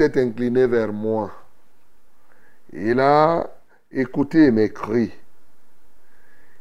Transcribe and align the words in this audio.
Incliné 0.00 0.66
vers 0.66 0.92
moi. 0.92 1.30
Il 2.72 3.00
a 3.00 3.50
écouté 3.92 4.50
mes 4.50 4.70
cris. 4.70 5.12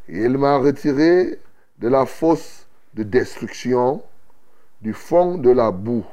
Il 0.07 0.38
m'a 0.38 0.57
retiré 0.57 1.39
de 1.77 1.88
la 1.88 2.05
fosse 2.05 2.66
de 2.94 3.03
destruction, 3.03 4.01
du 4.81 4.94
fond 4.94 5.38
de 5.38 5.51
la 5.51 5.72
boue. 5.72 6.05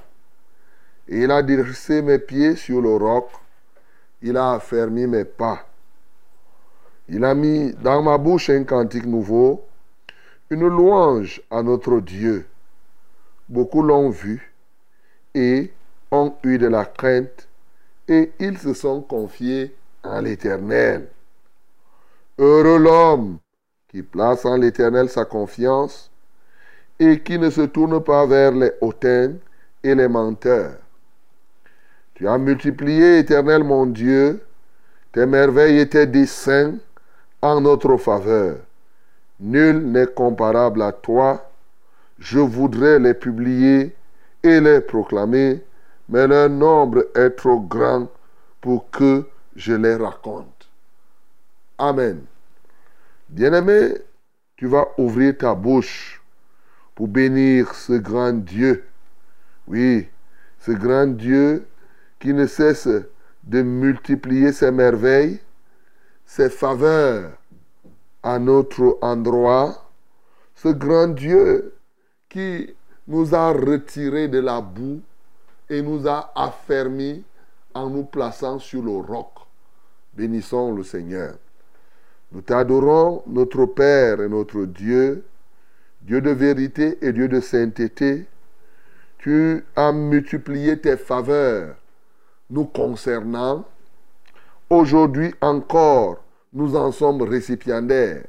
Il 1.08 1.30
a 1.30 1.42
dressé 1.42 2.02
mes 2.02 2.18
pieds 2.18 2.56
sur 2.56 2.80
le 2.80 2.94
roc. 2.96 3.28
Il 4.22 4.36
a 4.36 4.52
affermi 4.52 5.06
mes 5.06 5.24
pas. 5.24 5.66
Il 7.08 7.24
a 7.24 7.34
mis 7.34 7.72
dans 7.74 8.02
ma 8.02 8.18
bouche 8.18 8.50
un 8.50 8.64
cantique 8.64 9.06
nouveau, 9.06 9.64
une 10.50 10.66
louange 10.66 11.40
à 11.50 11.62
notre 11.62 12.00
Dieu. 12.00 12.46
Beaucoup 13.48 13.82
l'ont 13.82 14.10
vu 14.10 14.52
et 15.34 15.72
ont 16.10 16.34
eu 16.42 16.58
de 16.58 16.66
la 16.66 16.84
crainte 16.84 17.48
et 18.08 18.32
ils 18.38 18.58
se 18.58 18.74
sont 18.74 19.00
confiés 19.00 19.74
en 20.02 20.20
l'Éternel. 20.20 21.08
Heureux 22.38 22.78
l'homme 22.78 23.38
qui 23.88 24.02
place 24.02 24.44
en 24.44 24.56
l'Éternel 24.56 25.08
sa 25.08 25.24
confiance 25.24 26.10
et 26.98 27.20
qui 27.20 27.38
ne 27.38 27.50
se 27.50 27.62
tourne 27.62 28.02
pas 28.02 28.26
vers 28.26 28.52
les 28.52 28.72
hautains 28.80 29.32
et 29.82 29.94
les 29.94 30.08
menteurs. 30.08 30.76
Tu 32.14 32.26
as 32.26 32.38
multiplié, 32.38 33.18
Éternel 33.18 33.62
mon 33.62 33.86
Dieu, 33.86 34.40
tes 35.12 35.26
merveilles 35.26 35.80
et 35.80 35.88
tes 35.88 36.06
desseins 36.06 36.76
en 37.42 37.60
notre 37.60 37.96
faveur. 37.96 38.56
Nul 39.38 39.78
n'est 39.78 40.06
comparable 40.06 40.80
à 40.80 40.92
toi. 40.92 41.50
Je 42.18 42.38
voudrais 42.38 42.98
les 42.98 43.12
publier 43.12 43.94
et 44.42 44.60
les 44.60 44.80
proclamer, 44.80 45.62
mais 46.08 46.26
leur 46.26 46.48
nombre 46.48 47.06
est 47.14 47.30
trop 47.30 47.60
grand 47.60 48.08
pour 48.60 48.90
que 48.90 49.24
je 49.54 49.72
les 49.72 49.96
raconte. 49.96 50.68
Amen. 51.78 52.24
Bien-aimé, 53.28 53.94
tu 54.56 54.66
vas 54.66 54.88
ouvrir 54.98 55.36
ta 55.36 55.54
bouche 55.54 56.22
pour 56.94 57.08
bénir 57.08 57.74
ce 57.74 57.94
grand 57.94 58.32
Dieu. 58.32 58.84
Oui, 59.66 60.08
ce 60.60 60.72
grand 60.72 61.08
Dieu 61.08 61.66
qui 62.18 62.32
ne 62.32 62.46
cesse 62.46 62.88
de 63.42 63.62
multiplier 63.62 64.52
ses 64.52 64.70
merveilles, 64.70 65.40
ses 66.24 66.50
faveurs 66.50 67.32
à 68.22 68.38
notre 68.38 68.98
endroit. 69.02 69.90
Ce 70.54 70.68
grand 70.68 71.08
Dieu 71.08 71.74
qui 72.28 72.74
nous 73.06 73.34
a 73.34 73.52
retirés 73.52 74.28
de 74.28 74.38
la 74.38 74.60
boue 74.60 75.00
et 75.68 75.82
nous 75.82 76.06
a 76.08 76.32
affermis 76.34 77.24
en 77.74 77.90
nous 77.90 78.04
plaçant 78.04 78.58
sur 78.58 78.82
le 78.82 78.96
roc. 78.96 79.30
Bénissons 80.14 80.72
le 80.72 80.82
Seigneur. 80.82 81.34
Nous 82.32 82.40
t'adorons, 82.40 83.22
notre 83.26 83.66
Père 83.66 84.20
et 84.20 84.28
notre 84.28 84.64
Dieu, 84.64 85.24
Dieu 86.02 86.20
de 86.20 86.30
vérité 86.30 86.98
et 87.02 87.12
Dieu 87.12 87.28
de 87.28 87.40
sainteté. 87.40 88.26
Tu 89.18 89.64
as 89.74 89.92
multiplié 89.92 90.78
tes 90.78 90.96
faveurs 90.96 91.76
nous 92.50 92.64
concernant. 92.64 93.64
Aujourd'hui 94.70 95.34
encore, 95.40 96.22
nous 96.52 96.76
en 96.76 96.92
sommes 96.92 97.22
récipiendaires. 97.22 98.24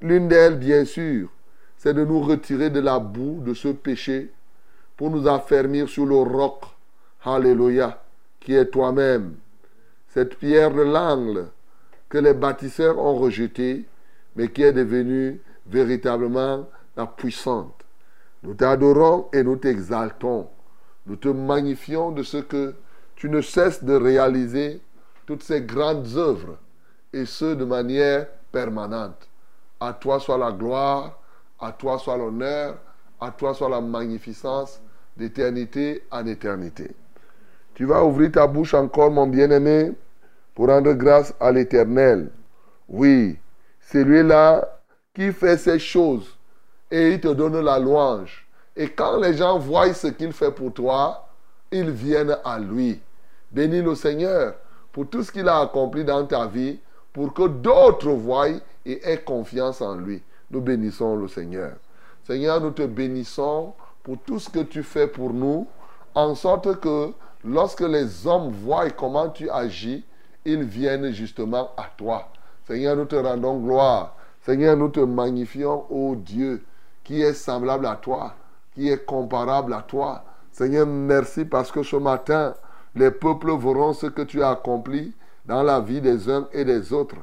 L'une 0.00 0.28
d'elles, 0.28 0.58
bien 0.58 0.84
sûr, 0.84 1.28
c'est 1.76 1.94
de 1.94 2.04
nous 2.04 2.20
retirer 2.20 2.70
de 2.70 2.80
la 2.80 2.98
boue 2.98 3.40
de 3.44 3.54
ce 3.54 3.68
péché 3.68 4.30
pour 4.98 5.10
nous 5.10 5.28
affermir 5.28 5.88
sur 5.88 6.04
le 6.04 6.16
roc, 6.16 6.64
Alléluia, 7.24 8.02
qui 8.40 8.54
est 8.54 8.66
toi-même. 8.66 9.36
Cette 10.08 10.36
pierre 10.36 10.74
de 10.74 10.82
l'angle 10.82 11.46
que 12.08 12.18
les 12.18 12.34
bâtisseurs 12.34 12.98
ont 12.98 13.16
rejetée, 13.16 13.86
mais 14.34 14.48
qui 14.48 14.62
est 14.62 14.72
devenue 14.72 15.40
véritablement 15.66 16.68
la 16.96 17.06
puissante. 17.06 17.84
Nous 18.42 18.54
t'adorons 18.54 19.28
et 19.32 19.44
nous 19.44 19.56
t'exaltons. 19.56 20.48
Nous 21.06 21.16
te 21.16 21.28
magnifions 21.28 22.10
de 22.10 22.24
ce 22.24 22.38
que 22.38 22.74
tu 23.14 23.28
ne 23.28 23.40
cesses 23.40 23.84
de 23.84 23.94
réaliser 23.94 24.80
toutes 25.26 25.44
ces 25.44 25.62
grandes 25.62 26.16
œuvres, 26.16 26.58
et 27.12 27.24
ce 27.24 27.54
de 27.54 27.64
manière 27.64 28.26
permanente. 28.50 29.28
À 29.78 29.92
toi 29.92 30.18
soit 30.18 30.38
la 30.38 30.50
gloire, 30.50 31.20
à 31.60 31.70
toi 31.70 31.98
soit 31.98 32.16
l'honneur, 32.16 32.78
à 33.20 33.30
toi 33.30 33.54
soit 33.54 33.68
la 33.68 33.80
magnificence 33.80 34.80
d'éternité 35.18 36.02
en 36.12 36.24
éternité. 36.26 36.92
Tu 37.74 37.84
vas 37.84 38.04
ouvrir 38.04 38.32
ta 38.32 38.46
bouche 38.46 38.72
encore, 38.74 39.10
mon 39.10 39.26
bien-aimé, 39.26 39.92
pour 40.54 40.68
rendre 40.68 40.92
grâce 40.92 41.34
à 41.40 41.52
l'Éternel. 41.52 42.30
Oui, 42.88 43.36
c'est 43.80 44.04
lui-là 44.04 44.80
qui 45.14 45.32
fait 45.32 45.56
ces 45.56 45.78
choses 45.78 46.36
et 46.90 47.12
il 47.12 47.20
te 47.20 47.28
donne 47.28 47.60
la 47.60 47.78
louange. 47.78 48.46
Et 48.76 48.88
quand 48.88 49.18
les 49.18 49.34
gens 49.34 49.58
voient 49.58 49.92
ce 49.92 50.06
qu'il 50.06 50.32
fait 50.32 50.52
pour 50.52 50.72
toi, 50.72 51.28
ils 51.72 51.90
viennent 51.90 52.36
à 52.44 52.58
lui. 52.58 53.00
Bénis 53.50 53.82
le 53.82 53.94
Seigneur 53.94 54.54
pour 54.92 55.08
tout 55.08 55.22
ce 55.22 55.32
qu'il 55.32 55.48
a 55.48 55.60
accompli 55.60 56.04
dans 56.04 56.24
ta 56.24 56.46
vie 56.46 56.78
pour 57.12 57.34
que 57.34 57.48
d'autres 57.48 58.10
voient 58.10 58.48
et 58.86 59.00
aient 59.04 59.22
confiance 59.22 59.82
en 59.82 59.96
lui. 59.96 60.22
Nous 60.50 60.60
bénissons 60.60 61.16
le 61.16 61.28
Seigneur. 61.28 61.72
Seigneur, 62.24 62.60
nous 62.60 62.70
te 62.70 62.82
bénissons 62.82 63.74
pour 64.08 64.16
tout 64.24 64.38
ce 64.38 64.48
que 64.48 64.60
tu 64.60 64.82
fais 64.82 65.06
pour 65.06 65.34
nous, 65.34 65.66
en 66.14 66.34
sorte 66.34 66.80
que 66.80 67.12
lorsque 67.44 67.82
les 67.82 68.26
hommes 68.26 68.50
voient 68.52 68.88
comment 68.88 69.28
tu 69.28 69.50
agis, 69.50 70.02
ils 70.46 70.62
viennent 70.62 71.10
justement 71.10 71.72
à 71.76 71.90
toi. 71.94 72.30
Seigneur, 72.66 72.96
nous 72.96 73.04
te 73.04 73.16
rendons 73.16 73.58
gloire. 73.58 74.16
Seigneur, 74.40 74.78
nous 74.78 74.88
te 74.88 75.00
magnifions, 75.00 75.84
ô 75.90 76.16
Dieu, 76.16 76.64
qui 77.04 77.20
est 77.20 77.34
semblable 77.34 77.84
à 77.84 77.96
toi, 77.96 78.32
qui 78.74 78.88
est 78.88 79.04
comparable 79.04 79.74
à 79.74 79.82
toi. 79.82 80.24
Seigneur, 80.52 80.86
merci 80.86 81.44
parce 81.44 81.70
que 81.70 81.82
ce 81.82 81.96
matin, 81.96 82.54
les 82.94 83.10
peuples 83.10 83.58
verront 83.58 83.92
ce 83.92 84.06
que 84.06 84.22
tu 84.22 84.42
as 84.42 84.52
accompli 84.52 85.12
dans 85.44 85.62
la 85.62 85.80
vie 85.80 86.00
des 86.00 86.30
uns 86.30 86.48
et 86.54 86.64
des 86.64 86.94
autres. 86.94 87.16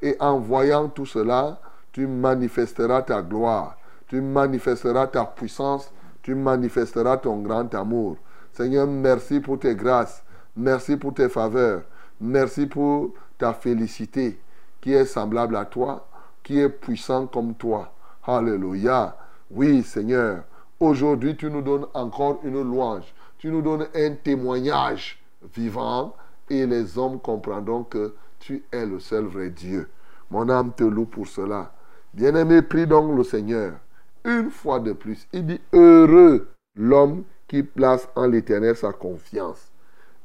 Et 0.00 0.16
en 0.20 0.38
voyant 0.38 0.88
tout 0.88 1.06
cela, 1.06 1.60
tu 1.90 2.06
manifesteras 2.06 3.02
ta 3.02 3.22
gloire, 3.22 3.76
tu 4.06 4.20
manifesteras 4.20 5.08
ta 5.08 5.24
puissance, 5.24 5.90
tu 6.28 6.34
manifesteras 6.34 7.16
ton 7.16 7.38
grand 7.38 7.74
amour. 7.74 8.18
Seigneur, 8.52 8.86
merci 8.86 9.40
pour 9.40 9.58
tes 9.58 9.74
grâces, 9.74 10.22
merci 10.54 10.98
pour 10.98 11.14
tes 11.14 11.30
faveurs, 11.30 11.84
merci 12.20 12.66
pour 12.66 13.14
ta 13.38 13.54
félicité 13.54 14.38
qui 14.78 14.92
est 14.92 15.06
semblable 15.06 15.56
à 15.56 15.64
toi, 15.64 16.06
qui 16.42 16.60
est 16.60 16.68
puissant 16.68 17.26
comme 17.28 17.54
toi. 17.54 17.94
Alléluia. 18.26 19.16
Oui, 19.50 19.82
Seigneur, 19.82 20.42
aujourd'hui 20.78 21.34
tu 21.34 21.50
nous 21.50 21.62
donnes 21.62 21.86
encore 21.94 22.40
une 22.44 22.62
louange, 22.62 23.14
tu 23.38 23.48
nous 23.48 23.62
donnes 23.62 23.86
un 23.94 24.10
témoignage 24.12 25.24
vivant 25.56 26.14
et 26.50 26.66
les 26.66 26.98
hommes 26.98 27.20
comprendront 27.20 27.84
que 27.84 28.14
tu 28.38 28.64
es 28.70 28.84
le 28.84 29.00
seul 29.00 29.24
vrai 29.24 29.48
Dieu. 29.48 29.88
Mon 30.30 30.50
âme 30.50 30.72
te 30.76 30.84
loue 30.84 31.06
pour 31.06 31.26
cela. 31.26 31.72
Bien-aimé, 32.12 32.60
prie 32.60 32.86
donc 32.86 33.16
le 33.16 33.24
Seigneur. 33.24 33.76
Une 34.24 34.50
fois 34.50 34.80
de 34.80 34.92
plus, 34.92 35.26
il 35.32 35.46
dit 35.46 35.60
heureux 35.72 36.48
l'homme 36.74 37.24
qui 37.46 37.62
place 37.62 38.08
en 38.14 38.26
l'Éternel 38.26 38.76
sa 38.76 38.92
confiance. 38.92 39.70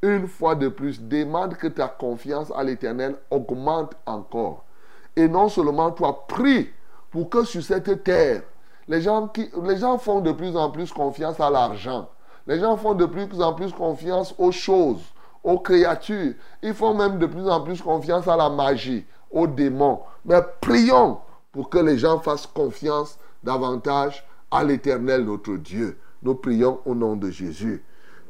Une 0.01 0.28
fois 0.28 0.56
de 0.56 0.68
plus, 0.68 1.01
demande 1.01 1.56
que 1.56 1.68
ta 1.68 1.88
confiance 1.88 2.51
à 2.56 2.63
l'Éternel 2.63 3.16
augmente 3.31 3.95
encore. 4.06 4.66
Et 5.16 5.28
non 5.28 5.48
seulement 5.48 5.92
toi, 5.92 6.25
prie 6.28 6.69
pour 7.12 7.30
que 7.30 7.45
sur 7.45 7.63
cette 7.63 8.04
terre, 8.04 8.42
les 8.88 9.01
gens, 9.01 9.28
qui, 9.28 9.50
les 9.63 9.78
gens 9.78 9.98
font 9.98 10.19
de 10.19 10.31
plus 10.31 10.57
en 10.57 10.69
plus 10.72 10.92
confiance 10.92 11.39
à 11.39 11.50
l'argent. 11.50 12.10
Les 12.48 12.60
gens 12.60 12.75
font 12.75 12.94
de 12.94 13.06
plus 13.06 13.42
en 13.42 13.54
plus 13.54 13.72
confiance 13.72 14.36
aux 14.38 14.51
choses, 14.51 15.01
aux 15.44 15.60
créatures. 15.60 16.34
Ils 16.62 16.74
font 16.74 16.94
même 16.94 17.19
de 17.19 17.25
plus 17.25 17.48
en 17.48 17.62
plus 17.62 17.81
confiance 17.81 18.28
à 18.28 18.36
la 18.36 18.50
magie, 18.50 19.06
aux 19.31 19.48
démons. 19.48 20.01
Mais 20.25 20.42
prions 20.60 21.19
pour 21.54 21.69
que 21.69 21.78
les 21.78 21.98
gens 21.98 22.19
fassent 22.19 22.48
confiance 22.48 23.18
davantage 23.44 24.25
à 24.51 24.63
l'Éternel 24.63 25.25
notre 25.25 25.56
Dieu. 25.57 25.98
Nous 26.22 26.36
prions 26.36 26.80
au 26.86 26.95
nom 26.95 27.16
de 27.16 27.30
Jésus. 27.30 27.84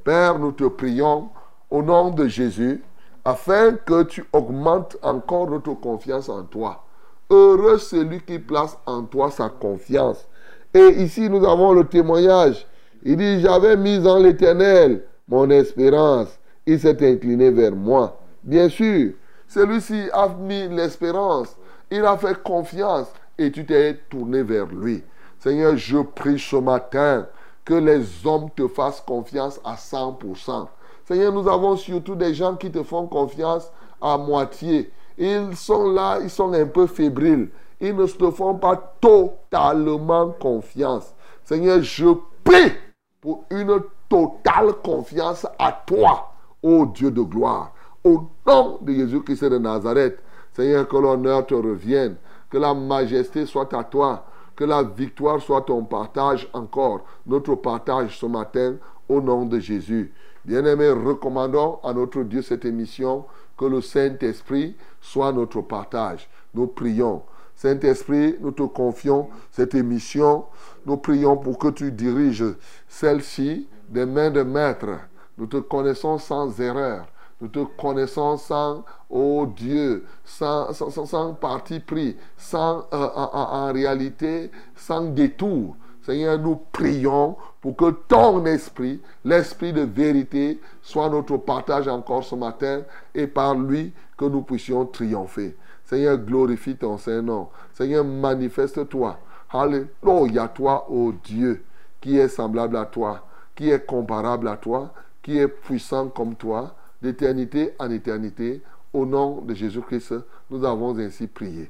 Père, 0.04 0.40
nous 0.40 0.52
te 0.52 0.66
prions 0.66 1.30
au 1.70 1.82
nom 1.82 2.10
de 2.10 2.28
Jésus 2.28 2.84
afin 3.26 3.74
que 3.74 4.04
tu 4.04 4.26
augmentes 4.34 4.98
encore 5.02 5.50
notre 5.50 5.74
confiance 5.74 6.30
en 6.30 6.44
toi. 6.44 6.84
Heureux 7.30 7.78
celui 7.78 8.22
qui 8.22 8.40
place 8.40 8.78
en 8.86 9.04
toi 9.04 9.32
sa 9.32 9.50
confiance. 9.50 10.28
Et 10.74 11.04
ici, 11.04 11.30
nous 11.30 11.46
avons 11.46 11.74
le 11.74 11.86
témoignage. 11.86 12.68
Il 13.04 13.18
dit, 13.18 13.42
j'avais 13.42 13.78
mis 13.78 14.06
en 14.08 14.20
l'Éternel 14.20 15.04
mon 15.28 15.50
espérance. 15.50 16.40
Il 16.66 16.80
s'est 16.80 17.10
incliné 17.10 17.52
vers 17.52 17.76
moi. 17.76 18.20
Bien 18.44 18.70
sûr, 18.70 19.14
celui-ci 19.48 20.10
a 20.12 20.30
mis 20.30 20.68
l'espérance. 20.68 21.56
Il 21.92 22.04
a 22.06 22.18
fait 22.18 22.42
confiance 22.42 23.08
et 23.38 23.52
tu 23.52 23.66
t'es 23.66 23.96
tourné 24.10 24.44
vers 24.44 24.68
lui. 24.68 25.04
Seigneur, 25.40 25.76
je 25.76 25.98
prie 26.00 26.40
ce 26.40 26.56
matin 26.56 27.28
que 27.66 27.74
les 27.74 28.26
hommes 28.26 28.50
te 28.56 28.68
fassent 28.68 29.02
confiance 29.02 29.60
à 29.64 29.76
100%. 29.76 30.68
Seigneur, 31.06 31.34
nous 31.34 31.48
avons 31.48 31.76
surtout 31.76 32.16
des 32.16 32.34
gens 32.34 32.56
qui 32.56 32.72
te 32.72 32.84
font 32.84 33.08
confiance 33.08 33.72
à 34.02 34.18
moitié. 34.18 34.92
Ils 35.18 35.56
sont 35.56 35.92
là, 35.92 36.20
ils 36.22 36.30
sont 36.30 36.54
un 36.54 36.66
peu 36.66 36.88
fébriles. 36.88 37.50
Ils 37.80 37.96
ne 37.96 38.06
te 38.06 38.32
font 38.32 38.56
pas 38.56 38.96
totalement 39.02 40.30
confiance. 40.40 41.14
Seigneur, 41.44 41.82
je 41.82 42.08
prie 42.44 42.72
pour 43.20 43.46
une 43.50 43.82
totale 44.08 44.74
confiance 44.84 45.46
à 45.60 45.84
toi, 45.86 46.32
ô 46.62 46.86
Dieu 46.86 47.12
de 47.12 47.22
gloire. 47.22 47.74
Au 48.04 48.24
nom 48.46 48.80
de 48.82 48.94
Jésus-Christ 48.94 49.46
de 49.46 49.58
Nazareth, 49.58 50.20
Seigneur, 50.54 50.88
que 50.88 50.98
l'honneur 50.98 51.46
te 51.46 51.54
revienne, 51.54 52.16
que 52.54 52.60
la 52.60 52.76
majesté 52.76 53.48
soit 53.48 53.74
à 53.74 53.84
toi, 53.84 54.28
que 54.56 54.64
la 54.64 54.84
victoire 54.84 55.42
soit 55.42 55.64
ton 55.64 55.84
partage 55.86 56.48
encore, 56.54 57.04
notre 57.26 57.56
partage 57.56 58.20
ce 58.20 58.28
matin, 58.28 58.76
au 59.10 59.20
nom 59.22 59.48
de 59.48 59.58
Jésus. 59.58 60.14
Bien-aimés, 60.46 60.92
recommandons 60.92 61.80
à 61.84 61.94
notre 61.94 62.22
Dieu 62.22 62.44
cette 62.44 62.64
émission, 62.66 63.26
que 63.58 63.66
le 63.66 63.82
Saint-Esprit 63.82 64.76
soit 65.02 65.32
notre 65.32 65.62
partage. 65.62 66.30
Nous 66.54 66.68
prions. 66.68 67.24
Saint-Esprit, 67.56 68.36
nous 68.40 68.52
te 68.52 68.62
confions 68.62 69.30
cette 69.50 69.74
émission. 69.74 70.46
Nous 70.86 70.98
prions 70.98 71.38
pour 71.38 71.58
que 71.58 71.70
tu 71.70 71.92
diriges 71.92 72.46
celle-ci 72.88 73.68
des 73.90 74.06
mains 74.06 74.30
de 74.30 74.44
maître. 74.44 75.00
Nous 75.40 75.48
te 75.48 75.58
connaissons 75.58 76.20
sans 76.20 76.60
erreur. 76.62 77.08
Nous 77.44 77.50
te 77.50 77.60
connaissons 77.78 78.38
sans, 78.38 78.86
oh 79.10 79.46
Dieu, 79.54 80.06
sans, 80.24 80.72
sans, 80.72 81.06
sans 81.06 81.34
parti 81.34 81.82
pris, 81.82 82.16
sans, 82.38 82.88
euh, 82.94 83.10
en, 83.16 83.74
réalité, 83.74 84.50
sans 84.78 85.04
détour. 85.10 85.76
Seigneur, 86.04 86.40
nous 86.40 86.56
prions 86.72 87.36
pour 87.60 87.76
que 87.76 87.92
ton 88.08 88.46
esprit, 88.46 89.02
l'esprit 89.26 89.74
de 89.74 89.82
vérité, 89.82 90.62
soit 90.82 91.10
notre 91.10 91.36
partage 91.36 91.90
encore 91.90 92.24
ce 92.24 92.36
matin 92.36 92.84
et 93.14 93.28
par 93.28 93.56
lui 93.56 93.92
que 94.18 94.24
nous 94.24 94.44
puissions 94.44 94.86
triompher. 94.86 95.58
Seigneur, 95.84 96.18
glorifie 96.20 96.78
ton 96.78 96.98
Saint-Nom. 96.98 97.50
Seigneur, 97.74 98.06
manifeste-toi. 98.06 99.20
Alléluia, 99.52 100.48
toi, 100.48 100.86
ô 100.90 101.10
oh 101.10 101.14
Dieu, 101.22 101.66
qui 102.00 102.18
est 102.18 102.30
semblable 102.30 102.78
à 102.78 102.86
toi, 102.86 103.28
qui 103.54 103.70
est 103.70 103.86
comparable 103.86 104.48
à 104.48 104.56
toi, 104.56 104.94
qui 105.22 105.38
est 105.40 105.50
puissant 105.50 106.08
comme 106.08 106.36
toi, 106.36 106.74
d'éternité 107.04 107.74
en 107.78 107.92
éternité. 107.92 108.62
Au 108.94 109.06
nom 109.06 109.42
de 109.42 109.54
Jésus-Christ, 109.54 110.16
nous 110.50 110.64
avons 110.64 110.98
ainsi 110.98 111.28
prié. 111.28 111.70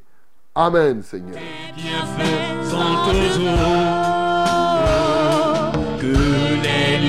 Amen, 0.56 1.02
Seigneur. 1.02 1.40
que 6.00 6.06
les 6.06 7.00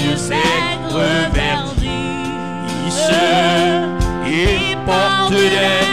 lieux 5.50 5.83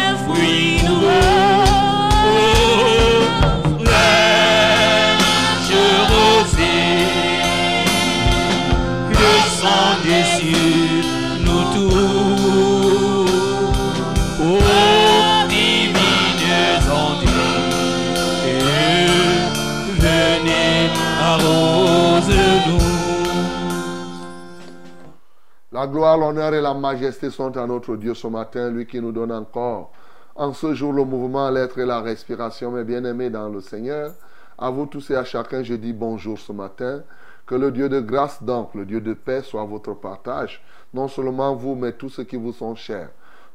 La 25.72 25.88
gloire, 25.88 26.18
l'honneur 26.18 26.54
et 26.54 26.62
la 26.62 26.74
majesté 26.74 27.30
sont 27.30 27.56
à 27.56 27.66
notre 27.66 27.96
Dieu 27.96 28.14
ce 28.14 28.28
matin, 28.28 28.70
lui 28.70 28.86
qui 28.86 29.00
nous 29.00 29.12
donne 29.12 29.32
encore 29.32 29.92
en 30.36 30.54
ce 30.54 30.74
jour 30.74 30.94
le 30.94 31.04
mouvement, 31.04 31.50
l'être 31.50 31.78
et 31.80 31.86
la 31.86 32.02
respiration, 32.02 32.72
mes 32.72 32.84
bien-aimés 32.84 33.30
dans 33.30 33.50
le 33.50 33.62
Seigneur. 33.62 34.14
À 34.58 34.70
vous 34.70 34.86
tous 34.86 35.12
et 35.12 35.16
à 35.16 35.24
chacun, 35.24 35.64
je 35.64 35.74
dis 35.74 35.94
bonjour 35.94 36.40
ce 36.40 36.52
matin. 36.52 37.04
Que 37.46 37.56
le 37.56 37.72
Dieu 37.72 37.90
de 37.90 38.00
grâce, 38.00 38.42
donc, 38.42 38.74
le 38.76 38.86
Dieu 38.86 39.02
de 39.02 39.14
paix, 39.14 39.42
soit 39.42 39.66
votre 39.66 39.94
partage. 39.94 40.64
Non 40.94 41.08
seulement 41.08 41.56
vous, 41.56 41.76
mais 41.76 41.92
tous 41.92 42.10
ceux 42.10 42.24
qui 42.24 42.38
vous 42.38 42.54
sont 42.54 42.76
chers. 42.76 43.10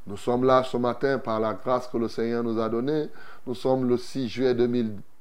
Nous 0.07 0.17
sommes 0.17 0.45
là 0.45 0.63
ce 0.63 0.77
matin 0.77 1.19
par 1.19 1.41
la 1.41 1.55
grâce 1.55 1.89
que 1.89 1.97
le 1.97 2.09
Seigneur 2.09 2.45
nous 2.45 2.61
a 2.61 2.69
donnée. 2.69 3.09
Nous 3.47 3.55
sommes 3.55 3.89
le 3.89 3.97
6 3.97 4.29
juillet 4.29 4.55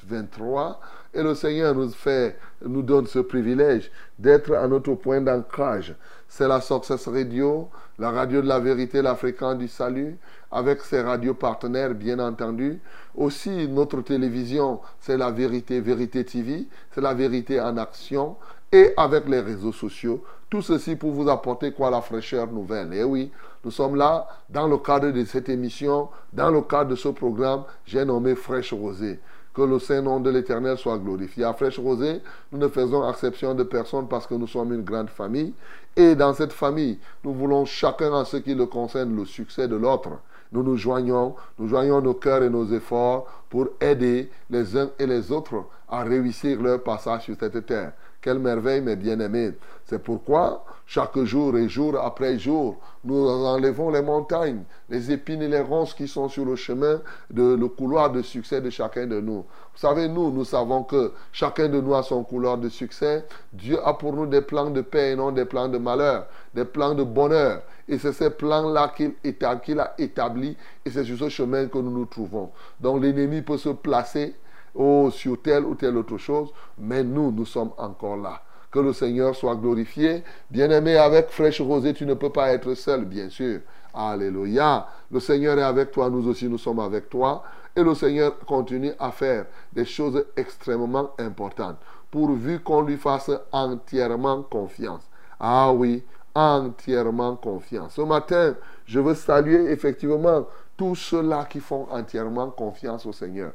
23. 0.05 0.79
Et 1.15 1.23
le 1.23 1.33
Seigneur 1.33 1.73
nous 1.73 1.89
fait, 1.91 2.37
nous 2.61 2.81
donne 2.81 3.07
ce 3.07 3.19
privilège 3.19 3.89
d'être 4.19 4.53
à 4.53 4.67
notre 4.67 4.95
point 4.95 5.21
d'ancrage. 5.21 5.95
C'est 6.27 6.45
la 6.45 6.59
Success 6.59 7.07
Radio, 7.07 7.69
la 7.97 8.11
radio 8.11 8.41
de 8.41 8.47
la 8.47 8.59
vérité, 8.59 9.01
la 9.01 9.15
fréquence 9.15 9.57
du 9.57 9.69
salut, 9.69 10.17
avec 10.51 10.81
ses 10.81 10.99
radios 10.99 11.33
partenaires, 11.33 11.93
bien 11.93 12.19
entendu. 12.19 12.81
Aussi, 13.15 13.69
notre 13.69 14.01
télévision, 14.01 14.81
c'est 14.99 15.15
la 15.15 15.31
vérité, 15.31 15.79
Vérité 15.79 16.25
TV, 16.25 16.67
c'est 16.91 16.99
la 16.99 17.13
vérité 17.13 17.61
en 17.61 17.77
action. 17.77 18.35
Et 18.73 18.91
avec 18.97 19.29
les 19.29 19.39
réseaux 19.39 19.71
sociaux, 19.71 20.21
tout 20.49 20.61
ceci 20.61 20.97
pour 20.97 21.11
vous 21.11 21.29
apporter 21.29 21.71
quoi? 21.71 21.89
La 21.89 22.01
fraîcheur 22.01 22.51
nouvelle. 22.51 22.93
Et 22.93 23.05
oui, 23.05 23.31
nous 23.63 23.71
sommes 23.71 23.95
là 23.95 24.27
dans 24.49 24.67
le 24.67 24.77
cadre 24.79 25.11
de 25.11 25.23
cette 25.23 25.47
émission, 25.47 26.09
dans 26.33 26.51
le 26.51 26.61
cadre 26.61 26.89
de 26.89 26.95
ce 26.95 27.07
programme, 27.07 27.63
j'ai 27.85 28.03
nommé 28.03 28.35
Fraîche 28.35 28.73
Rosée. 28.73 29.21
Que 29.55 29.61
le 29.61 29.79
Saint-Nom 29.79 30.19
de 30.19 30.29
l'Éternel 30.29 30.77
soit 30.77 30.97
glorifié. 30.97 31.45
À 31.45 31.53
Fraîche 31.53 31.79
Rosée, 31.79 32.21
nous 32.51 32.57
ne 32.57 32.67
faisons 32.67 33.09
exception 33.09 33.55
de 33.55 33.63
personne 33.63 34.07
parce 34.07 34.27
que 34.27 34.35
nous 34.35 34.47
sommes 34.47 34.73
une 34.73 34.83
grande 34.83 35.09
famille. 35.09 35.53
Et 35.95 36.13
dans 36.15 36.33
cette 36.33 36.51
famille, 36.51 36.99
nous 37.23 37.33
voulons 37.33 37.63
chacun 37.63 38.11
en 38.11 38.25
ce 38.25 38.37
qui 38.37 38.53
le 38.53 38.65
concerne 38.65 39.15
le 39.15 39.23
succès 39.23 39.69
de 39.69 39.77
l'autre. 39.77 40.09
Nous 40.51 40.61
nous 40.61 40.75
joignons, 40.75 41.35
nous 41.57 41.69
joignons 41.69 42.01
nos 42.01 42.13
cœurs 42.13 42.43
et 42.43 42.49
nos 42.49 42.65
efforts 42.67 43.25
pour 43.49 43.69
aider 43.79 44.29
les 44.49 44.75
uns 44.77 44.89
et 44.99 45.05
les 45.05 45.31
autres 45.31 45.63
à 45.87 46.03
réussir 46.03 46.61
leur 46.61 46.83
passage 46.83 47.23
sur 47.23 47.35
cette 47.39 47.65
terre. 47.65 47.93
Quelle 48.25 48.39
merveille, 48.39 48.81
mes 48.81 48.95
bien-aimés. 48.95 49.51
C'est 49.83 50.01
pourquoi, 50.01 50.65
chaque 50.87 51.15
jour 51.25 51.55
et 51.59 51.69
jour 51.69 51.95
après 52.03 52.39
jour, 52.39 52.77
nous 53.03 53.27
enlevons 53.27 53.91
les 53.91 54.01
montagnes, 54.01 54.63
les 54.89 55.11
épines 55.11 55.43
et 55.43 55.47
les 55.47 55.59
ronces 55.59 55.93
qui 55.93 56.07
sont 56.07 56.27
sur 56.27 56.43
le 56.43 56.55
chemin 56.55 57.01
de 57.29 57.53
le 57.53 57.67
couloir 57.67 58.09
de 58.09 58.23
succès 58.23 58.61
de 58.61 58.71
chacun 58.71 59.05
de 59.05 59.21
nous. 59.21 59.45
Vous 59.73 59.79
savez, 59.79 60.07
nous, 60.07 60.31
nous 60.31 60.43
savons 60.43 60.81
que 60.81 61.11
chacun 61.31 61.69
de 61.69 61.79
nous 61.79 61.93
a 61.93 62.01
son 62.01 62.23
couloir 62.23 62.57
de 62.57 62.67
succès. 62.67 63.25
Dieu 63.53 63.77
a 63.85 63.93
pour 63.93 64.13
nous 64.13 64.25
des 64.25 64.41
plans 64.41 64.71
de 64.71 64.81
paix 64.81 65.11
et 65.11 65.15
non 65.15 65.31
des 65.31 65.45
plans 65.45 65.67
de 65.67 65.77
malheur, 65.77 66.25
des 66.55 66.65
plans 66.65 66.95
de 66.95 67.03
bonheur. 67.03 67.61
Et 67.87 67.99
c'est 67.99 68.13
ces 68.13 68.31
plans-là 68.31 68.91
qu'il 68.95 69.79
a 69.79 69.93
établis 69.99 70.57
et 70.83 70.89
c'est 70.89 71.03
sur 71.03 71.19
ce 71.19 71.29
chemin 71.29 71.67
que 71.67 71.77
nous 71.77 71.91
nous 71.91 72.05
trouvons. 72.05 72.49
Donc 72.79 73.03
l'ennemi 73.03 73.43
peut 73.43 73.59
se 73.59 73.69
placer 73.69 74.33
oh, 74.75 75.09
sur 75.11 75.41
telle 75.41 75.65
ou 75.65 75.75
telle 75.75 75.97
autre 75.97 76.17
chose, 76.17 76.49
mais 76.77 77.03
nous, 77.03 77.31
nous 77.31 77.45
sommes 77.45 77.71
encore 77.77 78.17
là. 78.17 78.41
Que 78.71 78.79
le 78.79 78.93
Seigneur 78.93 79.35
soit 79.35 79.55
glorifié. 79.55 80.23
Bien-aimé, 80.51 80.97
avec 80.97 81.29
fraîche 81.29 81.61
rosée, 81.61 81.93
tu 81.93 82.05
ne 82.05 82.13
peux 82.13 82.31
pas 82.31 82.51
être 82.51 82.73
seul, 82.73 83.05
bien 83.05 83.29
sûr. 83.29 83.61
Alléluia. 83.93 84.87
Le 85.09 85.19
Seigneur 85.19 85.57
est 85.57 85.63
avec 85.63 85.91
toi, 85.91 86.09
nous 86.09 86.27
aussi, 86.27 86.49
nous 86.49 86.57
sommes 86.57 86.79
avec 86.79 87.09
toi. 87.09 87.43
Et 87.75 87.83
le 87.83 87.95
Seigneur 87.95 88.37
continue 88.39 88.91
à 88.99 89.11
faire 89.11 89.45
des 89.71 89.85
choses 89.85 90.25
extrêmement 90.35 91.11
importantes, 91.17 91.77
pourvu 92.11 92.59
qu'on 92.59 92.81
lui 92.81 92.97
fasse 92.97 93.31
entièrement 93.51 94.43
confiance. 94.43 95.09
Ah 95.39 95.71
oui, 95.73 96.03
entièrement 96.33 97.35
confiance. 97.35 97.95
Ce 97.95 98.01
matin, 98.01 98.55
je 98.85 98.99
veux 98.99 99.15
saluer 99.15 99.71
effectivement 99.71 100.45
tous 100.77 100.95
ceux-là 100.95 101.45
qui 101.49 101.59
font 101.59 101.87
entièrement 101.91 102.49
confiance 102.49 103.05
au 103.05 103.13
Seigneur. 103.13 103.51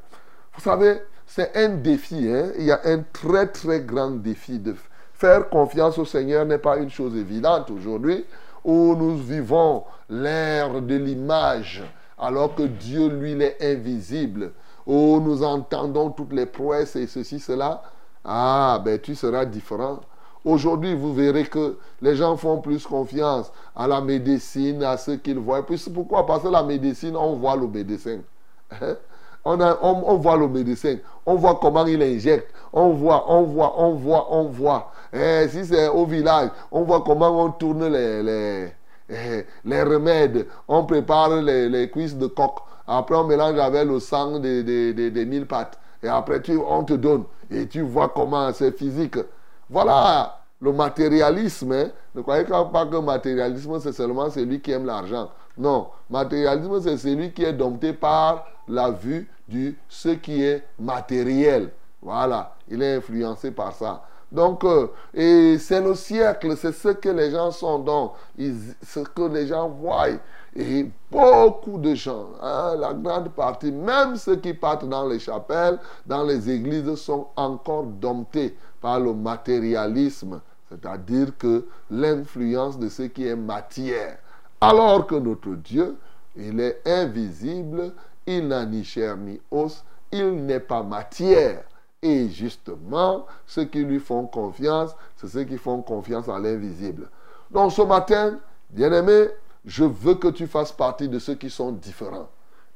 Vous 0.54 0.61
savez, 0.61 1.02
c'est 1.26 1.57
un 1.57 1.69
défi. 1.69 2.28
Hein? 2.28 2.52
Il 2.59 2.64
y 2.64 2.73
a 2.73 2.80
un 2.85 3.04
très 3.12 3.47
très 3.47 3.80
grand 3.80 4.11
défi. 4.11 4.59
De 4.59 4.75
faire 5.14 5.49
confiance 5.49 5.99
au 5.99 6.04
Seigneur 6.04 6.45
n'est 6.45 6.59
pas 6.59 6.78
une 6.78 6.90
chose 6.90 7.16
évidente 7.16 7.71
aujourd'hui 7.71 8.25
où 8.64 8.95
nous 8.95 9.16
vivons 9.16 9.85
l'ère 10.09 10.80
de 10.83 10.95
l'image 10.95 11.83
alors 12.21 12.54
que 12.54 12.64
Dieu, 12.64 13.09
lui, 13.09 13.33
il 13.33 13.42
est 13.42 13.57
invisible. 13.62 14.52
Où 14.87 15.21
nous 15.21 15.42
entendons 15.42 16.11
toutes 16.11 16.33
les 16.33 16.47
prouesses 16.47 16.97
et 16.97 17.07
ceci, 17.07 17.40
cela. 17.40 17.83
Ah, 18.25 18.80
ben 18.85 18.99
tu 18.99 19.14
seras 19.14 19.47
différent. 19.47 20.00
Aujourd'hui, 20.45 20.95
vous 20.95 21.14
verrez 21.14 21.45
que 21.45 21.78
les 22.02 22.16
gens 22.16 22.37
font 22.37 22.61
plus 22.61 22.87
confiance 22.87 23.50
à 23.75 23.87
la 23.87 24.00
médecine, 24.00 24.83
à 24.83 24.97
ce 24.97 25.12
qu'ils 25.12 25.38
voient. 25.38 25.64
Pourquoi? 25.95 26.26
Parce 26.26 26.42
que 26.42 26.49
la 26.49 26.62
médecine, 26.62 27.16
on 27.16 27.35
voit 27.35 27.57
le 27.57 27.69
médecin. 27.69 28.19
On, 29.44 30.16
voit 30.18 30.37
le 30.37 30.49
médecin, 30.49 30.97
on 31.25 31.35
voit 31.37 31.59
comment 31.61 31.87
il 31.87 32.02
injecte, 32.02 32.52
on 32.73 32.90
voit, 32.90 33.25
on 33.32 33.42
voit, 33.42 33.75
on 33.80 33.94
voit, 33.94 34.26
on 34.30 34.44
voit. 34.44 34.92
Et 35.12 35.49
si 35.49 35.64
c'est 35.64 35.88
au 35.88 36.04
village, 36.04 36.50
on 36.70 36.82
voit 36.82 37.02
comment 37.02 37.44
on 37.44 37.50
tourne 37.50 37.88
les, 37.88 38.23
les, 38.23 38.68
eh, 39.09 39.82
remèdes, 39.82 40.47
on 40.68 40.85
prépare 40.85 41.40
les, 41.40 41.90
cuisses 41.90 42.16
de 42.16 42.26
coq. 42.26 42.56
Après, 42.87 43.14
on 43.16 43.25
mélange 43.25 43.59
avec 43.59 43.87
le 43.88 43.99
sang 43.99 44.38
des, 44.40 44.62
des, 44.62 45.26
mille 45.26 45.47
pattes. 45.47 45.78
Et 46.02 46.09
après, 46.09 46.42
tu, 46.42 46.59
on 46.59 46.85
te 46.85 46.94
donne. 46.94 47.25
Et 47.50 47.66
tu 47.66 47.80
vois 47.80 48.09
comment 48.09 48.52
c'est 48.52 48.76
physique. 48.76 49.16
Voilà 49.68 50.40
le 50.61 50.73
matérialisme. 50.73 51.73
Hein. 51.73 51.90
Ne 52.14 52.20
croyez 52.23 52.44
pas 52.44 52.87
que 52.87 52.92
le 52.92 53.00
matérialisme, 53.00 53.80
c'est 53.80 53.92
seulement 53.92 54.30
celui 54.30 54.61
qui 54.61 54.73
aime 54.73 54.87
l'argent. 54.87 55.30
Non, 55.60 55.88
matérialisme, 56.08 56.80
c'est 56.80 56.96
celui 56.96 57.32
qui 57.32 57.44
est 57.44 57.52
dompté 57.52 57.92
par 57.92 58.46
la 58.66 58.90
vue 58.90 59.28
de 59.46 59.74
ce 59.90 60.08
qui 60.08 60.42
est 60.42 60.64
matériel. 60.78 61.70
Voilà, 62.00 62.56
il 62.66 62.82
est 62.82 62.94
influencé 62.94 63.50
par 63.50 63.74
ça. 63.74 64.02
Donc, 64.32 64.64
euh, 64.64 64.86
et 65.12 65.58
c'est 65.58 65.82
le 65.82 65.94
siècle, 65.94 66.56
c'est 66.56 66.72
ce 66.72 66.88
que 66.88 67.10
les 67.10 67.30
gens 67.30 67.50
sont 67.50 67.78
dans, 67.78 68.14
ce 68.38 69.00
que 69.00 69.22
les 69.22 69.48
gens 69.48 69.68
voient. 69.68 70.08
Et 70.56 70.90
beaucoup 71.10 71.76
de 71.76 71.94
gens, 71.94 72.28
hein, 72.40 72.74
la 72.78 72.94
grande 72.94 73.28
partie, 73.28 73.70
même 73.70 74.16
ceux 74.16 74.36
qui 74.36 74.54
partent 74.54 74.88
dans 74.88 75.06
les 75.06 75.18
chapelles, 75.18 75.78
dans 76.06 76.22
les 76.22 76.48
églises, 76.48 76.94
sont 76.94 77.26
encore 77.36 77.84
domptés 77.84 78.56
par 78.80 78.98
le 78.98 79.12
matérialisme, 79.12 80.40
c'est-à-dire 80.70 81.36
que 81.36 81.66
l'influence 81.90 82.78
de 82.78 82.88
ce 82.88 83.02
qui 83.02 83.26
est 83.26 83.36
matière. 83.36 84.16
Alors 84.60 85.06
que 85.06 85.14
notre 85.14 85.54
Dieu, 85.54 85.96
il 86.36 86.60
est 86.60 86.82
invisible, 86.86 87.92
il 88.26 88.48
n'a 88.48 88.66
ni 88.66 88.84
chair 88.84 89.16
ni 89.16 89.40
os, 89.50 89.84
il 90.12 90.44
n'est 90.44 90.60
pas 90.60 90.82
matière. 90.82 91.64
Et 92.02 92.28
justement, 92.28 93.26
ceux 93.46 93.64
qui 93.64 93.82
lui 93.82 93.98
font 93.98 94.26
confiance, 94.26 94.94
c'est 95.16 95.28
ceux 95.28 95.44
qui 95.44 95.58
font 95.58 95.82
confiance 95.82 96.28
à 96.28 96.38
l'invisible. 96.38 97.08
Donc 97.50 97.72
ce 97.72 97.82
matin, 97.82 98.38
bien-aimé, 98.70 99.28
je 99.64 99.84
veux 99.84 100.14
que 100.14 100.28
tu 100.28 100.46
fasses 100.46 100.72
partie 100.72 101.08
de 101.08 101.18
ceux 101.18 101.34
qui 101.34 101.50
sont 101.50 101.72
différents. 101.72 102.28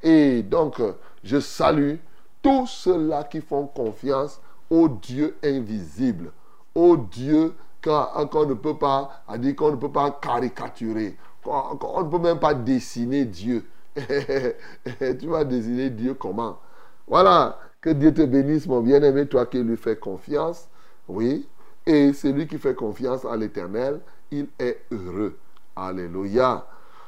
Et 0.03 0.43
donc, 0.43 0.81
je 1.23 1.41
salue 1.41 1.97
tous 2.43 2.67
ceux-là 2.67 3.25
qui 3.25 3.41
font 3.41 3.67
confiance 3.67 4.41
au 4.69 4.89
Dieu 4.89 5.37
invisible, 5.43 6.31
au 6.75 6.97
Dieu 6.97 7.55
qu'on 7.83 8.47
ne 8.47 8.55
peut 8.55 8.77
pas, 8.77 9.23
ne 9.31 9.77
peut 9.77 9.93
pas 9.93 10.11
caricaturer, 10.11 11.17
qu'on 11.45 12.03
ne 12.03 12.11
peut 12.11 12.19
même 12.19 12.39
pas 12.39 12.55
dessiner 12.55 13.25
Dieu. 13.25 13.65
tu 13.95 15.27
vas 15.27 15.45
désigner 15.45 15.91
Dieu 15.91 16.15
comment? 16.15 16.59
Voilà, 17.07 17.59
que 17.81 17.91
Dieu 17.91 18.13
te 18.13 18.23
bénisse, 18.23 18.67
mon 18.67 18.81
bien-aimé, 18.81 19.27
toi 19.27 19.47
qui 19.47 19.63
lui 19.63 19.77
fais 19.77 19.97
confiance. 19.97 20.69
Oui, 21.07 21.47
et 21.87 22.13
celui 22.13 22.47
qui 22.47 22.59
fait 22.59 22.75
confiance 22.75 23.25
à 23.25 23.37
l'Éternel, 23.37 24.01
il 24.31 24.49
est 24.59 24.81
heureux. 24.91 25.39
Alléluia. 25.77 26.67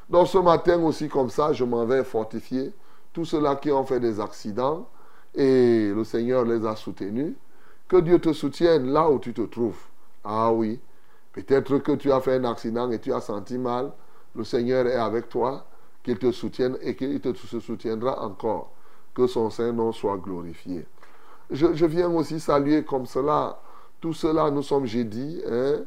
Donc 0.09 0.27
ce 0.27 0.37
matin 0.37 0.81
aussi, 0.83 1.09
comme 1.09 1.29
ça, 1.29 1.51
je 1.51 1.63
m'en 1.63 1.85
vais 1.85 2.03
fortifier 2.03 2.73
tous 3.11 3.25
ceux-là 3.25 3.55
qui 3.55 3.71
ont 3.71 3.83
fait 3.83 3.99
des 3.99 4.19
accidents 4.19 4.87
et 5.33 5.91
le 5.93 6.03
Seigneur 6.03 6.45
les 6.45 6.65
a 6.65 6.75
soutenus. 6.75 7.33
Que 7.87 7.97
Dieu 7.97 8.19
te 8.19 8.33
soutienne 8.33 8.91
là 8.91 9.09
où 9.09 9.19
tu 9.19 9.33
te 9.33 9.41
trouves. 9.41 9.79
Ah 10.23 10.51
oui, 10.51 10.79
peut-être 11.33 11.77
que 11.79 11.93
tu 11.93 12.11
as 12.11 12.19
fait 12.21 12.35
un 12.35 12.43
accident 12.43 12.91
et 12.91 12.99
tu 12.99 13.13
as 13.13 13.21
senti 13.21 13.57
mal. 13.57 13.91
Le 14.37 14.43
Seigneur 14.43 14.85
est 14.85 14.95
avec 14.95 15.29
toi 15.29 15.65
qu'il 16.03 16.19
te 16.19 16.31
soutienne 16.31 16.77
et 16.81 16.95
qu'il 16.95 17.19
te 17.19 17.33
soutiendra 17.33 18.23
encore. 18.23 18.71
Que 19.15 19.25
son 19.25 19.49
Saint-Nom 19.49 19.91
soit 19.91 20.17
glorifié. 20.17 20.85
Je, 21.49 21.85
viens 21.85 22.09
aussi 22.09 22.39
saluer 22.39 22.83
comme 22.83 23.07
cela, 23.07 23.59
tout 23.99 24.13
cela, 24.13 24.51
nous 24.51 24.61
sommes 24.61 24.85
jeudi, 24.85 25.41
hein, 25.49 25.79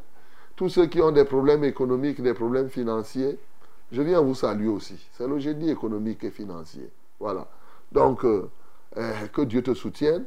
tous 0.56 0.68
ceux 0.68 0.86
qui 0.86 1.00
ont 1.00 1.12
des 1.12 1.24
problèmes 1.24 1.62
économiques, 1.62 2.20
des 2.20 2.34
problèmes 2.34 2.68
financiers, 2.68 3.38
je 3.92 4.02
viens 4.02 4.20
vous 4.20 4.34
saluer 4.34 4.68
aussi. 4.68 4.98
C'est 5.12 5.28
le 5.28 5.38
jeudi 5.38 5.70
économique 5.70 6.24
et 6.24 6.30
financier. 6.30 6.90
Voilà. 7.20 7.46
Donc, 7.92 8.24
euh, 8.24 8.50
eh, 8.96 9.28
que 9.32 9.42
Dieu 9.42 9.62
te 9.62 9.74
soutienne, 9.74 10.24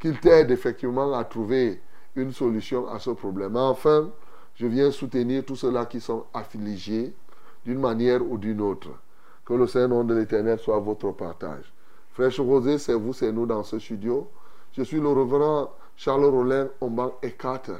qu'il 0.00 0.18
t'aide 0.18 0.50
effectivement 0.50 1.12
à 1.14 1.24
trouver 1.24 1.80
une 2.16 2.32
solution 2.32 2.88
à 2.88 2.98
ce 2.98 3.10
problème. 3.10 3.54
Enfin, 3.56 4.10
je 4.56 4.66
viens 4.66 4.90
soutenir 4.90 5.44
tous 5.44 5.56
ceux-là 5.56 5.86
qui 5.86 6.00
sont 6.00 6.24
affligés 6.34 7.14
d'une 7.64 7.78
manière 7.78 8.22
ou 8.22 8.38
d'une 8.38 8.60
autre. 8.60 8.90
Que 9.44 9.54
le 9.54 9.66
Saint-Nom 9.66 10.04
de 10.04 10.14
l'Éternel 10.14 10.58
soit 10.58 10.78
votre 10.78 11.10
partage. 11.12 11.72
Frère 12.12 12.30
Rosé, 12.38 12.78
c'est 12.78 12.94
vous, 12.94 13.12
c'est 13.12 13.32
nous 13.32 13.46
dans 13.46 13.62
ce 13.62 13.78
studio. 13.78 14.28
Je 14.72 14.82
suis 14.82 15.00
le 15.00 15.08
reverend 15.08 15.70
Charles 15.96 16.24
Rollin 16.24 16.68
Omban 16.80 17.14
Ekate. 17.22 17.72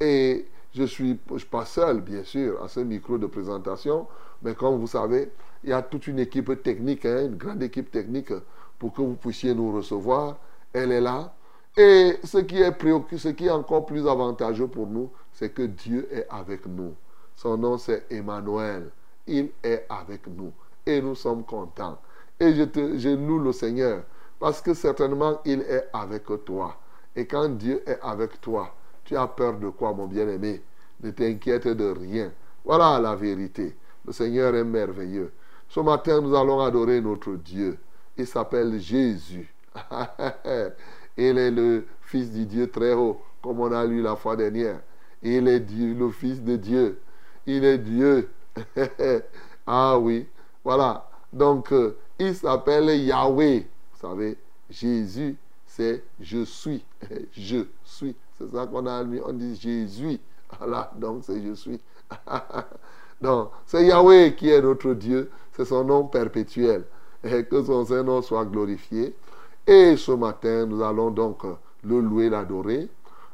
Et 0.00 0.46
je 0.74 0.82
ne 0.82 0.86
suis 0.86 1.14
pas 1.50 1.64
seul, 1.64 2.00
bien 2.00 2.22
sûr, 2.22 2.62
à 2.62 2.68
ce 2.68 2.80
micro 2.80 3.18
de 3.18 3.26
présentation. 3.26 4.06
Mais 4.42 4.54
comme 4.54 4.78
vous 4.78 4.86
savez, 4.86 5.30
il 5.64 5.70
y 5.70 5.72
a 5.72 5.82
toute 5.82 6.06
une 6.06 6.18
équipe 6.18 6.62
technique, 6.62 7.06
hein, 7.06 7.26
une 7.26 7.36
grande 7.36 7.62
équipe 7.62 7.90
technique 7.90 8.32
pour 8.78 8.92
que 8.92 9.00
vous 9.00 9.14
puissiez 9.14 9.54
nous 9.54 9.72
recevoir. 9.72 10.36
Elle 10.72 10.92
est 10.92 11.00
là. 11.00 11.34
Et 11.76 12.18
ce 12.24 12.38
qui 12.38 12.60
est 12.60 12.72
ce 13.16 13.28
qui 13.28 13.46
est 13.46 13.50
encore 13.50 13.84
plus 13.84 14.06
avantageux 14.06 14.66
pour 14.66 14.86
nous, 14.86 15.10
c'est 15.32 15.50
que 15.50 15.62
Dieu 15.62 16.08
est 16.10 16.26
avec 16.30 16.66
nous. 16.66 16.94
Son 17.34 17.56
nom 17.56 17.76
c'est 17.78 18.06
Emmanuel. 18.10 18.90
Il 19.26 19.50
est 19.62 19.86
avec 19.88 20.26
nous. 20.26 20.52
Et 20.84 21.00
nous 21.00 21.14
sommes 21.14 21.44
contents. 21.44 21.98
Et 22.38 22.54
je, 22.54 22.62
te, 22.64 22.98
je 22.98 23.08
loue 23.10 23.38
le 23.38 23.52
Seigneur 23.52 24.02
parce 24.38 24.60
que 24.60 24.74
certainement 24.74 25.40
il 25.44 25.62
est 25.62 25.88
avec 25.92 26.24
toi. 26.44 26.76
Et 27.14 27.26
quand 27.26 27.48
Dieu 27.48 27.82
est 27.86 27.98
avec 28.02 28.40
toi, 28.40 28.74
tu 29.04 29.16
as 29.16 29.26
peur 29.26 29.58
de 29.58 29.68
quoi, 29.70 29.92
mon 29.94 30.06
bien-aimé? 30.06 30.62
Ne 31.02 31.10
t'inquiète 31.10 31.68
de 31.68 31.90
rien. 31.90 32.32
Voilà 32.64 32.98
la 33.00 33.14
vérité. 33.14 33.74
Le 34.04 34.12
Seigneur 34.12 34.54
est 34.54 34.64
merveilleux. 34.64 35.32
Ce 35.68 35.80
matin, 35.80 36.20
nous 36.20 36.34
allons 36.34 36.60
adorer 36.60 37.00
notre 37.00 37.32
Dieu. 37.32 37.78
Il 38.16 38.26
s'appelle 38.26 38.78
Jésus. 38.78 39.52
il 41.16 41.38
est 41.38 41.50
le 41.50 41.86
Fils 42.02 42.30
du 42.30 42.46
Dieu 42.46 42.70
très 42.70 42.92
haut, 42.92 43.20
comme 43.42 43.60
on 43.60 43.72
a 43.72 43.84
lu 43.84 44.02
la 44.02 44.16
fois 44.16 44.36
dernière. 44.36 44.80
Il 45.22 45.48
est 45.48 45.60
Dieu, 45.60 45.94
le 45.94 46.10
Fils 46.10 46.42
de 46.42 46.56
Dieu. 46.56 47.00
Il 47.46 47.64
est 47.64 47.78
Dieu. 47.78 48.28
ah 49.66 49.98
oui. 49.98 50.26
Voilà. 50.64 51.08
Donc, 51.32 51.72
euh, 51.72 51.96
il 52.18 52.34
s'appelle 52.34 52.88
Yahweh. 52.88 53.60
Vous 53.92 54.00
savez, 54.00 54.36
Jésus, 54.70 55.36
c'est 55.66 56.02
je 56.20 56.44
suis. 56.44 56.84
Je 57.32 57.66
suis. 57.84 58.16
C'est 58.38 58.50
ça 58.50 58.66
qu'on 58.66 58.86
a 58.86 59.02
lu. 59.02 59.20
On 59.24 59.32
dit 59.32 59.56
Jésus. 59.56 60.18
Voilà. 60.58 60.90
Donc, 60.96 61.24
c'est 61.24 61.42
je 61.42 61.52
suis. 61.54 61.80
Donc, 63.20 63.50
c'est 63.66 63.84
Yahweh 63.84 64.34
qui 64.34 64.50
est 64.50 64.60
notre 64.60 64.92
Dieu. 64.94 65.30
C'est 65.52 65.64
son 65.64 65.84
nom 65.84 66.04
perpétuel. 66.04 66.84
Et 67.24 67.44
que 67.44 67.62
son 67.62 67.84
Saint-Nom 67.84 68.22
soit 68.22 68.44
glorifié. 68.44 69.16
Et 69.66 69.96
ce 69.96 70.12
matin, 70.12 70.66
nous 70.66 70.82
allons 70.82 71.10
donc 71.10 71.42
le 71.82 72.00
louer, 72.00 72.28
l'adorer. 72.28 72.88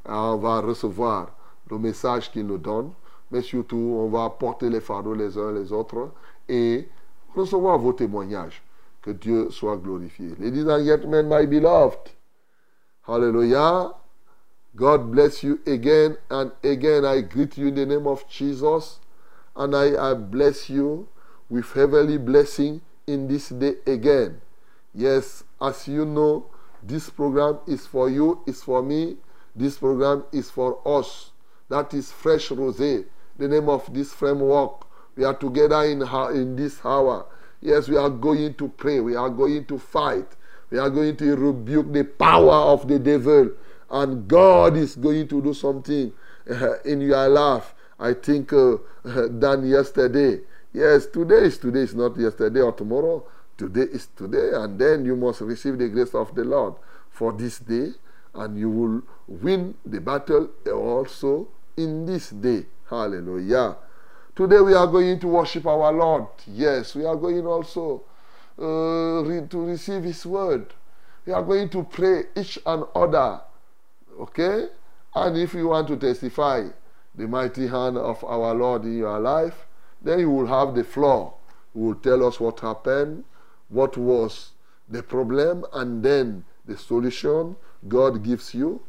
On 0.08 0.36
va 0.36 0.60
recevoir 0.60 1.28
le 1.70 1.78
message 1.78 2.30
qu'il 2.30 2.46
nous 2.46 2.58
donne. 2.58 2.90
Mais 3.32 3.42
surtout, 3.42 3.96
on 3.98 4.08
va 4.08 4.28
porter 4.30 4.68
les 4.68 4.80
fardeaux 4.80 5.14
les 5.14 5.38
uns 5.38 5.52
les 5.52 5.72
autres 5.72 6.10
et 6.48 6.88
recevoir 7.34 7.78
vos 7.78 7.94
témoignages. 7.94 8.62
Que 9.00 9.10
Dieu 9.10 9.50
soit 9.50 9.78
glorifié. 9.78 10.36
Ladies 10.38 10.68
and 10.68 10.84
gentlemen, 10.84 11.28
my 11.28 11.44
beloved. 11.46 12.12
Hallelujah. 13.04 13.90
God 14.76 15.10
bless 15.10 15.42
you 15.42 15.60
again 15.66 16.16
and 16.30 16.52
again. 16.62 17.04
I 17.04 17.22
greet 17.22 17.58
you 17.58 17.68
in 17.68 17.74
the 17.74 17.84
name 17.84 18.06
of 18.06 18.28
Jesus. 18.28 19.00
And 19.56 19.74
I, 19.74 20.14
bless 20.14 20.70
you 20.70 21.08
with 21.50 21.70
heavenly 21.72 22.16
blessing 22.16 22.80
in 23.06 23.28
this 23.28 23.48
day 23.48 23.74
again. 23.86 24.40
Yes, 24.94 25.44
as 25.60 25.88
you 25.88 26.04
know, 26.04 26.46
this 26.82 27.10
program 27.10 27.58
is 27.66 27.86
for 27.86 28.08
you, 28.08 28.42
is 28.46 28.62
for 28.62 28.82
me. 28.82 29.16
This 29.54 29.78
program 29.78 30.24
is 30.32 30.50
for 30.50 30.80
us. 30.86 31.32
That 31.68 31.92
is 31.92 32.10
Fresh 32.10 32.50
Rosé, 32.50 33.04
the 33.42 33.48
name 33.48 33.68
of 33.68 33.92
this 33.92 34.12
framework. 34.12 34.86
We 35.16 35.24
are 35.24 35.34
together 35.34 35.82
in, 35.82 36.02
in 36.34 36.54
this 36.56 36.78
hour. 36.84 37.26
Yes, 37.60 37.88
we 37.88 37.96
are 37.96 38.08
going 38.08 38.54
to 38.54 38.68
pray. 38.68 39.00
We 39.00 39.16
are 39.16 39.28
going 39.28 39.64
to 39.66 39.78
fight. 39.78 40.28
We 40.70 40.78
are 40.78 40.88
going 40.88 41.16
to 41.16 41.36
rebuke 41.36 41.92
the 41.92 42.04
power 42.04 42.72
of 42.72 42.86
the 42.86 42.98
devil. 42.98 43.50
And 43.90 44.28
God 44.28 44.76
is 44.76 44.94
going 44.94 45.26
to 45.28 45.42
do 45.42 45.52
something 45.54 46.12
uh, 46.48 46.78
in 46.84 47.00
your 47.00 47.28
life. 47.28 47.74
I 47.98 48.14
think 48.14 48.52
uh, 48.52 48.76
than 49.04 49.66
yesterday. 49.66 50.40
Yes, 50.72 51.06
today 51.06 51.42
is 51.46 51.58
today, 51.58 51.80
is 51.80 51.94
not 51.94 52.16
yesterday 52.16 52.60
or 52.60 52.72
tomorrow. 52.72 53.26
Today 53.58 53.86
is 53.92 54.08
today, 54.16 54.50
and 54.54 54.78
then 54.78 55.04
you 55.04 55.14
must 55.14 55.42
receive 55.42 55.78
the 55.78 55.88
grace 55.88 56.14
of 56.14 56.34
the 56.34 56.42
Lord 56.42 56.74
for 57.10 57.32
this 57.32 57.58
day, 57.58 57.90
and 58.34 58.58
you 58.58 58.70
will 58.70 59.02
win 59.28 59.74
the 59.84 60.00
battle 60.00 60.48
also 60.72 61.48
in 61.76 62.06
this 62.06 62.30
day. 62.30 62.64
Hallelujah. 62.92 63.76
Today 64.36 64.60
we 64.60 64.74
are 64.74 64.86
going 64.86 65.18
to 65.20 65.26
worship 65.26 65.66
our 65.66 65.90
Lord. 65.94 66.26
Yes, 66.46 66.94
we 66.94 67.06
are 67.06 67.16
going 67.16 67.46
also 67.46 68.02
uh, 68.58 69.24
re- 69.24 69.46
to 69.48 69.64
receive 69.64 70.02
His 70.04 70.26
word. 70.26 70.74
We 71.24 71.32
are 71.32 71.42
going 71.42 71.70
to 71.70 71.84
pray 71.84 72.24
each 72.36 72.58
and 72.66 72.84
other. 72.94 73.40
Okay? 74.20 74.66
And 75.14 75.38
if 75.38 75.54
you 75.54 75.68
want 75.68 75.88
to 75.88 75.96
testify 75.96 76.68
the 77.14 77.26
mighty 77.26 77.66
hand 77.66 77.96
of 77.96 78.22
our 78.24 78.54
Lord 78.54 78.84
in 78.84 78.98
your 78.98 79.18
life, 79.18 79.66
then 80.02 80.18
you 80.18 80.28
will 80.28 80.46
have 80.48 80.74
the 80.74 80.84
floor. 80.84 81.32
You 81.74 81.80
will 81.80 81.94
tell 81.94 82.22
us 82.26 82.38
what 82.38 82.60
happened, 82.60 83.24
what 83.70 83.96
was 83.96 84.50
the 84.90 85.02
problem, 85.02 85.64
and 85.72 86.02
then 86.02 86.44
the 86.66 86.76
solution 86.76 87.56
God 87.88 88.22
gives 88.22 88.52
you. 88.52 88.82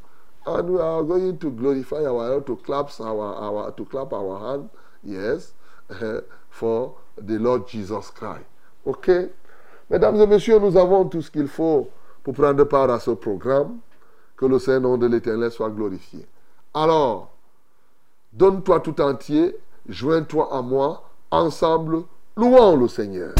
And 0.45 0.69
we 0.69 0.79
are 0.79 1.03
going 1.03 1.37
to 1.37 1.51
glorify 1.51 2.03
our 2.03 2.29
Lord, 2.29 2.45
to 2.47 2.55
clap 2.57 2.89
our, 2.99 3.35
our, 3.35 3.71
to 3.71 3.85
clap 3.85 4.11
our 4.11 4.39
hand, 4.39 4.69
yes, 5.03 5.53
uh, 5.89 6.19
for 6.49 6.95
the 7.17 7.39
Lord 7.39 7.67
Jesus 7.67 8.09
Christ. 8.09 8.45
OK 8.85 9.29
Mesdames 9.89 10.21
et 10.21 10.27
messieurs, 10.27 10.59
nous 10.59 10.75
avons 10.77 11.05
tout 11.05 11.21
ce 11.21 11.29
qu'il 11.29 11.47
faut 11.47 11.89
pour 12.23 12.33
prendre 12.33 12.63
part 12.63 12.89
à 12.89 12.99
ce 12.99 13.11
programme. 13.11 13.77
Que 14.35 14.45
le 14.47 14.59
Saint-Nom 14.59 14.97
de 14.97 15.05
l'Éternel 15.05 15.51
soit 15.51 15.69
glorifié. 15.69 16.25
Alors, 16.73 17.31
donne-toi 18.33 18.79
tout 18.79 18.99
entier, 18.99 19.55
joins-toi 19.87 20.49
à 20.51 20.61
moi, 20.61 21.03
ensemble, 21.29 22.03
louons 22.35 22.75
le 22.75 22.87
Seigneur. 22.87 23.35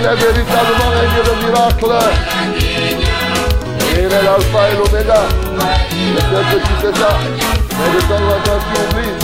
Il 0.00 0.06
est 0.06 0.16
véritablement 0.16 0.90
un 0.96 1.06
Dieu 1.12 1.22
de 1.28 1.34
miracle. 1.44 1.92
Il 3.92 3.98
est 3.98 4.08
l'alpha 4.08 4.62
et 4.70 4.76
l'oméga. 4.76 5.20
Peut-être 6.30 6.50
que 6.50 6.56
tu 6.56 6.74
sais 6.80 6.94
ça, 6.98 7.10
mais 7.78 7.90
de 7.94 8.00
temps 8.08 9.19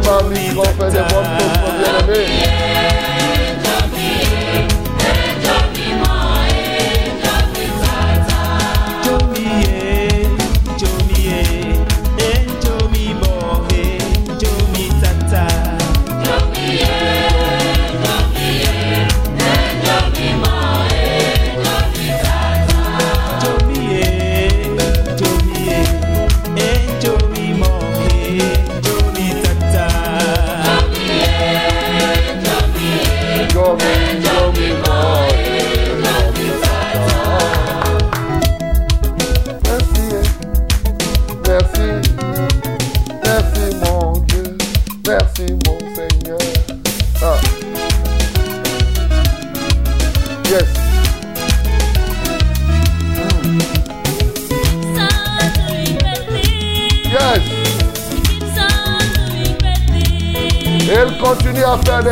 bien 0.00 0.10
ma 0.10 0.22
micro, 0.28 0.64
fais 0.64 0.90
des 0.90 0.98
bonnes 0.98 1.30
choses, 1.38 1.58
mon 1.62 1.72
bien-aimé. 1.78 3.03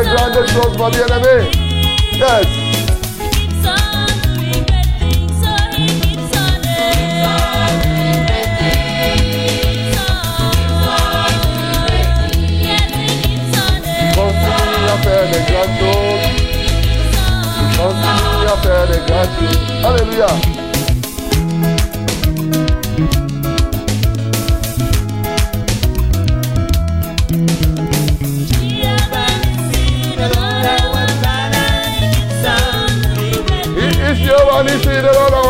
Continue 0.02 0.16
à 0.16 0.26
faire 0.26 0.32
des 0.32 0.42
grandes 0.42 0.48
choses, 0.48 0.78
mon 0.78 0.88
bien-aimé. 0.88 1.50
Yes. 2.12 2.62
Continue 19.82 20.51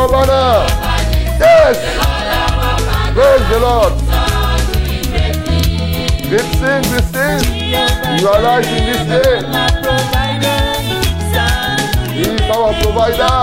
Lord. 0.07 0.29
Yes. 1.39 1.79
Praise 3.15 3.47
the 3.51 3.59
Lord. 3.61 3.93
We 6.31 6.39
sing, 6.39 6.83
we 6.91 6.99
sing. 7.13 7.41
You 8.19 8.29
are 8.29 8.39
alive 8.39 8.67
in 8.67 8.83
this 8.89 9.03
day. 9.07 9.37
He 12.13 12.23
is 12.23 12.41
our 12.51 12.73
provider. 12.83 13.39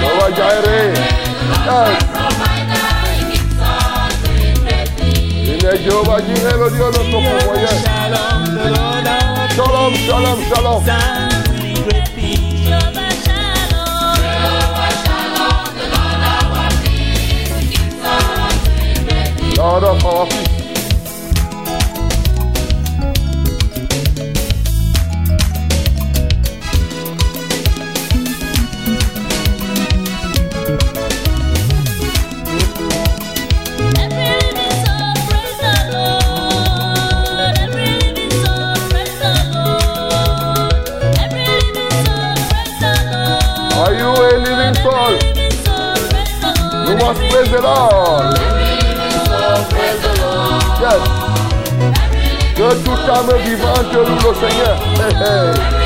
Jehovah 0.00 0.30
Jireh. 0.36 0.94
Yes. 1.64 2.14
De 5.64 6.78
notre 6.78 7.04
pourvoyeur. 7.10 7.76
Shalom, 9.54 9.94
shalom, 9.94 10.40
shalom. 10.48 11.23
Lord 19.64 19.82
of 19.84 20.28
peace. 20.28 20.48
Are 43.80 43.94
you 43.94 44.08
a 44.12 44.36
living 44.44 44.74
soul? 44.84 45.12
You 46.86 46.96
must 46.98 47.20
praise 47.30 47.50
the 47.50 47.60
Lord. 47.62 48.53
Yes. 50.80 51.02
Que 52.56 52.74
tout 52.84 53.10
âme 53.10 53.36
vivante 53.44 53.92
loue 53.92 54.28
le 54.28 54.34
Seigneur. 54.34 54.76
Hey, 54.98 55.14
hey. 55.14 55.83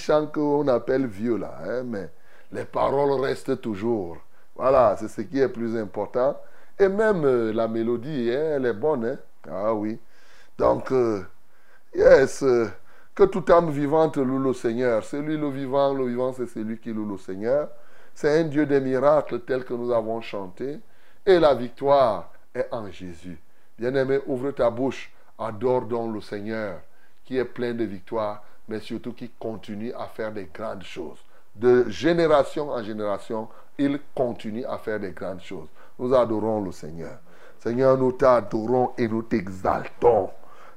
Chants 0.00 0.26
qu'on 0.26 0.66
appelle 0.68 1.06
vieux 1.06 1.36
là, 1.36 1.58
hein, 1.64 1.82
mais 1.84 2.10
les 2.52 2.64
paroles 2.64 3.20
restent 3.20 3.60
toujours. 3.60 4.18
Voilà, 4.56 4.96
c'est 4.98 5.08
ce 5.08 5.22
qui 5.22 5.40
est 5.40 5.48
plus 5.48 5.76
important. 5.76 6.36
Et 6.78 6.88
même 6.88 7.24
euh, 7.24 7.52
la 7.52 7.68
mélodie, 7.68 8.30
hein, 8.32 8.56
elle 8.56 8.66
est 8.66 8.72
bonne. 8.74 9.04
hein. 9.06 9.18
Ah 9.50 9.74
oui. 9.74 9.98
Donc, 10.58 10.92
euh, 10.92 11.22
yes, 11.94 12.42
euh, 12.42 12.68
que 13.14 13.24
toute 13.24 13.50
âme 13.50 13.70
vivante 13.70 14.16
loue 14.18 14.38
le 14.38 14.52
Seigneur. 14.52 15.04
Celui 15.04 15.36
le 15.36 15.48
vivant, 15.50 15.94
le 15.94 16.06
vivant, 16.06 16.32
c'est 16.32 16.46
celui 16.46 16.78
qui 16.78 16.92
loue 16.92 17.08
le 17.08 17.18
Seigneur. 17.18 17.68
C'est 18.14 18.40
un 18.40 18.44
Dieu 18.44 18.66
des 18.66 18.80
miracles 18.80 19.40
tel 19.40 19.64
que 19.64 19.74
nous 19.74 19.90
avons 19.92 20.20
chanté. 20.20 20.80
Et 21.26 21.38
la 21.38 21.54
victoire 21.54 22.32
est 22.54 22.66
en 22.72 22.90
Jésus. 22.90 23.38
Bien-aimé, 23.78 24.20
ouvre 24.26 24.50
ta 24.52 24.70
bouche, 24.70 25.12
adore 25.38 25.82
donc 25.82 26.14
le 26.14 26.20
Seigneur, 26.20 26.80
qui 27.24 27.38
est 27.38 27.44
plein 27.44 27.72
de 27.74 27.84
victoires, 27.84 28.42
mais 28.70 28.78
surtout 28.78 29.12
qui 29.12 29.28
continue 29.30 29.92
à 29.94 30.06
faire 30.06 30.32
des 30.32 30.48
grandes 30.54 30.84
choses. 30.84 31.18
De 31.56 31.88
génération 31.90 32.70
en 32.70 32.82
génération, 32.84 33.48
il 33.76 33.98
continue 34.14 34.64
à 34.64 34.78
faire 34.78 35.00
des 35.00 35.10
grandes 35.10 35.42
choses. 35.42 35.68
Nous 35.98 36.14
adorons 36.14 36.62
le 36.62 36.70
Seigneur. 36.70 37.18
Seigneur, 37.58 37.98
nous 37.98 38.12
t'adorons 38.12 38.92
et 38.96 39.08
nous 39.08 39.22
t'exaltons. 39.22 40.30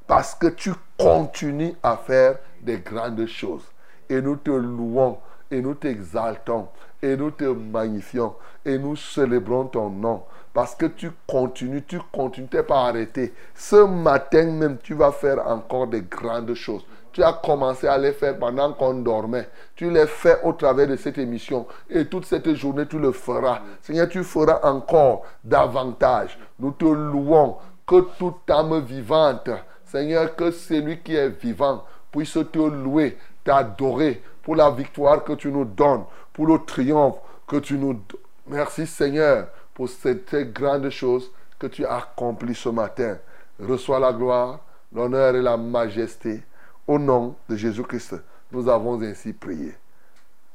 Parce 0.08 0.34
que 0.34 0.48
tu 0.48 0.72
continues 0.98 1.76
à 1.84 1.96
faire 1.96 2.40
des 2.62 2.80
grandes 2.80 3.28
choses. 3.28 3.64
Et 4.10 4.22
nous 4.22 4.38
te 4.38 4.50
louons 4.50 5.20
et 5.52 5.62
nous 5.62 5.76
t'exaltons 5.76 6.68
et 7.02 7.16
nous 7.16 7.32
te 7.32 7.44
magnifions 7.44 8.34
et 8.66 8.78
nous 8.80 8.96
célébrons 8.96 9.66
ton 9.66 9.90
nom. 9.90 10.24
Parce 10.54 10.76
que 10.76 10.86
tu 10.86 11.12
continues, 11.28 11.84
tu 11.84 12.00
continues, 12.12 12.48
tu 12.50 12.58
n'es 12.58 12.64
pas 12.64 12.88
arrêté. 12.88 13.34
Ce 13.56 13.76
matin 13.76 14.52
même, 14.52 14.78
tu 14.82 14.94
vas 14.94 15.12
faire 15.12 15.48
encore 15.48 15.88
des 15.88 16.02
grandes 16.02 16.54
choses. 16.54 16.86
Tu 17.13 17.23
as 17.23 17.34
commencé 17.34 17.88
à 17.88 17.97
les 17.97 18.12
faire 18.12 18.38
pendant 18.39 18.73
qu'on 18.73 18.95
dormait. 18.95 19.47
Tu 19.76 19.89
les 19.89 20.08
fais 20.08 20.39
au 20.43 20.54
travers 20.54 20.88
de 20.88 20.95
cette 20.95 21.19
émission. 21.19 21.67
Et 21.89 22.06
toute 22.06 22.26
cette 22.26 22.52
journée, 22.56 22.88
tu 22.88 22.97
le 22.97 23.12
feras. 23.12 23.62
Seigneur, 23.82 24.10
tu 24.10 24.23
feras 24.23 24.60
encore 24.63 25.23
davantage. 25.43 26.38
Nous 26.60 26.71
te 26.71 26.86
louons. 26.86 27.58
Que 27.86 28.02
toute 28.17 28.49
âme 28.49 28.80
vivante, 28.80 29.49
Seigneur, 29.86 30.36
que 30.36 30.52
celui 30.52 30.99
qui 31.02 31.15
est 31.15 31.30
vivant 31.30 31.84
puisse 32.12 32.38
te 32.52 32.60
louer, 32.60 33.17
t'adorer 33.43 34.23
pour 34.41 34.56
la 34.56 34.71
victoire 34.71 35.23
que 35.23 35.34
tu 35.34 35.52
nous 35.52 35.65
donnes, 35.65 36.06
pour 36.32 36.47
le 36.47 36.60
triomphe 36.65 37.17
que 37.45 37.58
tu 37.58 37.78
nous 37.78 37.93
donnes. 37.93 38.21
Merci 38.47 38.88
Seigneur 38.88 39.47
pour 39.73 39.89
cette 39.89 40.34
grande 40.54 40.89
chose 40.89 41.30
que 41.60 41.67
tu 41.67 41.86
as 41.86 41.97
accomplie 41.97 42.56
ce 42.56 42.69
matin. 42.69 43.17
Reçois 43.60 43.99
la 43.99 44.13
gloire, 44.13 44.60
l'honneur 44.93 45.36
et 45.36 45.41
la 45.41 45.58
majesté. 45.58 46.43
Au 46.88 47.00
nom 47.00 47.36
de 47.50 47.56
Jésus-Christ, 47.56 48.15
nous 48.52 48.67
avons 48.67 49.02
ainsi 49.02 49.32
prié. 49.34 49.74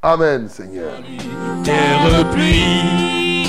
Amen, 0.02 0.48
Seigneur. 0.48 1.00
terre 1.64 2.30
pluie. 2.30 3.48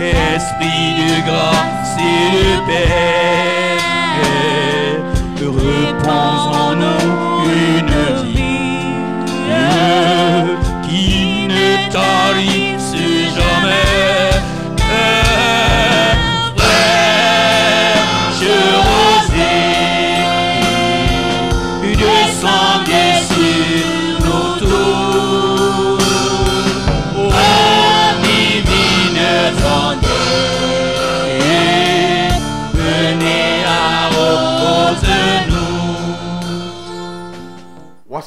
Esprit 0.00 0.94
de 0.98 1.26
grâce 1.26 1.96
et 1.98 2.30
de 2.36 2.66
paix, 2.66 3.78
repose 5.46 6.46
en 6.56 6.74
nous 6.74 7.50
une 7.50 7.94
vie 8.24 8.94
qui 10.82 11.48
ne 11.48 11.92
tarisse 11.92 12.63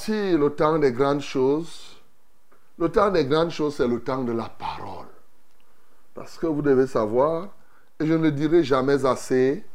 Voici 0.08 0.38
le 0.38 0.50
temps 0.52 0.80
des 0.80 0.94
grandes 0.94 1.22
choses. 1.22 1.98
Le 2.78 2.90
temps 2.90 3.10
des 3.10 3.26
grandes 3.26 3.50
choses, 3.50 3.76
c'est 3.76 3.88
le 3.88 4.00
temps 4.00 4.24
de 4.24 4.32
la 4.32 4.48
parole. 4.48 5.08
Parce 6.14 6.38
que 6.38 6.48
vous 6.48 6.62
devez 6.62 6.88
savoir, 6.88 7.50
et 8.00 8.06
je 8.06 8.14
ne 8.14 8.30
dirai 8.30 8.64
jamais 8.64 9.06
assez, 9.06 9.66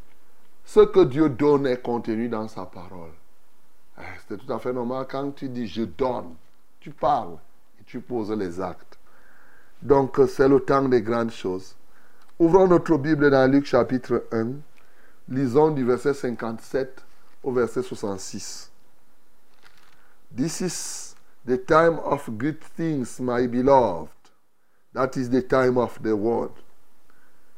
ce 0.65 0.81
que 0.81 1.05
Dieu 1.05 1.29
donne 1.29 1.67
est 1.67 1.83
contenu 1.83 2.31
dans 2.31 2.49
sa 2.49 2.65
parole. 2.65 3.11
Eh, 3.99 4.03
C'est 4.27 4.39
tout 4.39 4.51
à 4.51 4.59
fait 4.59 4.73
normal 4.73 5.07
quand 5.11 5.33
tu 5.33 5.51
dis 5.51 5.67
je 5.67 5.83
donne, 5.83 6.35
tu 6.81 6.93
parles 6.93 7.37
et 7.81 7.85
tu 7.85 8.01
poses 8.01 8.33
les 8.33 8.59
actes. 8.61 8.99
Donc 9.83 10.19
c'est 10.29 10.49
le 10.49 10.61
temps 10.61 10.89
des 10.89 11.03
grandes 11.03 11.33
choses. 11.33 11.75
Ouvrons 12.39 12.69
notre 12.69 12.97
Bible 12.97 13.31
dans 13.31 13.51
Luc 13.51 13.67
chapitre 13.67 14.25
1. 14.33 14.53
Lisons 15.29 15.73
du 15.73 15.85
verset 15.85 16.15
57 16.15 17.05
au 17.43 17.53
verset 17.53 17.83
66. 17.83 18.72
This 20.35 20.63
is 20.63 21.15
the 21.45 21.59
time 21.59 21.99
of 21.99 22.39
good 22.39 22.63
things, 22.63 23.21
my 23.21 23.47
beloved. 23.47 24.11
That 24.95 25.17
is 25.17 25.29
the 25.29 25.43
time 25.43 25.77
of 25.77 26.03
the 26.03 26.17
word. 26.17 26.53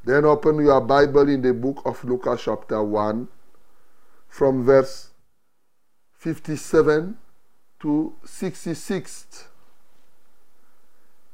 Then 0.05 0.25
open 0.25 0.59
your 0.65 0.81
Bible 0.81 1.29
in 1.29 1.41
the 1.41 1.55
book 1.55 1.83
of 1.85 2.03
Luke, 2.05 2.27
chapter 2.39 2.83
1, 2.83 3.29
from 4.29 4.65
verse 4.65 5.11
57 6.19 7.17
to 7.81 8.15
66. 8.25 9.49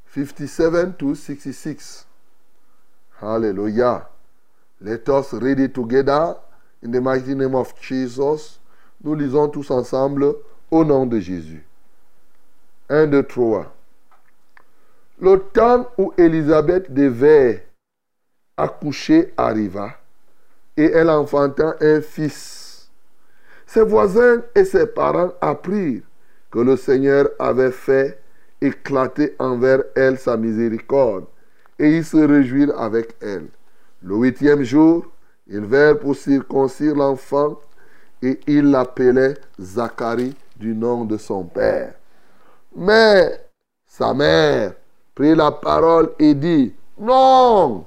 57 0.05 0.95
to 0.97 1.15
66. 1.15 2.05
Hallelujah. 3.19 4.07
Let 4.79 5.09
us 5.09 5.33
read 5.33 5.59
it 5.59 5.73
together 5.73 6.37
in 6.81 6.91
the 6.91 7.01
mighty 7.01 7.33
name 7.33 7.55
of 7.55 7.79
Jesus. 7.81 8.59
Nous 9.03 9.15
lisons 9.15 9.49
tous 9.51 9.71
ensemble 9.71 10.35
au 10.71 10.83
nom 10.85 11.05
de 11.05 11.19
Jésus. 11.19 11.63
1, 12.89 13.07
2, 13.07 13.23
3. 13.23 13.75
Le 15.19 15.37
temps 15.37 15.87
où 15.97 16.13
Élisabeth 16.17 16.91
devait 16.91 17.67
accoucher 18.57 19.33
arriva 19.37 19.91
et 20.77 20.85
elle 20.85 21.09
enfanta 21.09 21.75
un 21.79 22.01
fils. 22.01 22.89
Ses 23.67 23.83
voisins 23.83 24.41
et 24.55 24.65
ses 24.65 24.87
parents 24.87 25.33
apprirent 25.41 26.03
que 26.49 26.59
le 26.59 26.75
Seigneur 26.75 27.29
avait 27.39 27.71
fait 27.71 28.19
éclater 28.59 29.35
envers 29.39 29.83
elle 29.95 30.17
sa 30.17 30.37
miséricorde 30.37 31.25
et 31.79 31.97
ils 31.97 32.05
se 32.05 32.17
réjouirent 32.17 32.79
avec 32.79 33.15
elle. 33.21 33.47
Le 34.03 34.15
huitième 34.15 34.63
jour, 34.63 35.05
ils 35.47 35.65
vinrent 35.65 35.99
pour 35.99 36.15
circoncire 36.15 36.95
l'enfant 36.95 37.59
et 38.21 38.39
ils 38.47 38.69
l'appelaient 38.69 39.35
Zacharie 39.59 40.35
du 40.61 40.75
nom 40.75 41.05
de 41.05 41.17
son 41.17 41.43
père. 41.43 41.95
Mais 42.75 43.49
sa 43.87 44.13
mère 44.13 44.73
prit 45.15 45.35
la 45.35 45.51
parole 45.51 46.13
et 46.19 46.33
dit, 46.35 46.73
non, 46.97 47.85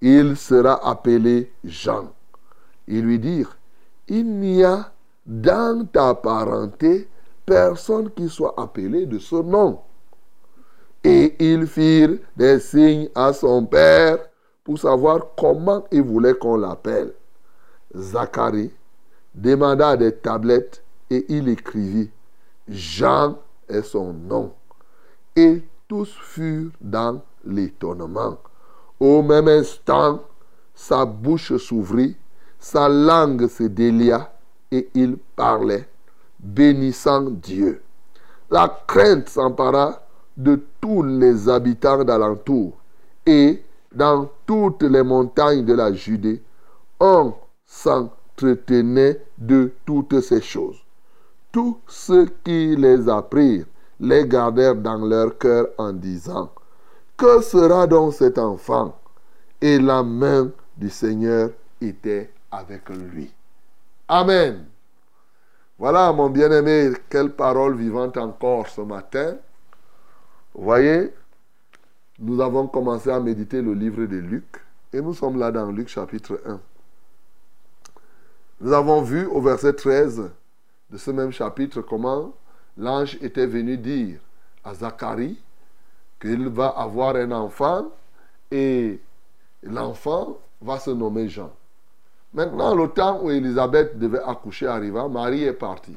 il 0.00 0.36
sera 0.36 0.88
appelé 0.88 1.52
Jean. 1.64 2.12
Ils 2.86 3.02
lui 3.02 3.18
dirent, 3.18 3.56
il 4.08 4.38
n'y 4.38 4.62
a 4.62 4.92
dans 5.26 5.86
ta 5.86 6.14
parenté 6.14 7.08
personne 7.44 8.10
qui 8.10 8.28
soit 8.28 8.54
appelé 8.56 9.06
de 9.06 9.18
ce 9.18 9.36
nom. 9.36 9.80
Et 11.02 11.34
ils 11.38 11.66
firent 11.66 12.18
des 12.36 12.60
signes 12.60 13.08
à 13.14 13.32
son 13.32 13.66
père 13.66 14.18
pour 14.62 14.78
savoir 14.78 15.34
comment 15.36 15.84
il 15.90 16.02
voulait 16.02 16.34
qu'on 16.34 16.56
l'appelle. 16.56 17.12
Zacharie 17.94 18.70
demanda 19.34 19.96
des 19.96 20.14
tablettes 20.14 20.83
et 21.10 21.24
il 21.28 21.48
écrivit, 21.48 22.10
Jean 22.68 23.38
est 23.68 23.82
son 23.82 24.12
nom. 24.12 24.52
Et 25.36 25.62
tous 25.88 26.10
furent 26.20 26.72
dans 26.80 27.22
l'étonnement. 27.44 28.38
Au 29.00 29.22
même 29.22 29.48
instant, 29.48 30.22
sa 30.74 31.04
bouche 31.04 31.56
s'ouvrit, 31.56 32.16
sa 32.58 32.88
langue 32.88 33.46
se 33.48 33.64
délia 33.64 34.32
et 34.70 34.88
il 34.94 35.16
parlait, 35.36 35.88
bénissant 36.38 37.30
Dieu. 37.30 37.82
La 38.50 38.82
crainte 38.86 39.28
s'empara 39.28 40.02
de 40.36 40.60
tous 40.80 41.02
les 41.02 41.48
habitants 41.48 42.04
d'alentour 42.04 42.72
et 43.26 43.62
dans 43.92 44.28
toutes 44.46 44.82
les 44.82 45.02
montagnes 45.02 45.64
de 45.64 45.74
la 45.74 45.92
Judée, 45.92 46.42
on 46.98 47.34
s'entretenait 47.64 49.20
de 49.38 49.72
toutes 49.84 50.20
ces 50.20 50.40
choses. 50.40 50.83
Tous 51.54 51.78
ceux 51.86 52.26
qui 52.42 52.74
les 52.74 53.08
apprirent 53.08 53.66
les 54.00 54.26
gardèrent 54.26 54.74
dans 54.74 54.96
leur 54.96 55.38
cœur 55.38 55.68
en 55.78 55.92
disant, 55.92 56.50
Que 57.16 57.42
sera 57.42 57.86
donc 57.86 58.14
cet 58.14 58.38
enfant? 58.38 58.98
Et 59.60 59.78
la 59.78 60.02
main 60.02 60.50
du 60.76 60.90
Seigneur 60.90 61.50
était 61.80 62.32
avec 62.50 62.88
lui. 62.88 63.32
Amen. 64.08 64.66
Voilà, 65.78 66.12
mon 66.12 66.28
bien-aimé, 66.28 66.90
quelle 67.08 67.30
parole 67.30 67.76
vivante 67.76 68.16
encore 68.16 68.66
ce 68.66 68.80
matin. 68.80 69.36
Voyez, 70.56 71.14
nous 72.18 72.40
avons 72.40 72.66
commencé 72.66 73.10
à 73.10 73.20
méditer 73.20 73.62
le 73.62 73.74
livre 73.74 74.06
de 74.06 74.16
Luc 74.16 74.60
et 74.92 75.00
nous 75.00 75.14
sommes 75.14 75.38
là 75.38 75.52
dans 75.52 75.70
Luc 75.70 75.86
chapitre 75.86 76.40
1. 76.44 76.60
Nous 78.60 78.72
avons 78.72 79.02
vu 79.02 79.26
au 79.26 79.40
verset 79.40 79.74
13 79.74 80.32
de 80.94 80.98
ce 80.98 81.10
même 81.10 81.32
chapitre 81.32 81.80
comment 81.80 82.32
l'ange 82.78 83.18
était 83.20 83.46
venu 83.46 83.76
dire 83.76 84.20
à 84.62 84.74
Zacharie 84.74 85.36
qu'il 86.22 86.46
va 86.46 86.68
avoir 86.68 87.16
un 87.16 87.32
enfant 87.32 87.86
et 88.52 89.00
l'enfant 89.64 90.38
va 90.62 90.78
se 90.78 90.90
nommer 90.90 91.28
Jean. 91.28 91.50
Maintenant, 92.32 92.76
le 92.76 92.86
temps 92.86 93.20
où 93.24 93.32
Élisabeth 93.32 93.98
devait 93.98 94.22
accoucher 94.22 94.68
arriva, 94.68 95.08
Marie 95.08 95.42
est 95.42 95.52
partie. 95.52 95.96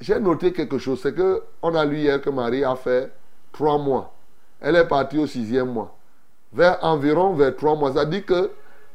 J'ai 0.00 0.20
noté 0.20 0.52
quelque 0.52 0.78
chose, 0.78 1.00
c'est 1.02 1.12
que 1.12 1.42
on 1.60 1.74
a 1.74 1.84
lu 1.84 1.98
hier 1.98 2.22
que 2.22 2.30
Marie 2.30 2.62
a 2.62 2.76
fait 2.76 3.12
trois 3.50 3.76
mois. 3.76 4.14
Elle 4.60 4.76
est 4.76 4.86
partie 4.86 5.18
au 5.18 5.26
sixième 5.26 5.72
mois. 5.72 5.96
Vers 6.52 6.78
environ 6.84 7.34
vers 7.34 7.56
trois 7.56 7.74
mois. 7.74 7.92
Ça 7.92 8.04
dit 8.04 8.22
que 8.22 8.52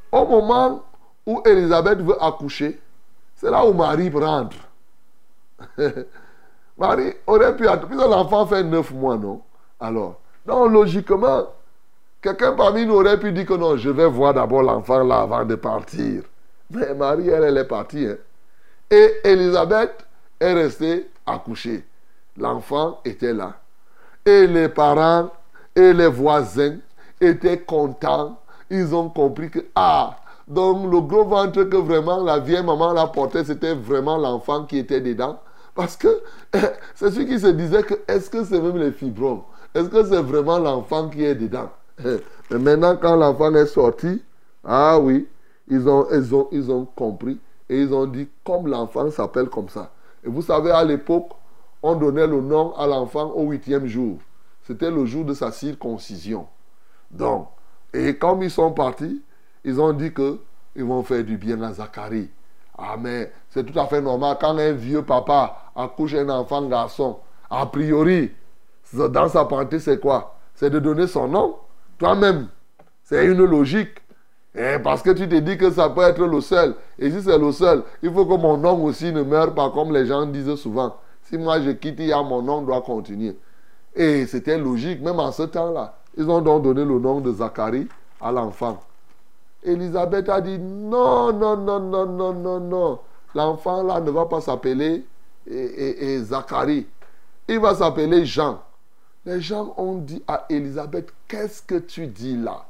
au 0.10 0.26
moment 0.26 0.86
où 1.26 1.41
Élisabeth 1.45 2.00
veut 2.00 2.24
accoucher, 2.24 2.80
c'est 3.36 3.52
là 3.52 3.65
où 3.65 3.74
Marie 3.74 4.10
rentre. 4.10 4.70
Marie 6.78 7.13
aurait 7.28 7.56
pu 7.56 7.67
attendre. 7.67 8.08
L'enfant 8.08 8.45
fait 8.47 8.63
neuf 8.63 8.91
mois, 8.91 9.17
non? 9.17 9.41
Alors, 9.80 10.19
donc 10.45 10.71
logiquement, 10.71 11.47
quelqu'un 12.21 12.54
parmi 12.54 12.86
nous 12.86 12.95
aurait 12.95 13.19
pu 13.19 13.32
dire 13.32 13.45
que 13.45 13.54
non, 13.54 13.78
je 13.78 13.89
vais 13.89 14.08
voir 14.08 14.34
d'abord 14.34 14.63
l'enfant 14.63 15.04
là 15.04 15.21
avant 15.21 15.45
de 15.45 15.56
partir. 15.56 16.24
Mais 16.69 16.93
Marie, 16.93 17.30
elle, 17.30 17.43
elle 17.43 17.58
est 17.58 17.65
partie. 17.65 18.06
hein. 18.08 18.15
Et 18.89 19.13
Élisabeth 19.24 20.06
est 20.39 20.54
restée 20.54 21.10
accouchée. 21.26 21.86
L'enfant 22.38 23.00
était 23.06 23.34
là. 23.34 23.54
Et 24.26 24.47
les 24.47 24.69
parents 24.69 25.30
et 25.76 25.93
les 25.93 26.08
voisins 26.08 26.78
étaient 27.19 27.60
contents. 27.60 28.38
Ils 28.69 28.93
ont 28.95 29.10
compris 29.10 29.50
que, 29.50 29.60
ah, 29.76 30.17
donc 30.47 30.91
le 30.91 31.02
gros 31.02 31.26
ventre 31.26 31.63
que 31.63 31.78
vraiment 31.78 32.24
la 32.24 32.39
vieille 32.39 32.63
maman 32.63 32.93
l'a 32.93 33.08
porté, 33.08 33.43
c'était 33.43 33.74
vraiment 33.76 34.17
l'enfant 34.17 34.65
qui 34.65 34.78
était 34.80 35.02
dedans. 35.02 35.39
Parce 35.75 35.95
que 35.95 36.21
c'est 36.95 37.12
celui 37.12 37.27
qui 37.27 37.39
se 37.39 37.47
disait 37.47 37.84
que 37.84 37.95
est-ce 38.07 38.29
que 38.29 38.43
c'est 38.43 38.60
même 38.62 38.77
les 38.77 38.91
fibromes? 38.91 39.43
Est-ce 39.73 39.89
que 39.89 40.03
c'est 40.03 40.21
vraiment 40.21 40.60
l'enfant 40.60 41.10
qui 41.10 41.23
est 41.23 41.36
dedans? 41.36 41.69
Mais 42.03 42.60
maintenant, 42.60 42.97
quand 42.97 43.15
l'enfant 43.15 43.53
est 43.55 43.65
sorti, 43.67 44.21
ah 44.63 44.99
oui, 44.99 45.27
ils 45.67 45.88
ont, 45.88 46.05
ont, 46.12 46.47
ils 46.51 46.71
ont 46.71 46.86
compris 46.86 47.39
et 47.69 47.81
ils 47.81 47.93
ont 47.93 48.05
dit 48.05 48.27
comme 48.43 48.67
l'enfant 48.67 49.10
s'appelle 49.10 49.47
comme 49.47 49.69
ça. 49.69 49.91
Et 50.23 50.29
vous 50.29 50.41
savez, 50.41 50.71
à 50.71 50.84
l'époque, 50.84 51.31
on 51.81 51.95
donnait 51.95 52.27
le 52.27 52.41
nom 52.41 52.75
à 52.75 52.86
l'enfant 52.86 53.31
au 53.31 53.49
huitième 53.49 53.88
jour. 53.88 54.17
C'était 54.63 54.91
le 54.91 55.05
jour 55.05 55.25
de 55.25 55.34
sa 55.34 55.51
circoncision. 55.51 56.47
Donc, 57.10 57.47
et 57.93 58.15
comme 58.17 58.43
ils 58.43 58.51
sont 58.51 58.71
partis, 58.71 59.21
ils 59.63 59.79
ont 59.79 59.93
dit 59.93 60.13
que 60.13 60.39
ils 60.75 60.84
vont 60.84 61.03
faire 61.03 61.23
du 61.23 61.38
bien 61.38 61.62
à 61.62 61.73
Zacharie. 61.73 62.29
Ah, 62.84 62.98
mais 63.00 63.32
c'est 63.50 63.63
tout 63.63 63.80
à 63.80 63.86
fait 63.86 64.02
normal. 64.02 64.38
Quand 64.41 64.58
un 64.58 64.72
vieux 64.72 65.04
papa 65.04 65.72
accouche 65.76 66.15
un 66.15 66.28
enfant 66.30 66.63
garçon, 66.63 67.20
a 67.50 67.65
priori, 67.67 68.32
dans 68.94 69.30
sa 69.30 69.46
parenté, 69.46 69.80
c'est 69.80 70.00
quoi? 70.00 70.36
C'est 70.56 70.72
de 70.72 70.80
donner 70.80 71.06
son 71.06 71.28
nom. 71.28 71.58
Toi-même, 72.00 72.48
c'est 73.04 73.24
une 73.26 73.44
logique. 73.44 74.02
Et 74.56 74.80
parce 74.84 75.04
que 75.04 75.12
tu 75.12 75.30
te 75.30 75.36
dis 75.36 75.58
que 75.58 75.70
ça 75.70 75.89
peut 75.89 76.02
être 76.02 76.26
le 76.26 76.41
seul. 76.41 76.76
Et 76.98 77.12
si 77.12 77.22
c'est 77.22 77.38
le 77.38 77.52
seul, 77.52 77.84
il 78.02 78.12
faut 78.12 78.26
que 78.26 78.36
mon 78.36 78.58
nom 78.58 78.84
aussi 78.84 79.13
ne 79.13 79.22
meure 79.22 79.54
pas 79.54 79.70
comme 79.70 79.94
les 79.94 80.08
gens 80.08 80.26
disent 80.26 80.56
souvent. 80.56 80.96
Si 81.22 81.38
moi 81.38 81.62
je 81.62 81.70
quitte, 81.72 82.00
il 82.00 82.08
y 82.08 82.13
a 82.13 82.22
mon 82.24 82.41
nom 82.41 82.63
doit 82.63 82.82
continuer. 82.82 83.38
Et 83.96 84.26
c'était 84.26 84.58
logique, 84.58 85.02
même 85.02 85.20
en 85.20 85.32
ce 85.32 85.44
temps-là. 85.44 86.00
Ils 86.17 86.30
ont 86.30 86.41
donc 86.41 86.63
donné 86.63 86.84
le 86.84 87.00
nom 87.00 87.22
de 87.22 87.32
Zacharie 87.32 87.88
à 88.20 88.32
l'enfant. 88.32 88.80
Elisabeth 89.63 90.30
a 90.30 90.41
dit 90.41 90.58
non, 90.60 91.34
non, 91.34 91.58
non, 91.58 91.80
non, 91.80 92.06
non, 92.06 92.34
non, 92.34 92.60
non. 92.60 93.00
L'enfant 93.36 93.84
là 93.84 94.00
ne 94.02 94.12
va 94.12 94.26
pas 94.26 94.41
s'appeler 94.41 95.06
et, 95.47 95.56
et- 95.56 96.13
et 96.13 96.24
Zacharie. 96.24 96.88
Il 97.47 97.60
va 97.60 97.76
s'appeler 97.76 98.26
Jean. 98.26 98.62
Les 99.26 99.39
gens 99.39 99.74
ont 99.78 99.95
dit 99.95 100.24
à 100.28 100.45
Elisabeth, 100.50 101.13
qu'est-ce 101.28 101.62
que 101.62 101.76
tu 101.76 102.08
dis 102.08 102.38
là? 102.38 102.65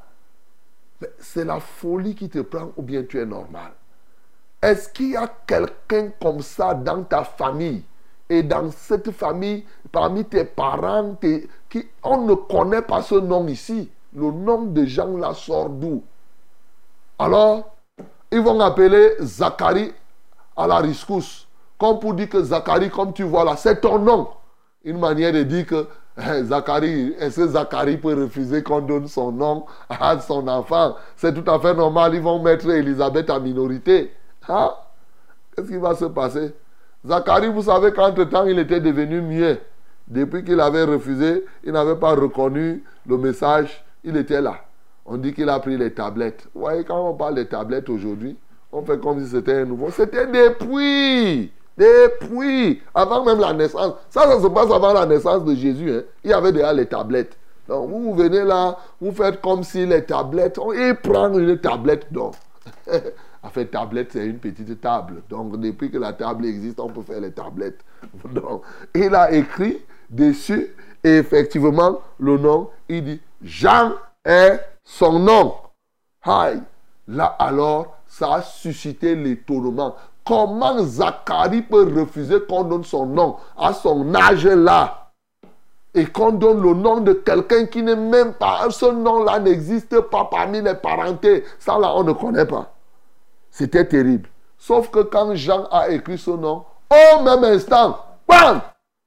C'est 1.19 1.45
la 1.45 1.59
folie 1.59 2.13
qui 2.15 2.29
te 2.29 2.39
prend 2.39 2.71
ou 2.77 2.81
bien 2.83 3.03
tu 3.03 3.19
es 3.19 3.25
normal? 3.25 3.71
Est-ce 4.61 4.89
qu'il 4.89 5.11
y 5.11 5.15
a 5.17 5.27
quelqu'un 5.47 6.09
comme 6.21 6.41
ça 6.41 6.73
dans 6.73 7.03
ta 7.03 7.23
famille? 7.23 7.83
Et 8.29 8.43
dans 8.43 8.69
cette 8.71 9.11
famille, 9.11 9.65
parmi 9.91 10.23
tes 10.23 10.45
parents, 10.45 11.15
tes- 11.15 11.49
qui, 11.69 11.85
on 12.03 12.21
ne 12.25 12.33
connaît 12.35 12.81
pas 12.83 13.01
ce 13.01 13.15
nom 13.15 13.47
ici. 13.47 13.89
Le 14.13 14.31
nom 14.31 14.63
de 14.65 14.85
Jean 14.85 15.17
là 15.17 15.33
sort 15.33 15.69
d'où? 15.69 16.03
Alors, 17.21 17.75
ils 18.31 18.41
vont 18.41 18.59
appeler 18.61 19.11
Zacharie 19.19 19.93
à 20.57 20.65
la 20.65 20.77
rescousse. 20.77 21.47
Comme 21.77 21.99
pour 21.99 22.15
dire 22.15 22.27
que 22.27 22.41
Zacharie, 22.41 22.89
comme 22.89 23.13
tu 23.13 23.21
vois 23.21 23.43
là, 23.45 23.55
c'est 23.55 23.79
ton 23.79 23.99
nom. 23.99 24.29
Une 24.83 24.99
manière 24.99 25.31
de 25.31 25.43
dire 25.43 25.67
que 25.67 25.87
Zacharie, 26.43 27.13
est-ce 27.19 27.41
que 27.41 27.47
Zacharie 27.49 27.97
peut 27.97 28.19
refuser 28.19 28.63
qu'on 28.63 28.81
donne 28.81 29.07
son 29.07 29.31
nom 29.31 29.67
à 29.87 30.19
son 30.19 30.47
enfant? 30.47 30.95
C'est 31.15 31.31
tout 31.31 31.49
à 31.49 31.59
fait 31.59 31.75
normal. 31.75 32.15
Ils 32.15 32.21
vont 32.21 32.41
mettre 32.41 32.67
Elisabeth 32.67 33.29
en 33.29 33.39
minorité. 33.39 34.11
Hein? 34.49 34.71
Qu'est-ce 35.55 35.67
qui 35.67 35.77
va 35.77 35.93
se 35.93 36.05
passer? 36.05 36.55
Zacharie, 37.05 37.49
vous 37.49 37.61
savez 37.63 37.93
qu'entre-temps, 37.93 38.45
il 38.45 38.57
était 38.57 38.79
devenu 38.79 39.21
muet. 39.21 39.61
Depuis 40.07 40.43
qu'il 40.43 40.59
avait 40.59 40.85
refusé, 40.85 41.45
il 41.63 41.73
n'avait 41.73 41.97
pas 41.97 42.15
reconnu 42.15 42.83
le 43.05 43.17
message. 43.19 43.85
Il 44.03 44.17
était 44.17 44.41
là. 44.41 44.55
On 45.13 45.17
dit 45.17 45.33
qu'il 45.33 45.49
a 45.49 45.59
pris 45.59 45.77
les 45.77 45.91
tablettes. 45.93 46.47
Vous 46.55 46.61
voyez, 46.61 46.85
quand 46.85 47.09
on 47.09 47.13
parle 47.13 47.35
des 47.35 47.45
tablettes 47.45 47.89
aujourd'hui, 47.89 48.37
on 48.71 48.81
fait 48.81 48.97
comme 48.97 49.19
si 49.21 49.29
c'était 49.29 49.55
un 49.55 49.65
nouveau. 49.65 49.89
C'était. 49.91 50.25
Des 50.25 52.07
puits. 52.19 52.81
Avant 52.95 53.25
même 53.25 53.39
la 53.39 53.51
naissance. 53.51 53.93
Ça, 54.09 54.23
ça 54.23 54.41
se 54.41 54.47
passe 54.47 54.71
avant 54.71 54.93
la 54.93 55.05
naissance 55.05 55.43
de 55.43 55.53
Jésus. 55.53 55.91
hein. 55.91 56.03
Il 56.23 56.29
y 56.29 56.33
avait 56.33 56.53
déjà 56.53 56.71
les 56.71 56.85
tablettes. 56.85 57.37
Donc, 57.67 57.89
vous, 57.89 58.13
venez 58.15 58.43
là, 58.45 58.77
vous 59.01 59.11
faites 59.11 59.41
comme 59.41 59.63
si 59.63 59.85
les 59.85 60.05
tablettes. 60.05 60.57
on- 60.57 60.71
Il 60.71 60.95
prend 60.95 61.37
une 61.37 61.57
tablette. 61.57 62.11
Donc, 62.13 62.35
en 63.43 63.49
fait, 63.49 63.65
tablette, 63.65 64.11
c'est 64.13 64.25
une 64.25 64.37
petite 64.39 64.79
table. 64.79 65.23
Donc, 65.29 65.59
depuis 65.59 65.91
que 65.91 65.97
la 65.97 66.13
table 66.13 66.45
existe, 66.45 66.79
on 66.79 66.87
peut 66.89 67.01
faire 67.01 67.19
les 67.19 67.31
tablettes. 67.31 67.79
Donc, 68.33 68.61
il 68.95 69.13
a 69.13 69.31
écrit 69.33 69.81
dessus, 70.09 70.73
effectivement, 71.03 71.99
le 72.17 72.37
nom, 72.37 72.69
il 72.87 73.03
dit 73.03 73.21
Jean 73.41 73.91
est 74.23 74.59
son 74.91 75.19
nom. 75.19 75.55
Aïe. 76.23 76.61
Là, 77.07 77.35
alors, 77.39 77.97
ça 78.07 78.35
a 78.35 78.41
suscité 78.41 79.15
l'étonnement. 79.15 79.95
Comment 80.25 80.79
Zacharie 80.83 81.63
peut 81.63 81.91
refuser 81.97 82.41
qu'on 82.47 82.63
donne 82.63 82.83
son 82.83 83.05
nom 83.05 83.37
à 83.57 83.73
son 83.73 84.13
âge 84.13 84.45
là? 84.45 85.11
Et 85.93 86.05
qu'on 86.05 86.31
donne 86.31 86.61
le 86.61 86.73
nom 86.73 86.99
de 86.99 87.13
quelqu'un 87.13 87.65
qui 87.65 87.81
n'est 87.81 87.95
même 87.95 88.33
pas, 88.33 88.69
ce 88.69 88.85
nom-là 88.85 89.39
n'existe 89.39 89.99
pas 90.01 90.25
parmi 90.25 90.61
les 90.61 90.75
parentés. 90.75 91.43
Ça 91.59 91.77
là, 91.79 91.93
on 91.95 92.03
ne 92.03 92.13
connaît 92.13 92.45
pas. 92.45 92.71
C'était 93.49 93.85
terrible. 93.85 94.29
Sauf 94.57 94.89
que 94.89 94.99
quand 94.99 95.35
Jean 95.35 95.65
a 95.71 95.89
écrit 95.89 96.17
ce 96.17 96.31
nom, 96.31 96.63
au 96.89 97.23
même 97.23 97.43
instant, 97.43 97.97
bam, 98.27 98.61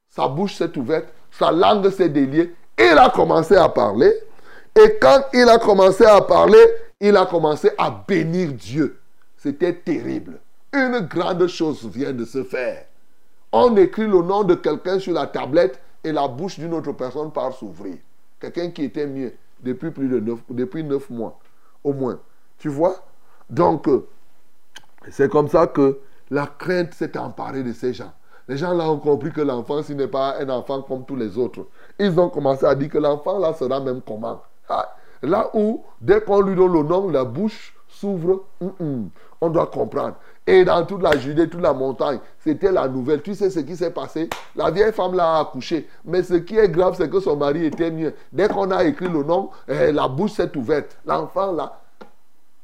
sa 0.09 0.29
bouche 0.29 0.57
s'est 0.57 0.77
ouverte, 0.77 1.07
sa 1.31 1.53
langue 1.53 1.89
s'est 1.91 2.09
déliée, 2.09 2.55
il 2.79 2.99
a 2.99 3.09
commencé 3.09 3.57
à 3.57 3.69
parler. 3.69 4.13
Et 4.77 4.99
quand 5.01 5.23
il 5.33 5.49
a 5.49 5.59
commencé 5.59 6.05
à 6.05 6.21
parler, 6.21 6.65
il 7.01 7.17
a 7.17 7.27
commencé 7.27 7.71
à 7.79 7.91
bénir 7.91 8.53
Dieu. 8.53 8.99
C'était 9.37 9.75
terrible. 9.75 10.41
Une 10.73 11.01
grande 11.01 11.47
chose 11.47 11.85
vient 11.87 12.13
de 12.13 12.25
se 12.25 12.43
faire. 12.43 12.87
On 13.53 13.77
écrit 13.77 14.07
le 14.07 14.23
nom 14.23 14.43
de 14.43 14.55
quelqu'un 14.55 14.99
sur 14.99 15.13
la 15.13 15.27
tablette 15.27 15.81
et 16.03 16.11
la 16.11 16.27
bouche 16.27 16.59
d'une 16.59 16.75
autre 16.75 16.93
personne 16.93 17.31
part 17.31 17.53
s'ouvrir. 17.53 17.97
Quelqu'un 18.41 18.71
qui 18.71 18.85
était 18.85 19.07
mieux 19.07 19.33
depuis 19.63 19.91
plus 19.91 20.09
de 20.09 20.19
neuf, 20.19 20.41
depuis 20.51 20.83
neuf 20.83 21.09
mois, 21.09 21.39
au 21.85 21.93
moins. 21.93 22.19
Tu 22.59 22.69
vois? 22.69 22.97
Donc, 23.49 23.87
euh, 23.87 24.07
c'est 25.11 25.31
comme 25.31 25.49
ça 25.49 25.67
que 25.69 25.99
la 26.31 26.47
crainte 26.47 26.95
s'est 26.95 27.17
emparée 27.17 27.63
de 27.63 27.73
ces 27.73 27.95
gens. 27.95 28.13
Les 28.49 28.57
gens 28.57 28.75
là 28.75 28.91
ont 28.91 28.99
compris 28.99 29.31
que 29.31 29.41
l'enfant, 29.41 29.83
ce 29.83 29.93
n'est 29.93 30.09
pas 30.09 30.39
un 30.41 30.49
enfant 30.49 30.83
comme 30.83 31.05
tous 31.05 31.17
les 31.17 31.39
autres. 31.39 31.67
Ils 31.99 32.19
ont 32.19 32.29
commencé 32.29 32.67
à 32.67 32.75
dire 32.75 32.89
que 32.89 32.99
l'enfant 32.99 33.39
là 33.39 33.55
sera 33.55 33.81
même 33.81 34.03
comment? 34.07 34.43
Ah, 34.69 34.95
Là 35.25 35.51
où, 35.55 35.83
dès 36.01 36.21
qu'on 36.21 36.41
lui 36.43 36.55
donne 36.55 36.73
le 36.73 36.83
nom, 36.83 37.09
la 37.09 37.25
bouche 37.25 37.75
s'ouvre, 37.89 38.45
hum, 38.61 38.73
hum, 38.79 39.09
on 39.41 39.49
doit 39.49 39.67
comprendre. 39.67 40.17
Et 40.47 40.65
dans 40.65 40.85
toute 40.85 41.03
la 41.03 41.17
Judée, 41.17 41.49
toute 41.49 41.63
la 41.63 41.73
montagne, 41.73 42.19
c'était 42.41 42.71
la 42.71 42.87
nouvelle. 42.89 43.23
Tu 43.23 43.35
sais 43.35 43.49
ce 43.49 43.61
qui 43.61 43.77
s'est 43.77 43.91
passé? 43.91 44.29
La 44.55 44.71
vieille 44.71 44.93
femme 44.93 45.15
l'a 45.15 45.39
accouché. 45.39 45.89
Mais 46.05 46.23
ce 46.23 46.35
qui 46.35 46.59
est 46.59 46.69
grave, 46.69 46.95
c'est 46.99 47.09
que 47.09 47.21
son 47.21 47.37
mari 47.37 47.65
était 47.65 47.91
mieux. 47.91 48.15
Dès 48.31 48.49
qu'on 48.49 48.71
a 48.71 48.85
écrit 48.85 49.09
le 49.09 49.23
nom, 49.23 49.51
eh, 49.67 49.91
la 49.91 50.07
bouche 50.07 50.33
s'est 50.33 50.55
ouverte. 50.57 50.99
L'enfant 51.07 51.53
là, 51.53 51.81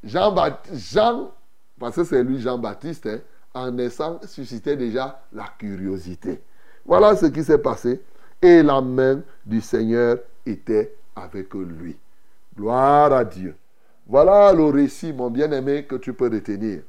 Jean-Baptiste, 0.05 0.93
Jean, 0.93 1.31
parce 1.79 1.97
que 1.97 2.05
c'est 2.05 2.23
lui 2.23 2.39
Jean-Baptiste, 2.41 3.07
hein, 3.07 3.21
en 3.55 3.71
naissant, 3.71 4.21
suscitait 4.27 4.77
déjà 4.77 5.23
la 5.33 5.47
curiosité. 5.59 6.43
Voilà 6.85 7.17
ce 7.17 7.27
qui 7.27 7.43
s'est 7.43 7.59
passé. 7.59 8.03
Et 8.43 8.63
la 8.63 8.83
main 8.83 9.21
du 9.47 9.63
Seigneur 9.63 10.19
était 10.45 10.95
avec 11.21 11.55
lui. 11.55 11.97
Gloire 12.57 13.13
à 13.13 13.25
Dieu. 13.25 13.55
Voilà 14.07 14.53
le 14.53 14.65
récit, 14.65 15.13
mon 15.13 15.31
bien-aimé, 15.31 15.85
que 15.85 15.97
tu 15.97 16.13
peux 16.13 16.29
retenir. 16.29 16.83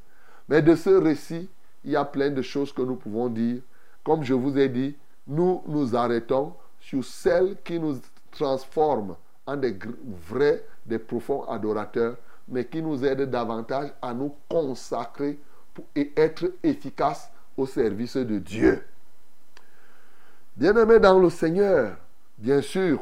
Mais 0.50 0.62
de 0.62 0.76
ce 0.76 0.90
récit, 0.90 1.50
il 1.84 1.92
y 1.92 1.96
a 1.96 2.06
plein 2.06 2.30
de 2.30 2.42
choses 2.42 2.74
que 2.74 2.82
nous 2.82 2.96
pouvons 2.96 3.30
dire. 3.30 3.62
Comme 4.04 4.24
je 4.24 4.34
vous 4.34 4.58
ai 4.58 4.70
dit, 4.70 4.96
nous 5.28 5.62
nous 5.68 5.96
arrêtons 5.96 6.54
sur 6.80 7.06
celles 7.06 7.58
qui 7.64 7.80
nous 7.80 8.00
transforment 8.32 9.16
en 9.46 9.58
des 9.58 9.78
vrais, 10.28 10.64
des 10.86 11.00
profonds 11.00 11.44
adorateurs, 11.44 12.18
mais 12.48 12.66
qui 12.66 12.82
nous 12.82 13.06
aident 13.06 13.30
davantage 13.30 13.92
à 14.02 14.14
nous 14.14 14.36
consacrer 14.50 15.40
et 15.96 16.12
être 16.18 16.52
efficaces 16.64 17.30
au 17.56 17.66
service 17.66 18.18
de 18.18 18.40
Dieu. 18.40 18.84
Bien-aimés 20.58 21.00
dans 21.00 21.20
le 21.20 21.30
Seigneur, 21.30 21.96
bien 22.38 22.62
sûr, 22.62 23.02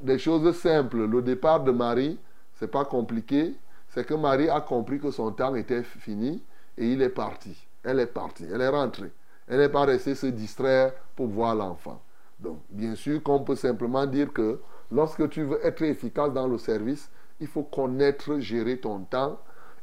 des 0.00 0.18
choses 0.18 0.56
simples. 0.56 1.06
Le 1.06 1.22
départ 1.22 1.62
de 1.62 1.70
Marie, 1.70 2.18
c'est 2.54 2.70
pas 2.70 2.84
compliqué. 2.84 3.54
C'est 3.88 4.06
que 4.06 4.14
Marie 4.14 4.48
a 4.48 4.60
compris 4.60 4.98
que 4.98 5.10
son 5.10 5.32
temps 5.32 5.54
était 5.54 5.82
fini 5.82 6.42
et 6.76 6.92
il 6.92 7.02
est 7.02 7.08
parti. 7.08 7.56
Elle 7.82 8.00
est 8.00 8.06
partie, 8.06 8.46
elle 8.52 8.60
est 8.60 8.68
rentrée. 8.68 9.12
Elle 9.48 9.58
n'est 9.58 9.68
pas 9.68 9.84
restée 9.84 10.14
se 10.14 10.26
distraire 10.26 10.92
pour 11.14 11.28
voir 11.28 11.54
l'enfant. 11.54 12.02
Donc, 12.40 12.58
bien 12.68 12.94
sûr 12.94 13.22
qu'on 13.22 13.40
peut 13.40 13.54
simplement 13.54 14.04
dire 14.06 14.32
que 14.32 14.60
lorsque 14.90 15.28
tu 15.30 15.42
veux 15.44 15.64
être 15.64 15.82
efficace 15.82 16.32
dans 16.32 16.46
le 16.46 16.58
service, 16.58 17.08
il 17.40 17.46
faut 17.46 17.62
connaître, 17.62 18.38
gérer 18.38 18.78
ton 18.78 19.00
temps. 19.00 19.38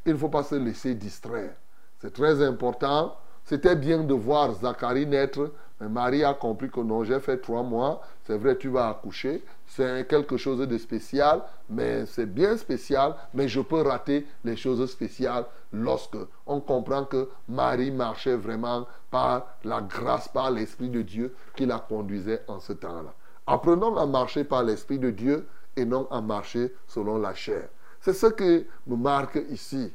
Il 0.06 0.14
ne 0.14 0.18
faut 0.18 0.30
pas 0.30 0.44
se 0.44 0.56
laisser 0.56 0.96
distraire. 0.96 1.56
C'est 2.00 2.14
très 2.14 2.44
important. 2.44 3.16
C'était 3.46 3.76
bien 3.76 4.04
de 4.04 4.14
voir 4.14 4.54
Zacharie 4.54 5.06
naître, 5.06 5.52
mais 5.84 5.90
Marie 5.90 6.24
a 6.24 6.34
compris 6.34 6.70
que 6.70 6.80
non, 6.80 7.04
j'ai 7.04 7.20
fait 7.20 7.38
trois 7.40 7.62
mois. 7.62 8.02
C'est 8.24 8.38
vrai, 8.38 8.58
tu 8.58 8.70
vas 8.70 8.88
accoucher. 8.88 9.44
C'est 9.68 10.08
quelque 10.08 10.38
chose 10.38 10.66
de 10.66 10.78
spécial, 10.78 11.42
mais 11.70 12.06
c'est 12.06 12.26
bien 12.26 12.56
spécial. 12.56 13.16
Mais 13.34 13.50
je 13.50 13.60
peux 13.60 13.82
rater 13.82 14.26
les 14.46 14.56
choses 14.56 14.90
spéciales 14.90 15.46
lorsque 15.74 16.16
on 16.48 16.62
comprend 16.62 17.04
que 17.04 17.28
Marie 17.50 17.92
marchait 17.92 18.38
vraiment 18.38 18.88
par 19.12 19.58
la 19.66 19.82
grâce, 19.82 20.30
par 20.30 20.52
l'Esprit 20.52 20.88
de 20.88 21.02
Dieu 21.02 21.36
qui 21.54 21.66
la 21.66 21.80
conduisait 21.80 22.44
en 22.48 22.62
ce 22.62 22.72
temps-là. 22.72 23.14
Apprenons 23.46 23.98
à 23.98 24.06
marcher 24.06 24.46
par 24.46 24.64
l'Esprit 24.64 25.00
de 25.00 25.10
Dieu 25.10 25.46
et 25.76 25.84
non 25.84 26.08
à 26.12 26.22
marcher 26.22 26.74
selon 26.88 27.18
la 27.18 27.34
chair. 27.34 27.68
C'est 28.00 28.14
ce 28.14 28.28
qui 28.28 28.66
me 28.88 28.96
marque 28.96 29.38
ici. 29.50 29.92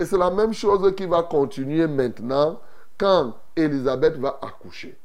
Et 0.00 0.04
c'est 0.04 0.18
la 0.18 0.32
même 0.32 0.52
chose 0.52 0.92
qui 0.96 1.06
va 1.06 1.22
continuer 1.22 1.86
maintenant 1.86 2.60
quand 2.98 3.34
Elisabeth 3.54 4.16
va 4.16 4.40
accoucher. 4.42 4.98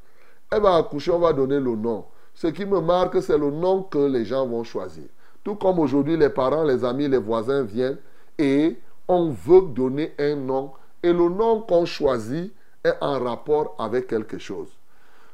Elle 0.53 0.61
va 0.61 0.75
accoucher, 0.75 1.09
on 1.09 1.17
va 1.17 1.33
donner 1.33 1.59
le 1.59 1.75
nom. 1.75 2.05
Ce 2.35 2.45
qui 2.45 2.63
me 2.63 2.79
marque, 2.79 3.21
c'est 3.23 3.37
le 3.37 3.49
nom 3.49 3.81
que 3.81 3.97
les 3.97 4.23
gens 4.23 4.45
vont 4.45 4.63
choisir. 4.63 5.05
Tout 5.43 5.55
comme 5.55 5.79
aujourd'hui, 5.79 6.15
les 6.15 6.29
parents, 6.29 6.63
les 6.63 6.85
amis, 6.85 7.07
les 7.07 7.17
voisins 7.17 7.63
viennent 7.63 7.97
et 8.37 8.77
on 9.07 9.29
veut 9.29 9.61
donner 9.61 10.13
un 10.19 10.35
nom. 10.35 10.71
Et 11.01 11.11
le 11.11 11.27
nom 11.27 11.61
qu'on 11.61 11.85
choisit 11.85 12.53
est 12.83 12.93
en 13.01 13.19
rapport 13.19 13.75
avec 13.79 14.07
quelque 14.07 14.37
chose. 14.37 14.67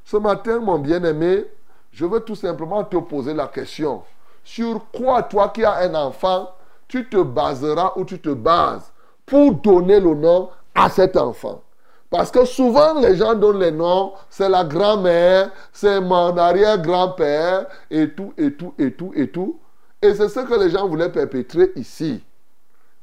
Ce 0.06 0.16
matin, 0.16 0.60
mon 0.60 0.80
bien-aimé, 0.80 1.46
je 1.92 2.06
veux 2.06 2.22
tout 2.22 2.36
simplement 2.36 2.86
te 2.86 2.98
poser 2.98 3.34
la 3.34 3.48
question. 3.48 4.04
Sur 4.44 4.90
quoi, 4.92 5.24
toi 5.24 5.50
qui 5.50 5.66
as 5.66 5.80
un 5.80 5.96
enfant, 5.96 6.50
tu 6.88 7.10
te 7.10 7.22
baseras 7.22 7.92
ou 7.98 8.06
tu 8.06 8.20
te 8.20 8.30
bases 8.30 8.92
pour 9.26 9.54
donner 9.54 10.00
le 10.00 10.16
nom 10.16 10.50
à 10.74 10.90
cet 10.90 11.18
enfant? 11.18 11.62
Parce 12.10 12.32
que 12.32 12.44
souvent, 12.46 13.00
les 13.00 13.16
gens 13.16 13.36
donnent 13.36 13.60
les 13.60 13.72
noms, 13.72 14.14
c'est 14.30 14.50
la 14.50 14.64
grand-mère, 14.64 15.52
c'est 15.72 16.02
mon 16.02 16.36
arrière-grand-père, 16.36 17.68
et 17.92 18.10
tout, 18.10 18.34
et 18.38 18.54
tout, 18.54 18.74
et 18.80 18.94
tout, 18.94 19.12
et 19.16 19.30
tout. 19.30 19.60
Et 20.02 20.16
c'est 20.16 20.30
ce 20.30 20.40
que 20.40 20.60
les 20.60 20.72
gens 20.72 20.88
voulaient 20.88 21.12
perpétrer 21.12 21.72
ici. 21.76 22.24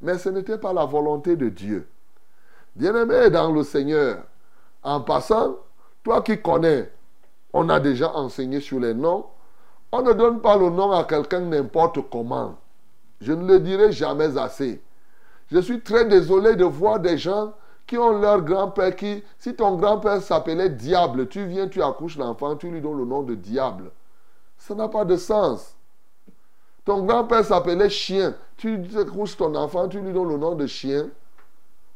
Mais 0.00 0.18
ce 0.18 0.28
n'était 0.28 0.58
pas 0.58 0.72
la 0.72 0.84
volonté 0.84 1.36
de 1.36 1.48
Dieu. 1.48 1.86
Bien-aimé 2.74 3.30
dans 3.30 3.52
le 3.52 3.62
Seigneur, 3.62 4.18
en 4.82 5.00
passant, 5.00 5.56
toi 6.02 6.20
qui 6.22 6.40
connais, 6.42 6.90
on 7.52 7.68
a 7.68 7.80
déjà 7.80 8.12
enseigné 8.12 8.60
sur 8.60 8.80
les 8.80 8.92
noms, 8.92 9.26
on 9.92 10.02
ne 10.02 10.12
donne 10.12 10.40
pas 10.40 10.56
le 10.56 10.68
nom 10.68 10.90
à 10.90 11.04
quelqu'un 11.04 11.40
n'importe 11.40 11.98
comment. 12.10 12.56
Je 13.20 13.32
ne 13.32 13.46
le 13.46 13.60
dirai 13.60 13.92
jamais 13.92 14.36
assez. 14.36 14.82
Je 15.50 15.58
suis 15.58 15.80
très 15.80 16.04
désolé 16.04 16.56
de 16.56 16.64
voir 16.64 16.98
des 16.98 17.16
gens 17.16 17.54
qui 17.86 17.96
ont 17.96 18.18
leur 18.18 18.42
grand-père 18.42 18.94
qui, 18.96 19.22
si 19.38 19.54
ton 19.54 19.76
grand-père 19.76 20.20
s'appelait 20.20 20.70
diable, 20.70 21.28
tu 21.28 21.46
viens, 21.46 21.68
tu 21.68 21.82
accouches 21.82 22.18
l'enfant, 22.18 22.56
tu 22.56 22.70
lui 22.70 22.80
donnes 22.80 22.98
le 22.98 23.04
nom 23.04 23.22
de 23.22 23.34
diable. 23.34 23.90
Ça 24.58 24.74
n'a 24.74 24.88
pas 24.88 25.04
de 25.04 25.16
sens. 25.16 25.76
Ton 26.84 27.04
grand-père 27.04 27.44
s'appelait 27.44 27.88
chien, 27.88 28.34
tu 28.56 28.80
accouches 28.98 29.36
ton 29.36 29.54
enfant, 29.54 29.88
tu 29.88 30.00
lui 30.00 30.12
donnes 30.12 30.30
le 30.30 30.38
nom 30.38 30.54
de 30.54 30.66
chien. 30.66 31.08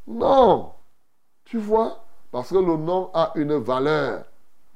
Non. 0.07 0.73
Tu 1.45 1.59
vois? 1.59 2.05
Parce 2.31 2.51
que 2.51 2.59
le 2.59 2.77
nom 2.77 3.11
a 3.13 3.33
une 3.35 3.55
valeur. 3.55 4.25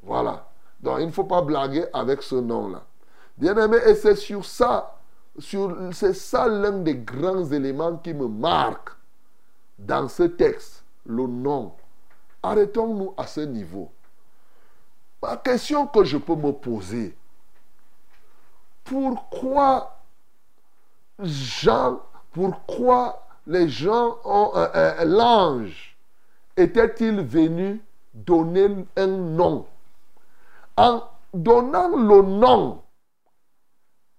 Voilà. 0.02 0.48
Donc 0.80 0.98
il 1.00 1.06
ne 1.06 1.12
faut 1.12 1.24
pas 1.24 1.42
blaguer 1.42 1.86
avec 1.92 2.22
ce 2.22 2.34
nom-là. 2.34 2.82
Bien-aimé, 3.36 3.78
et 3.86 3.94
c'est 3.94 4.16
sur 4.16 4.44
ça, 4.44 4.98
sur, 5.38 5.76
c'est 5.92 6.14
ça 6.14 6.48
l'un 6.48 6.78
des 6.78 6.96
grands 6.96 7.44
éléments 7.44 7.96
qui 7.96 8.14
me 8.14 8.26
marque 8.26 8.90
dans 9.78 10.08
ce 10.08 10.24
texte, 10.24 10.73
le 11.06 11.26
nom. 11.26 11.72
Arrêtons-nous 12.42 13.14
à 13.16 13.26
ce 13.26 13.40
niveau. 13.40 13.90
La 15.22 15.36
question 15.36 15.86
que 15.86 16.04
je 16.04 16.18
peux 16.18 16.36
me 16.36 16.52
poser, 16.52 17.16
pourquoi 18.84 19.98
Jean, 21.18 22.00
pourquoi 22.32 23.26
les 23.46 23.68
gens 23.68 24.18
ont 24.24 24.52
l'ange 25.04 25.96
était-il 26.56 27.22
venu 27.22 27.82
donner 28.12 28.86
un 28.96 29.06
nom? 29.06 29.66
En 30.76 31.04
donnant 31.32 31.96
le 31.96 32.22
nom 32.22 32.82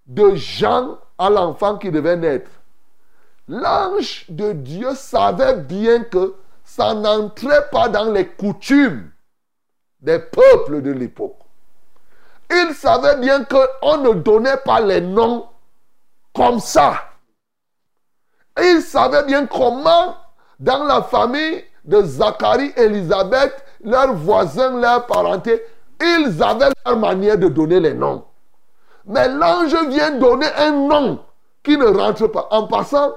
de 0.08 0.36
Jean 0.36 0.98
à 1.18 1.30
l'enfant 1.30 1.78
qui 1.78 1.92
devait 1.92 2.18
naître, 2.18 2.52
l'ange 3.48 4.26
de 4.30 4.54
Dieu 4.54 4.96
savait 4.96 5.58
bien 5.58 6.04
que 6.04 6.36
ça 6.76 6.94
n'entrait 6.94 7.70
pas 7.72 7.88
dans 7.88 8.12
les 8.12 8.28
coutumes 8.28 9.10
des 10.02 10.20
peuples 10.20 10.82
de 10.82 10.92
l'époque. 10.92 11.40
Il 12.52 12.74
savait 12.74 13.16
bien 13.16 13.46
qu'on 13.46 13.98
ne 14.00 14.14
donnait 14.16 14.58
pas 14.58 14.82
les 14.82 15.00
noms 15.00 15.48
comme 16.36 16.60
ça. 16.60 16.96
Il 18.62 18.82
savait 18.82 19.24
bien 19.24 19.46
comment, 19.46 20.18
dans 20.60 20.84
la 20.84 21.02
famille 21.04 21.64
de 21.86 22.02
Zacharie 22.02 22.74
et 22.76 22.84
Élisabeth, 22.84 23.54
leurs 23.82 24.14
voisins, 24.14 24.78
leurs 24.78 25.06
parentés, 25.06 25.64
ils 26.02 26.44
avaient 26.44 26.72
leur 26.86 26.98
manière 26.98 27.38
de 27.38 27.48
donner 27.48 27.80
les 27.80 27.94
noms. 27.94 28.26
Mais 29.06 29.30
l'ange 29.30 29.76
vient 29.88 30.12
donner 30.12 30.48
un 30.58 30.72
nom 30.72 31.24
qui 31.64 31.78
ne 31.78 31.86
rentre 31.86 32.28
pas. 32.28 32.50
En 32.52 32.68
passant, 32.68 33.14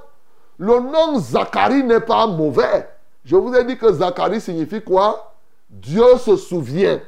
le 0.59 0.79
nom 0.79 1.19
Zacharie 1.19 1.83
n'est 1.83 2.01
pas 2.01 2.29
mauvais. 2.29 2.89
Je 3.29 3.37
vous 3.37 3.55
ai 3.55 3.63
dit 3.63 3.77
que 3.77 3.93
Zacharie 3.93 4.41
signifie 4.41 4.81
quoi? 4.81 5.35
Dieu 5.69 6.17
se 6.17 6.35
souvient. 6.35 6.99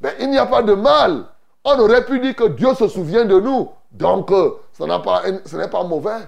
Mais 0.00 0.14
il 0.20 0.30
n'y 0.30 0.38
a 0.38 0.46
pas 0.46 0.62
de 0.62 0.74
mal. 0.74 1.24
On 1.64 1.76
aurait 1.80 2.04
pu 2.04 2.20
dire 2.20 2.36
que 2.36 2.44
Dieu 2.44 2.72
se 2.74 2.86
souvient 2.86 3.24
de 3.24 3.40
nous. 3.40 3.68
Donc, 3.90 4.30
euh, 4.30 4.52
ce 4.72 5.56
n'est 5.56 5.68
pas 5.68 5.82
mauvais. 5.82 6.20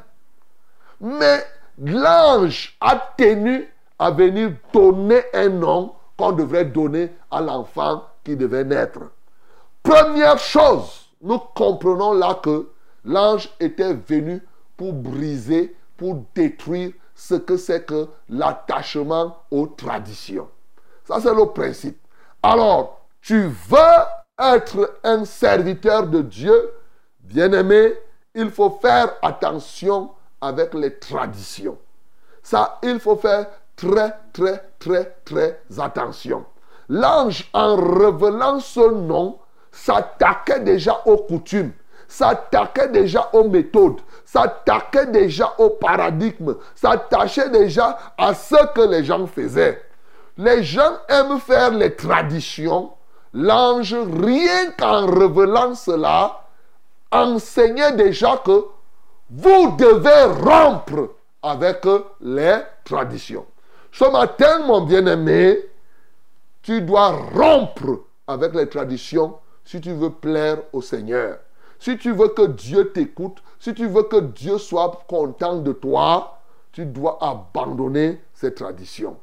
Mais 1.01 1.39
l'ange 1.79 2.77
a 2.81 2.97
tenu 3.17 3.73
à 3.97 4.11
venir 4.11 4.51
donner 4.73 5.23
un 5.35 5.51
nom 5.51 5.93
qu'on 6.17 6.33
devrait 6.33 6.65
donner 6.65 7.13
à 7.31 7.41
l'enfant 7.41 8.03
qui 8.25 8.35
devait 8.35 8.65
naître. 8.65 8.99
Première 9.85 10.39
chose, 10.39 11.11
nous 11.23 11.39
comprenons 11.55 12.13
là 12.13 12.41
que 12.43 12.71
l'ange 13.05 13.49
était 13.61 13.95
venu 13.95 14.43
pour 14.77 14.93
briser, 14.95 15.77
pour 15.97 16.25
détruire 16.35 16.91
ce 17.17 17.35
que 17.35 17.57
c'est 17.57 17.85
que 17.85 18.07
l'attachement 18.29 19.39
aux 19.51 19.67
traditions. 19.67 20.49
Ça, 21.05 21.19
c'est 21.21 21.35
le 21.35 21.47
principe. 21.47 21.99
Alors, 22.43 23.01
tu 23.23 23.49
veux 23.49 24.05
être 24.39 24.99
un 25.03 25.25
serviteur 25.25 26.07
de 26.07 26.21
Dieu, 26.21 26.71
bien-aimé, 27.21 27.95
il 28.35 28.51
faut 28.51 28.79
faire 28.83 29.15
attention 29.23 30.11
avec 30.43 30.75
les 30.75 30.99
traditions. 30.99 31.79
Ça, 32.43 32.79
il 32.83 33.01
faut 33.01 33.17
faire 33.17 33.47
très, 33.75 34.15
très, 34.35 34.63
très, 34.79 35.17
très 35.25 35.61
attention. 35.79 36.45
L'ange, 36.91 37.49
en 37.55 37.77
révélant 37.77 38.61
ce 38.61 38.93
nom, 38.93 39.39
s'attaquait 39.73 40.61
déjà 40.61 41.01
aux 41.07 41.17
coutumes. 41.17 41.73
S'attaquait 42.09 42.89
déjà 42.89 43.29
aux 43.33 43.49
méthodes, 43.49 44.01
s'attaquait 44.25 45.07
déjà 45.07 45.55
au 45.59 45.71
paradigme, 45.71 46.57
s'attachait 46.75 47.51
déjà 47.51 47.99
à 48.17 48.35
ce 48.35 48.73
que 48.75 48.83
les 48.83 49.05
gens 49.05 49.27
faisaient. 49.27 49.83
Les 50.39 50.63
gens 50.63 50.99
aiment 51.09 51.41
faire 51.41 51.71
les 51.71 51.95
traditions. 51.95 52.91
L'ange, 53.33 53.95
rien 53.95 54.71
qu'en 54.79 55.07
révélant 55.07 55.75
cela, 55.75 56.43
enseignait 57.11 57.93
déjà 57.93 58.37
que 58.45 58.65
vous 59.31 59.77
devez 59.77 60.25
rompre 60.43 61.15
avec 61.43 61.85
les 62.21 62.59
traditions. 62.85 63.47
Ce 63.93 64.05
matin, 64.11 64.61
mon 64.67 64.83
bien-aimé, 64.83 65.59
tu 66.63 66.83
dois 66.83 67.11
rompre 67.35 68.05
avec 68.27 68.55
les 68.55 68.69
traditions 68.69 69.39
si 69.65 69.81
tu 69.81 69.93
veux 69.93 70.11
plaire 70.11 70.59
au 70.73 70.83
Seigneur. 70.83 71.39
Si 71.79 71.97
tu 71.99 72.13
veux 72.13 72.29
que 72.29 72.47
Dieu 72.47 72.93
t'écoute, 72.93 73.43
si 73.59 73.75
tu 73.75 73.87
veux 73.87 74.05
que 74.05 74.21
Dieu 74.21 74.59
soit 74.59 75.01
content 75.09 75.57
de 75.57 75.73
toi, 75.73 76.39
tu 76.73 76.85
dois 76.87 77.19
abandonner 77.21 78.21
ces 78.35 78.53
traditions. 78.53 79.17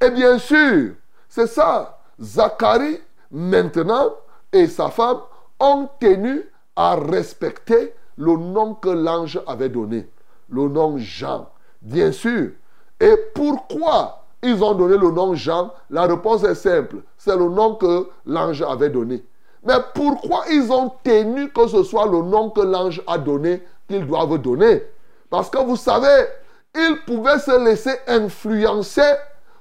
Et 0.00 0.10
bien 0.10 0.38
sûr, 0.38 0.94
c'est 1.28 1.46
ça. 1.46 1.98
Zacharie, 2.20 3.00
maintenant, 3.30 4.10
et 4.52 4.66
sa 4.66 4.88
femme 4.88 5.20
ont 5.60 5.88
tenu 6.00 6.42
à 6.74 6.96
respecter 6.96 7.94
le 8.16 8.36
nom 8.36 8.74
que 8.74 8.88
l'ange 8.88 9.40
avait 9.46 9.68
donné, 9.68 10.08
le 10.48 10.68
nom 10.68 10.96
Jean. 10.98 11.48
Bien 11.82 12.12
sûr. 12.12 12.50
Et 12.98 13.14
pourquoi 13.34 14.24
ils 14.42 14.62
ont 14.62 14.74
donné 14.74 14.96
le 14.96 15.10
nom 15.10 15.34
Jean? 15.34 15.72
La 15.90 16.06
réponse 16.06 16.44
est 16.44 16.54
simple. 16.54 16.98
C'est 17.18 17.36
le 17.36 17.48
nom 17.48 17.74
que 17.74 18.08
l'ange 18.24 18.62
avait 18.62 18.90
donné. 18.90 19.22
Mais 19.66 19.74
pourquoi 19.94 20.44
ils 20.50 20.70
ont 20.70 20.92
tenu 21.02 21.50
que 21.50 21.66
ce 21.66 21.82
soit 21.82 22.06
le 22.06 22.22
nom 22.22 22.50
que 22.50 22.60
l'ange 22.60 23.02
a 23.06 23.18
donné 23.18 23.62
qu'ils 23.88 24.06
doivent 24.06 24.38
donner? 24.38 24.84
Parce 25.28 25.50
que 25.50 25.58
vous 25.58 25.76
savez, 25.76 26.26
ils 26.74 26.98
pouvaient 27.04 27.40
se 27.40 27.64
laisser 27.64 27.96
influencer 28.06 29.12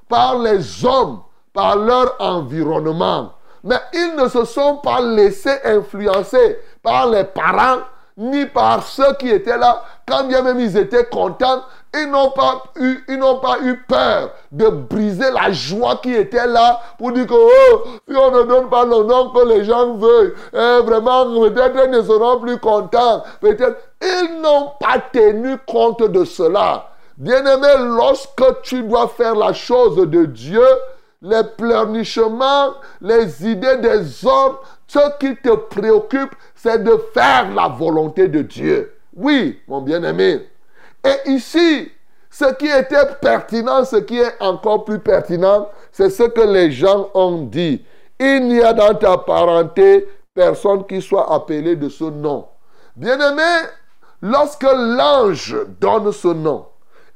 par 0.08 0.38
les 0.38 0.86
hommes, 0.86 1.22
par 1.54 1.76
leur 1.76 2.16
environnement. 2.20 3.32
Mais 3.64 3.80
ils 3.94 4.16
ne 4.16 4.28
se 4.28 4.46
sont 4.46 4.78
pas 4.78 5.02
laissés 5.02 5.58
influencer 5.64 6.60
par 6.84 7.08
les 7.10 7.24
parents, 7.24 7.80
ni 8.16 8.46
par 8.46 8.84
ceux 8.84 9.14
qui 9.16 9.30
étaient 9.30 9.58
là. 9.58 9.84
Quand 10.08 10.26
bien 10.26 10.44
même 10.44 10.60
ils 10.60 10.78
étaient 10.78 11.06
contents, 11.06 11.64
ils 11.98 12.10
n'ont 12.10 12.32
pas 12.32 12.64
eu, 12.78 13.04
ils 13.08 13.18
n'ont 13.18 13.40
pas 13.40 13.60
eu 13.62 13.78
peur 13.88 14.32
de 14.52 14.68
briser 14.68 15.32
la 15.32 15.52
joie 15.52 16.00
qui 16.02 16.14
était 16.14 16.48
là 16.48 16.82
pour 16.98 17.12
dire 17.12 17.28
que 17.28 17.34
oh, 17.34 17.84
si 18.08 18.16
on 18.16 18.32
ne 18.32 18.44
donne 18.44 18.70
pas 18.70 18.86
le 18.86 19.04
nom 19.04 19.30
que 19.30 19.48
les 19.48 19.64
gens 19.66 19.96
veulent, 19.96 20.36
eh, 20.54 20.80
vraiment, 20.84 21.26
peut-être 21.26 21.86
ils 21.86 21.92
ne 21.92 22.02
seront 22.02 22.40
plus 22.40 22.58
contents. 22.60 23.24
Peut-être 23.42 23.78
ils 24.02 24.42
n'ont 24.42 24.72
pas 24.80 25.00
tenu 25.12 25.58
compte 25.68 26.04
de 26.04 26.26
cela. 26.26 26.90
Bien-aimé, 27.18 27.68
lorsque 27.80 28.62
tu 28.64 28.84
dois 28.84 29.08
faire 29.08 29.36
la 29.36 29.54
chose 29.54 29.96
de 29.96 30.26
Dieu, 30.26 30.68
les 31.22 31.44
pleurnichements, 31.58 32.74
les 33.02 33.48
idées 33.48 33.78
des 33.78 34.26
hommes, 34.26 34.58
ce 34.88 35.00
qui 35.20 35.36
te 35.38 35.56
préoccupe, 35.56 36.36
c'est 36.56 36.84
de 36.84 36.98
faire 37.14 37.54
la 37.54 37.70
volonté 37.70 38.28
de 38.28 38.42
Dieu. 38.42 38.94
Oui, 39.16 39.60
mon 39.68 39.82
bien-aimé. 39.82 40.46
Et 41.06 41.30
ici, 41.32 41.92
ce 42.32 42.54
qui 42.56 42.68
était 42.68 43.06
pertinent, 43.22 43.86
ce 43.86 43.98
qui 43.98 44.20
est 44.20 44.42
encore 44.42 44.84
plus 44.84 45.00
pertinent, 45.00 45.70
c'est 45.92 46.10
ce 46.10 46.24
que 46.24 46.42
les 46.42 46.72
gens 46.72 47.10
ont 47.14 47.44
dit. 47.44 47.86
Il 48.20 48.48
n'y 48.48 48.62
a 48.62 48.74
dans 48.74 48.96
ta 48.96 49.18
parenté 49.18 50.08
personne 50.34 50.86
qui 50.86 51.02
soit 51.02 51.32
appelé 51.32 51.76
de 51.76 51.90
ce 51.90 52.06
nom. 52.06 52.48
Bien-aimé, 52.96 53.68
lorsque 54.22 54.64
l'ange 54.64 55.56
donne 55.80 56.12
ce 56.12 56.30
nom, 56.30 56.66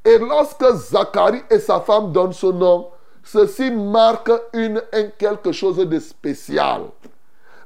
et 0.06 0.18
lorsque 0.20 0.66
Zacharie 0.76 1.44
et 1.50 1.60
sa 1.60 1.80
femme 1.82 2.12
donnent 2.12 2.34
ce 2.34 2.48
nom, 2.48 2.90
ceci 3.24 3.72
marque 3.72 4.32
une, 4.54 4.82
un 4.94 5.04
quelque 5.18 5.52
chose 5.52 5.78
de 5.78 6.00
spécial. 6.00 6.84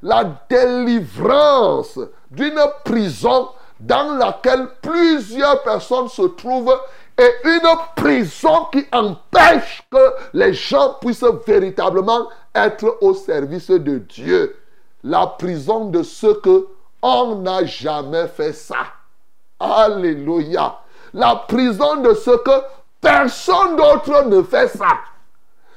La 0.02 0.24
délivrance 0.48 1.98
d'une 2.30 2.60
prison 2.84 3.48
dans 3.80 4.16
laquelle 4.16 4.68
plusieurs 4.80 5.62
personnes 5.62 6.08
se 6.08 6.22
trouvent 6.22 6.76
et 7.18 7.30
une 7.44 7.68
prison 7.94 8.66
qui 8.72 8.84
empêche 8.92 9.82
que 9.90 10.14
les 10.32 10.52
gens 10.52 10.94
puissent 11.00 11.24
véritablement 11.46 12.28
être 12.54 12.98
au 13.00 13.14
service 13.14 13.70
de 13.70 13.98
Dieu. 13.98 14.56
La 15.02 15.26
prison 15.26 15.86
de 15.86 16.02
ceux 16.02 16.34
que 16.34 16.66
on 17.02 17.36
n'a 17.36 17.64
jamais 17.66 18.26
fait 18.28 18.54
ça. 18.54 18.86
Alléluia. 19.60 20.78
La 21.12 21.36
prison 21.36 21.96
de 21.96 22.14
ceux 22.14 22.38
que 22.38 22.62
personne 23.00 23.76
d'autre 23.76 24.24
ne 24.26 24.42
fait 24.42 24.68
ça. 24.68 24.88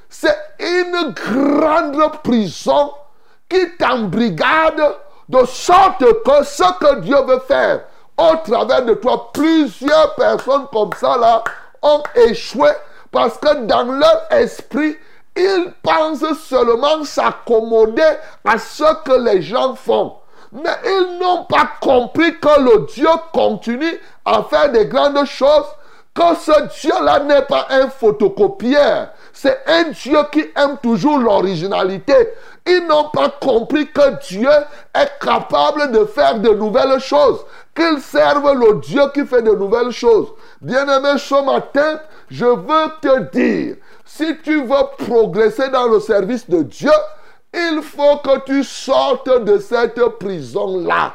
C'est 0.10 0.38
une 0.60 1.14
grande 1.14 2.22
prison 2.24 2.94
qui 3.50 3.76
t'embrigade 3.78 4.82
de 5.30 5.46
sorte 5.46 6.00
que 6.00 6.44
ce 6.44 6.64
que 6.80 7.00
Dieu 7.02 7.18
veut 7.28 7.42
faire 7.48 7.82
au 8.18 8.36
travers 8.44 8.84
de 8.84 8.94
toi, 8.96 9.32
plusieurs 9.32 10.16
personnes 10.16 10.68
comme 10.72 10.92
ça 11.00 11.18
là 11.18 11.44
ont 11.82 12.02
échoué 12.16 12.70
parce 13.12 13.38
que 13.38 13.66
dans 13.66 13.84
leur 13.84 14.28
esprit, 14.32 14.98
ils 15.36 15.74
pensent 15.84 16.26
seulement 16.48 17.04
s'accommoder 17.04 18.02
à 18.44 18.58
ce 18.58 18.84
que 19.04 19.24
les 19.24 19.42
gens 19.42 19.76
font. 19.76 20.16
Mais 20.52 20.76
ils 20.86 21.20
n'ont 21.20 21.44
pas 21.44 21.70
compris 21.82 22.40
que 22.40 22.60
le 22.60 22.86
Dieu 22.88 23.10
continue 23.34 24.00
à 24.26 24.44
faire 24.44 24.72
des 24.72 24.86
grandes 24.86 25.26
choses, 25.26 25.66
que 26.16 26.36
ce 26.36 26.80
Dieu-là 26.82 27.20
n'est 27.20 27.44
pas 27.44 27.68
un 27.70 27.90
photocopieur. 27.90 29.10
C'est 29.34 29.62
un 29.68 29.84
Dieu 29.90 30.18
qui 30.32 30.46
aime 30.56 30.78
toujours 30.82 31.20
l'originalité. 31.20 32.34
Ils 32.68 32.86
n'ont 32.86 33.10
pas 33.10 33.30
compris 33.30 33.88
que 33.88 34.20
Dieu 34.28 34.50
est 34.94 35.12
capable 35.22 35.92
de 35.92 36.04
faire 36.06 36.40
de 36.40 36.50
nouvelles 36.50 37.00
choses. 37.00 37.46
Qu'ils 37.74 38.02
servent 38.02 38.54
le 38.54 38.80
Dieu 38.82 39.02
qui 39.14 39.26
fait 39.26 39.42
de 39.42 39.52
nouvelles 39.52 39.92
choses. 39.92 40.28
Bien-aimé, 40.62 41.18
ce 41.18 41.46
matin, 41.46 42.00
je 42.30 42.46
veux 42.46 42.92
te 43.02 43.32
dire, 43.32 43.78
si 44.06 44.38
tu 44.44 44.64
veux 44.64 45.06
progresser 45.06 45.70
dans 45.70 45.88
le 45.88 46.00
service 46.02 46.50
de 46.50 46.64
Dieu, 46.64 46.92
il 47.54 47.82
faut 47.82 48.18
que 48.18 48.40
tu 48.46 48.64
sortes 48.64 49.44
de 49.44 49.60
cette 49.60 50.02
prison-là. 50.20 51.14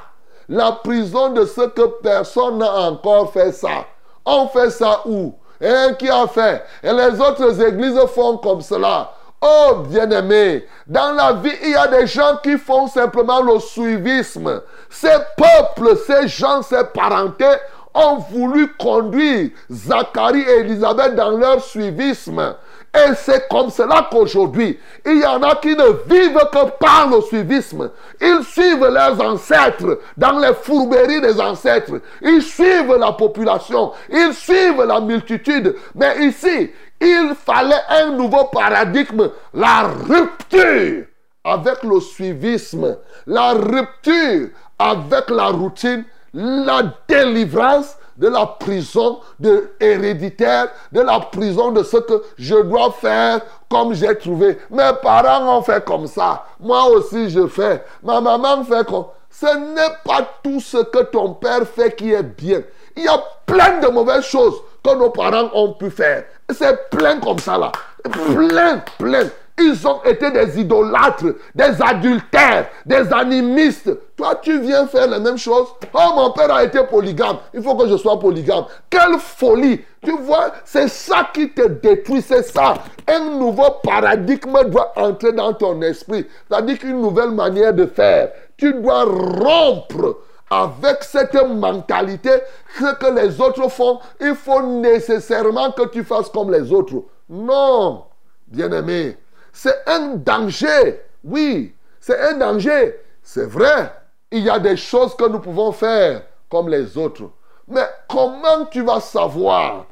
La 0.48 0.72
prison 0.72 1.30
de 1.30 1.44
ce 1.44 1.62
que 1.68 1.86
personne 2.02 2.58
n'a 2.58 2.72
encore 2.72 3.32
fait 3.32 3.52
ça. 3.52 3.86
On 4.24 4.46
fait 4.48 4.70
ça 4.70 5.02
où? 5.06 5.34
Et 5.60 5.96
qui 5.98 6.08
a 6.08 6.26
fait 6.26 6.64
Et 6.82 6.92
les 6.92 7.20
autres 7.20 7.62
églises 7.62 7.98
font 8.14 8.38
comme 8.38 8.60
cela. 8.60 9.12
Oh 9.44 9.82
bien-aimé, 9.88 10.64
dans 10.86 11.12
la 11.14 11.32
vie, 11.32 11.50
il 11.64 11.70
y 11.70 11.74
a 11.74 11.88
des 11.88 12.06
gens 12.06 12.38
qui 12.44 12.56
font 12.56 12.86
simplement 12.86 13.42
le 13.42 13.58
suivisme. 13.58 14.62
Ces 14.88 15.16
peuples, 15.36 15.96
ces 16.06 16.28
gens, 16.28 16.62
ces 16.62 16.84
parentés 16.94 17.56
ont 17.92 18.18
voulu 18.18 18.72
conduire 18.74 19.50
Zacharie 19.68 20.42
et 20.42 20.60
Élisabeth 20.60 21.16
dans 21.16 21.30
leur 21.30 21.60
suivisme. 21.60 22.54
Et 22.94 23.14
c'est 23.16 23.48
comme 23.48 23.70
cela 23.70 24.06
qu'aujourd'hui, 24.10 24.78
il 25.06 25.22
y 25.22 25.26
en 25.26 25.42
a 25.42 25.56
qui 25.56 25.74
ne 25.74 25.92
vivent 26.06 26.38
que 26.52 26.70
par 26.78 27.08
le 27.10 27.22
suivisme. 27.22 27.90
Ils 28.20 28.44
suivent 28.44 28.86
leurs 28.86 29.18
ancêtres 29.20 29.98
dans 30.16 30.38
les 30.38 30.52
fourberies 30.52 31.22
des 31.22 31.40
ancêtres. 31.40 32.00
Ils 32.20 32.42
suivent 32.42 32.94
la 32.98 33.12
population. 33.12 33.92
Ils 34.10 34.34
suivent 34.34 34.84
la 34.86 35.00
multitude. 35.00 35.74
Mais 35.94 36.26
ici, 36.26 36.70
il 37.02 37.34
fallait 37.34 37.82
un 37.88 38.10
nouveau 38.10 38.44
paradigme. 38.44 39.28
La 39.52 39.82
rupture 39.82 41.04
avec 41.44 41.82
le 41.82 42.00
suivisme. 42.00 42.96
La 43.26 43.52
rupture 43.52 44.48
avec 44.78 45.28
la 45.30 45.46
routine. 45.48 46.04
La 46.32 46.82
délivrance 47.08 47.96
de 48.16 48.28
la 48.28 48.46
prison 48.46 49.20
de 49.40 49.72
héréditaire, 49.80 50.68
de 50.92 51.00
la 51.00 51.20
prison 51.20 51.72
de 51.72 51.82
ce 51.82 51.96
que 51.96 52.22
je 52.38 52.54
dois 52.54 52.92
faire 52.92 53.40
comme 53.68 53.94
j'ai 53.94 54.16
trouvé. 54.16 54.58
Mes 54.70 54.90
parents 55.02 55.58
ont 55.58 55.62
fait 55.62 55.84
comme 55.84 56.06
ça. 56.06 56.44
Moi 56.60 56.86
aussi 56.88 57.30
je 57.30 57.46
fais. 57.46 57.82
Ma 58.02 58.20
maman 58.20 58.64
fait 58.64 58.86
comme 58.86 59.06
Ce 59.28 59.56
n'est 59.56 59.96
pas 60.04 60.26
tout 60.42 60.60
ce 60.60 60.78
que 60.78 61.02
ton 61.04 61.34
père 61.34 61.66
fait 61.66 61.94
qui 61.96 62.12
est 62.12 62.22
bien. 62.22 62.62
Il 62.96 63.04
y 63.04 63.08
a 63.08 63.20
plein 63.46 63.80
de 63.80 63.88
mauvaises 63.88 64.24
choses 64.24 64.54
que 64.84 64.94
nos 64.94 65.10
parents 65.10 65.50
ont 65.54 65.72
pu 65.72 65.90
faire. 65.90 66.24
C'est 66.52 66.90
plein 66.90 67.18
comme 67.18 67.38
ça 67.38 67.58
là. 67.58 67.72
Plein, 68.02 68.82
plein. 68.98 69.28
Ils 69.60 69.86
ont 69.86 70.02
été 70.04 70.30
des 70.30 70.60
idolâtres, 70.60 71.26
des 71.54 71.82
adultères, 71.82 72.68
des 72.86 73.12
animistes. 73.12 73.90
Toi, 74.16 74.36
tu 74.40 74.60
viens 74.60 74.86
faire 74.86 75.06
la 75.08 75.18
même 75.18 75.36
chose. 75.36 75.68
Oh, 75.92 76.12
mon 76.16 76.30
père 76.30 76.52
a 76.52 76.64
été 76.64 76.82
polygame. 76.84 77.36
Il 77.52 77.62
faut 77.62 77.76
que 77.76 77.86
je 77.86 77.96
sois 77.96 78.18
polygame. 78.18 78.64
Quelle 78.88 79.18
folie. 79.18 79.84
Tu 80.02 80.12
vois, 80.12 80.52
c'est 80.64 80.88
ça 80.88 81.28
qui 81.34 81.50
te 81.50 81.68
détruit. 81.68 82.22
C'est 82.22 82.42
ça. 82.42 82.74
Un 83.06 83.38
nouveau 83.38 83.70
paradigme 83.84 84.58
doit 84.68 84.92
entrer 84.96 85.32
dans 85.32 85.52
ton 85.52 85.80
esprit. 85.82 86.26
C'est-à-dire 86.48 86.78
qu'une 86.78 87.00
nouvelle 87.00 87.30
manière 87.30 87.74
de 87.74 87.86
faire. 87.86 88.30
Tu 88.56 88.72
dois 88.72 89.04
rompre 89.04 90.16
avec 90.52 91.02
cette 91.02 91.34
mentalité, 91.34 92.30
ce 92.78 92.94
que 92.96 93.06
les 93.06 93.40
autres 93.40 93.70
font, 93.70 94.00
il 94.20 94.34
faut 94.34 94.60
nécessairement 94.60 95.72
que 95.72 95.88
tu 95.88 96.04
fasses 96.04 96.28
comme 96.28 96.52
les 96.52 96.70
autres. 96.70 97.04
Non, 97.30 98.04
bien-aimé, 98.48 99.16
c'est 99.50 99.82
un 99.86 100.16
danger. 100.16 101.00
Oui, 101.24 101.74
c'est 101.98 102.20
un 102.20 102.34
danger. 102.34 103.00
C'est 103.22 103.46
vrai, 103.46 103.94
il 104.30 104.44
y 104.44 104.50
a 104.50 104.58
des 104.58 104.76
choses 104.76 105.16
que 105.16 105.26
nous 105.26 105.38
pouvons 105.38 105.72
faire 105.72 106.22
comme 106.50 106.68
les 106.68 106.98
autres. 106.98 107.30
Mais 107.66 107.88
comment 108.06 108.66
tu 108.70 108.82
vas 108.82 109.00
savoir? 109.00 109.86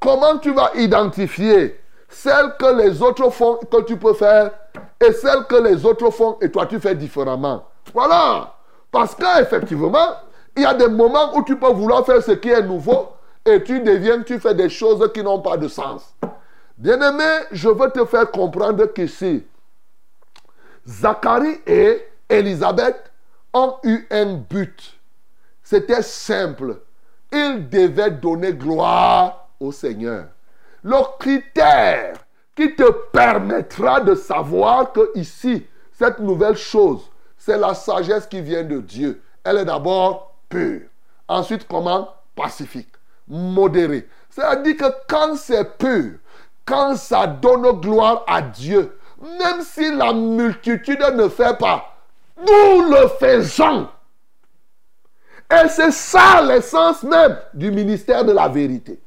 Comment 0.00 0.38
tu 0.38 0.52
vas 0.52 0.72
identifier 0.74 1.78
celles 2.08 2.56
que 2.58 2.74
les 2.82 3.00
autres 3.00 3.30
font 3.30 3.60
que 3.70 3.82
tu 3.82 3.96
peux 3.96 4.14
faire 4.14 4.50
et 5.00 5.12
celles 5.12 5.44
que 5.44 5.56
les 5.56 5.86
autres 5.86 6.10
font 6.10 6.36
et 6.40 6.50
toi 6.50 6.66
tu 6.66 6.80
fais 6.80 6.96
différemment? 6.96 7.64
Voilà. 7.94 8.54
Parce 8.90 9.14
qu'effectivement, 9.14 10.16
il 10.56 10.62
y 10.62 10.66
a 10.66 10.74
des 10.74 10.88
moments 10.88 11.36
où 11.36 11.44
tu 11.44 11.56
peux 11.56 11.72
vouloir 11.72 12.04
faire 12.04 12.22
ce 12.22 12.32
qui 12.32 12.50
est 12.50 12.62
nouveau 12.62 13.10
et 13.44 13.62
tu 13.62 13.80
deviens, 13.80 14.22
tu 14.22 14.38
fais 14.38 14.54
des 14.54 14.68
choses 14.68 15.10
qui 15.12 15.22
n'ont 15.22 15.40
pas 15.40 15.56
de 15.56 15.68
sens. 15.68 16.14
Bien-aimé, 16.76 17.46
je 17.52 17.68
veux 17.68 17.90
te 17.90 18.04
faire 18.04 18.30
comprendre 18.30 18.86
qu'ici, 18.86 19.44
Zacharie 20.86 21.60
et 21.66 22.02
Élisabeth 22.28 23.12
ont 23.52 23.76
eu 23.84 24.06
un 24.10 24.34
but. 24.34 24.98
C'était 25.62 26.02
simple. 26.02 26.80
Ils 27.32 27.68
devaient 27.68 28.10
donner 28.10 28.52
gloire 28.54 29.48
au 29.60 29.72
Seigneur. 29.72 30.26
Le 30.82 30.96
critère 31.18 32.14
qui 32.56 32.74
te 32.74 32.90
permettra 33.12 34.00
de 34.00 34.14
savoir 34.14 34.92
que 34.92 35.10
ici, 35.14 35.66
cette 35.92 36.18
nouvelle 36.18 36.56
chose, 36.56 37.09
c'est 37.40 37.56
la 37.56 37.72
sagesse 37.74 38.26
qui 38.26 38.42
vient 38.42 38.62
de 38.62 38.80
Dieu. 38.80 39.22
Elle 39.42 39.56
est 39.56 39.64
d'abord 39.64 40.34
pure. 40.50 40.82
Ensuite, 41.26 41.66
comment? 41.66 42.10
Pacifique, 42.36 42.92
modérée. 43.26 44.06
C'est-à-dire 44.28 44.76
que 44.76 44.84
quand 45.08 45.36
c'est 45.36 45.78
pur, 45.78 46.18
quand 46.66 46.96
ça 46.96 47.26
donne 47.26 47.80
gloire 47.80 48.24
à 48.28 48.42
Dieu, 48.42 48.94
même 49.22 49.62
si 49.62 49.90
la 49.96 50.12
multitude 50.12 51.02
ne 51.14 51.28
fait 51.28 51.56
pas, 51.58 51.96
nous 52.36 52.90
le 52.90 53.08
faisons. 53.18 53.88
Et 55.50 55.68
c'est 55.68 55.92
ça 55.92 56.42
l'essence 56.42 57.02
même 57.02 57.38
du 57.54 57.70
ministère 57.70 58.24
de 58.24 58.32
la 58.32 58.48
vérité. 58.48 59.00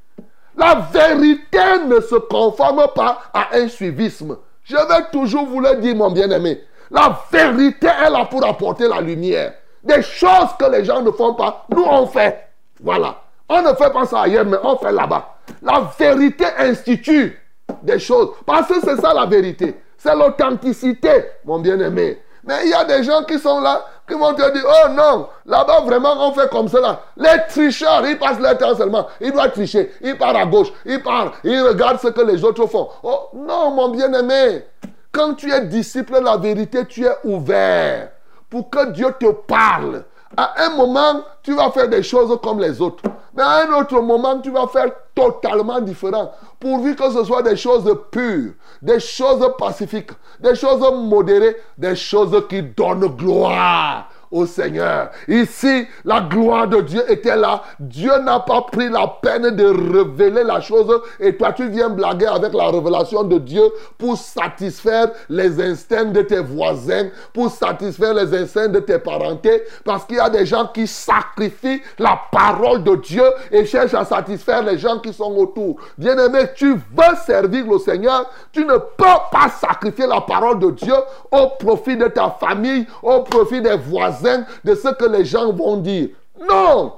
La 0.58 0.76
vérité 0.92 1.86
ne 1.88 2.00
se 2.02 2.16
conforme 2.16 2.86
pas 2.96 3.22
à 3.32 3.56
un 3.56 3.68
suivisme. 3.68 4.38
Je 4.64 4.76
vais 4.76 5.10
toujours 5.12 5.46
vous 5.46 5.60
le 5.60 5.76
dire, 5.76 5.96
mon 5.96 6.10
bien-aimé. 6.10 6.64
La 6.94 7.20
vérité 7.32 7.88
est 7.88 8.10
là 8.12 8.26
pour 8.30 8.46
apporter 8.46 8.88
la 8.88 9.02
lumière. 9.02 9.54
Des 9.84 10.04
choses 10.04 10.56
que 10.60 10.70
les 10.72 10.86
gens 10.86 11.02
ne 11.02 11.10
font 11.10 11.34
pas, 11.34 11.66
nous 11.70 11.84
on 11.84 12.06
fait. 12.06 12.48
Voilà. 12.82 13.16
On 13.50 13.64
ne 13.64 13.74
fait 13.74 13.92
pas 13.92 14.06
ça 14.06 14.22
ailleurs, 14.22 14.46
mais 14.46 14.58
on 14.64 14.78
fait 14.78 14.92
là-bas. 14.92 15.38
La 15.64 15.92
vérité 15.98 16.46
institue 16.60 17.42
des 17.82 17.98
choses. 17.98 18.30
Parce 18.46 18.68
que 18.68 18.80
c'est 18.80 19.02
ça 19.02 19.12
la 19.12 19.26
vérité. 19.26 19.76
C'est 19.98 20.16
l'authenticité, 20.16 21.32
mon 21.46 21.60
bien-aimé. 21.60 22.22
Mais 22.44 22.66
il 22.66 22.70
y 22.70 22.74
a 22.74 22.86
des 22.86 23.04
gens 23.04 23.24
qui 23.24 23.40
sont 23.40 23.60
là, 23.62 23.86
qui 24.08 24.14
vont 24.14 24.34
te 24.34 24.52
dire, 24.54 24.64
oh 24.66 24.90
non, 24.92 25.30
là-bas 25.48 25.82
vraiment 25.86 26.28
on 26.28 26.34
fait 26.34 26.50
comme 26.50 26.68
cela. 26.68 27.02
Les 27.18 27.40
tricheurs, 27.50 28.06
ils 28.06 28.20
passent 28.20 28.40
leur 28.40 28.58
temps 28.58 28.76
seulement. 28.76 29.08
Ils 29.20 29.32
doivent 29.32 29.52
tricher. 29.52 29.92
Ils 30.02 30.16
partent 30.16 30.36
à 30.36 30.46
gauche, 30.46 30.72
ils 30.86 31.02
partent, 31.02 31.36
ils 31.44 31.60
regardent 31.62 32.00
ce 32.00 32.10
que 32.10 32.22
les 32.22 32.44
autres 32.44 32.68
font. 32.68 32.88
Oh 33.02 33.30
non, 33.34 33.72
mon 33.72 33.90
bien-aimé. 33.90 34.66
Quand 35.14 35.36
tu 35.36 35.52
es 35.52 35.68
disciple 35.68 36.16
de 36.16 36.26
la 36.26 36.38
vérité, 36.38 36.88
tu 36.88 37.06
es 37.06 37.16
ouvert 37.24 38.10
pour 38.50 38.72
que 38.72 38.92
Dieu 38.92 39.14
te 39.20 39.32
parle. 39.32 40.06
À 40.36 40.66
un 40.66 40.76
moment, 40.76 41.22
tu 41.44 41.54
vas 41.54 41.70
faire 41.70 41.88
des 41.88 42.02
choses 42.02 42.36
comme 42.42 42.60
les 42.60 42.82
autres. 42.82 43.04
Mais 43.36 43.44
à 43.44 43.68
un 43.68 43.74
autre 43.80 44.02
moment, 44.02 44.40
tu 44.40 44.50
vas 44.50 44.66
faire 44.68 44.92
totalement 45.14 45.80
différent. 45.82 46.32
Pourvu 46.60 46.96
que 46.96 47.12
ce 47.12 47.24
soit 47.24 47.44
des 47.44 47.56
choses 47.56 47.96
pures, 48.10 48.54
des 48.82 49.00
choses 49.00 49.48
pacifiques, 49.60 50.10
des 50.40 50.56
choses 50.56 50.82
modérées, 50.92 51.58
des 51.78 51.96
choses 51.96 52.48
qui 52.50 52.64
donnent 52.64 53.16
gloire 53.16 54.10
au 54.34 54.48
Seigneur. 54.48 55.12
Ici, 55.28 55.88
la 56.04 56.22
gloire 56.22 56.68
de 56.68 56.82
Dieu 56.82 57.04
était 57.08 57.36
là. 57.36 57.62
Dieu 57.80 58.12
n'a 58.24 58.40
pas 58.40 58.64
pris 58.64 58.90
la 58.90 59.08
peine 59.22 59.56
de 59.56 59.66
révéler 59.66 60.44
la 60.44 60.60
chose 60.60 61.02
et 61.20 61.38
toi 61.38 61.54
tu 61.54 61.70
viens 61.70 61.90
blaguer 61.90 62.26
avec 62.26 62.54
la 62.54 62.66
révélation 62.66 63.24
de 63.24 63.38
Dieu 63.38 63.62
pour 63.98 64.18
satisfaire 64.18 65.12
les 65.30 65.62
instincts 65.62 66.06
de 66.06 66.24
tes 66.24 66.40
voisins, 66.40 67.10
pour 67.32 67.52
satisfaire 67.52 68.16
les 68.16 68.36
instincts 68.36 68.70
de 68.70 68.80
tes 68.80 68.98
parentés 68.98 69.64
parce 69.86 70.06
qu'il 70.06 70.18
y 70.18 70.20
a 70.20 70.32
des 70.32 70.48
gens 70.48 70.68
qui 70.74 70.88
sacrifient 70.88 71.82
la 72.00 72.20
parole 72.32 72.84
de 72.84 72.96
Dieu 72.96 73.26
et 73.52 73.66
cherchent 73.66 73.94
à 73.94 74.04
satisfaire 74.04 74.64
les 74.64 74.80
gens 74.80 74.98
qui 74.98 75.14
sont 75.14 75.32
autour. 75.36 75.76
Bien-aimé, 75.96 76.48
tu 76.56 76.74
veux 76.74 77.16
servir 77.24 77.68
le 77.68 77.78
Seigneur, 77.78 78.28
tu 78.52 78.66
ne 78.66 78.78
peux 78.78 79.20
pas 79.32 79.50
sacrifier 79.62 80.08
la 80.08 80.22
parole 80.22 80.58
de 80.58 80.72
Dieu 80.72 80.96
au 81.32 81.50
profit 81.60 81.98
de 81.98 82.08
ta 82.08 82.32
famille, 82.32 82.88
au 83.04 83.22
profit 83.22 83.62
des 83.62 83.78
voisins 83.78 84.23
de 84.64 84.76
ce 84.76 84.94
que 84.94 85.06
les 85.06 85.26
gens 85.26 85.52
vont 85.52 85.78
dire. 85.78 86.10
Non, 86.50 86.94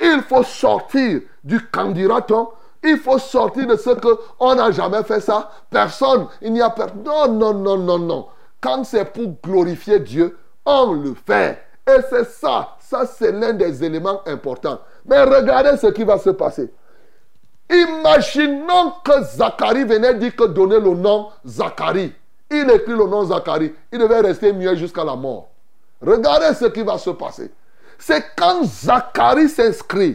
il 0.00 0.22
faut 0.22 0.42
sortir 0.42 1.20
du 1.44 1.60
candidaton. 1.68 2.48
Il 2.82 2.96
faut 2.98 3.18
sortir 3.18 3.66
de 3.66 3.76
ce 3.76 3.90
que 3.90 4.18
on 4.38 4.54
n'a 4.54 4.70
jamais 4.70 5.02
fait 5.02 5.20
ça. 5.20 5.50
Personne, 5.68 6.28
il 6.40 6.52
n'y 6.52 6.62
a 6.62 6.70
personne. 6.70 7.02
Non, 7.04 7.28
non, 7.28 7.52
non, 7.52 7.76
non, 7.76 7.98
non. 7.98 8.26
Quand 8.60 8.84
c'est 8.84 9.04
pour 9.04 9.34
glorifier 9.42 10.00
Dieu, 10.00 10.38
on 10.64 10.92
le 10.94 11.14
fait. 11.26 11.62
Et 11.86 12.00
c'est 12.08 12.24
ça. 12.24 12.76
Ça, 12.80 13.04
c'est 13.06 13.32
l'un 13.32 13.52
des 13.52 13.84
éléments 13.84 14.20
importants. 14.26 14.80
Mais 15.04 15.22
regardez 15.22 15.76
ce 15.76 15.88
qui 15.88 16.04
va 16.04 16.18
se 16.18 16.30
passer. 16.30 16.72
Imaginons 17.70 18.94
que 19.04 19.22
Zacharie 19.22 19.84
venait 19.84 20.14
dire 20.14 20.34
que 20.34 20.44
donner 20.44 20.80
le 20.80 20.94
nom 20.94 21.28
Zacharie. 21.46 22.12
Il 22.50 22.68
écrit 22.70 22.92
le 22.92 23.06
nom 23.06 23.24
Zacharie. 23.24 23.72
Il 23.92 23.98
devait 23.98 24.20
rester 24.20 24.52
muet 24.52 24.76
jusqu'à 24.76 25.04
la 25.04 25.14
mort. 25.14 25.49
Regardez 26.00 26.54
ce 26.54 26.66
qui 26.66 26.82
va 26.82 26.98
se 26.98 27.10
passer. 27.10 27.50
C'est 27.98 28.24
quand 28.36 28.64
Zacharie 28.64 29.48
s'inscrit. 29.48 30.14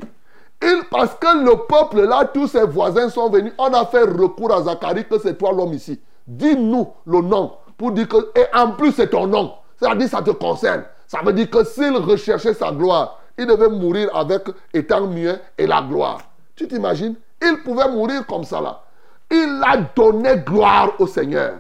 Il, 0.62 0.82
parce 0.90 1.14
que 1.16 1.44
le 1.44 1.66
peuple 1.68 2.08
là, 2.08 2.26
tous 2.26 2.48
ses 2.48 2.66
voisins 2.66 3.10
sont 3.10 3.30
venus, 3.30 3.54
on 3.58 3.72
a 3.74 3.86
fait 3.86 4.04
recours 4.04 4.54
à 4.54 4.64
Zacharie 4.64 5.06
que 5.06 5.20
c'est 5.20 5.38
toi 5.38 5.52
l'homme 5.52 5.74
ici. 5.74 6.00
Dis-nous 6.26 6.88
le 7.06 7.22
nom. 7.22 7.54
Pour 7.78 7.92
dire 7.92 8.08
que, 8.08 8.32
et 8.40 8.46
en 8.56 8.72
plus 8.72 8.92
c'est 8.94 9.10
ton 9.10 9.28
nom. 9.28 9.54
C'est-à-dire 9.78 10.10
ça 10.10 10.22
te 10.22 10.32
concerne. 10.32 10.84
Ça 11.08 11.20
veut 11.24 11.34
dire 11.34 11.50
que 11.50 11.64
s'il 11.64 11.96
recherchait 11.98 12.54
sa 12.54 12.72
gloire, 12.72 13.20
il 13.38 13.46
devait 13.46 13.70
mourir 13.70 14.10
avec 14.16 14.44
étant 14.74 15.06
muet 15.08 15.40
et 15.58 15.68
la 15.68 15.82
gloire. 15.82 16.22
Tu 16.56 16.68
t'imagines? 16.68 17.16
Il 17.42 17.62
pouvait 17.64 17.90
mourir 17.90 18.26
comme 18.26 18.46
ça 18.46 18.62
là. 18.62 18.82
Il 19.30 19.62
a 19.66 19.78
donné 19.96 20.38
gloire 20.38 20.94
au 21.00 21.06
Seigneur. 21.06 21.56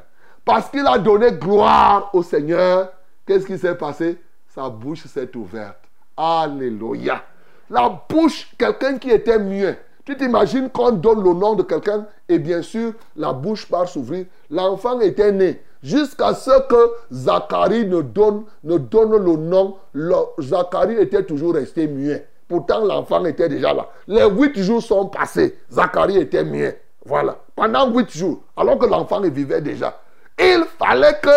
Parce 0.45 0.69
qu'il 0.69 0.85
a 0.87 0.97
donné 0.97 1.33
gloire 1.33 2.09
au 2.13 2.23
Seigneur, 2.23 2.89
Qu'est-ce 3.25 3.45
qui 3.47 3.57
s'est 3.57 3.75
passé? 3.75 4.19
Sa 4.53 4.69
bouche 4.69 5.05
s'est 5.07 5.35
ouverte. 5.35 5.79
Alléluia. 6.15 7.23
La 7.69 7.89
bouche, 8.07 8.47
quelqu'un 8.57 8.97
qui 8.97 9.09
était 9.09 9.39
muet. 9.39 9.79
Tu 10.05 10.15
t'imagines 10.15 10.69
qu'on 10.69 10.91
donne 10.91 11.23
le 11.23 11.33
nom 11.33 11.55
de 11.55 11.63
quelqu'un 11.63 12.05
et 12.29 12.37
bien 12.37 12.61
sûr, 12.61 12.93
la 13.15 13.33
bouche 13.33 13.67
part 13.67 13.89
s'ouvrir. 13.89 14.27
L'enfant 14.51 14.99
était 14.99 15.31
né. 15.31 15.61
Jusqu'à 15.81 16.35
ce 16.35 16.51
que 16.67 16.91
Zacharie 17.11 17.87
ne 17.87 18.01
donne, 18.01 18.43
ne 18.63 18.77
donne 18.77 19.17
le 19.17 19.35
nom, 19.35 19.77
Zacharie 20.39 20.97
était 20.97 21.23
toujours 21.23 21.55
resté 21.55 21.87
muet. 21.87 22.27
Pourtant, 22.47 22.85
l'enfant 22.85 23.25
était 23.25 23.49
déjà 23.49 23.73
là. 23.73 23.89
Les 24.07 24.25
huit 24.29 24.55
jours 24.59 24.83
sont 24.83 25.07
passés. 25.07 25.57
Zacharie 25.71 26.17
était 26.17 26.43
muet. 26.43 26.79
Voilà. 27.03 27.37
Pendant 27.55 27.89
huit 27.89 28.15
jours. 28.15 28.41
Alors 28.55 28.77
que 28.77 28.85
l'enfant 28.85 29.21
vivait 29.21 29.61
déjà. 29.61 29.99
Il 30.37 30.63
fallait 30.77 31.17
que 31.21 31.29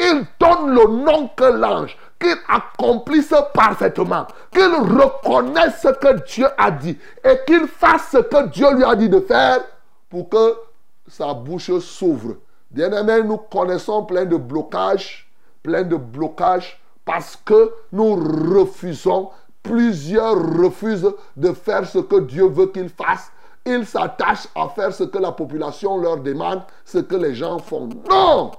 il 0.00 0.24
donne 0.38 0.74
le 0.74 1.04
nom 1.04 1.28
que 1.28 1.44
l'ange, 1.44 1.96
qu'il 2.18 2.36
accomplisse 2.48 3.34
parfaitement, 3.52 4.26
qu'il 4.50 4.74
reconnaisse 4.74 5.80
ce 5.82 5.88
que 5.88 6.24
Dieu 6.26 6.46
a 6.56 6.70
dit 6.70 6.98
et 7.22 7.38
qu'il 7.46 7.66
fasse 7.66 8.10
ce 8.12 8.18
que 8.18 8.46
Dieu 8.48 8.74
lui 8.74 8.84
a 8.84 8.96
dit 8.96 9.08
de 9.08 9.20
faire 9.20 9.60
pour 10.08 10.28
que 10.28 10.56
sa 11.06 11.34
bouche 11.34 11.78
s'ouvre. 11.80 12.36
Bien-aimés, 12.70 13.22
nous 13.22 13.36
connaissons 13.36 14.04
plein 14.04 14.24
de 14.24 14.36
blocages, 14.36 15.30
plein 15.62 15.82
de 15.82 15.96
blocages 15.96 16.80
parce 17.04 17.36
que 17.36 17.72
nous 17.92 18.14
refusons, 18.14 19.30
plusieurs 19.62 20.36
refusent 20.36 21.12
de 21.36 21.52
faire 21.52 21.86
ce 21.86 21.98
que 21.98 22.20
Dieu 22.20 22.46
veut 22.46 22.68
qu'ils 22.68 22.88
fassent. 22.88 23.30
Ils 23.66 23.86
s'attachent 23.86 24.48
à 24.54 24.68
faire 24.68 24.94
ce 24.94 25.04
que 25.04 25.18
la 25.18 25.32
population 25.32 25.98
leur 25.98 26.16
demande, 26.16 26.62
ce 26.84 26.98
que 26.98 27.16
les 27.16 27.34
gens 27.34 27.58
font. 27.58 27.88
Non 28.08 28.52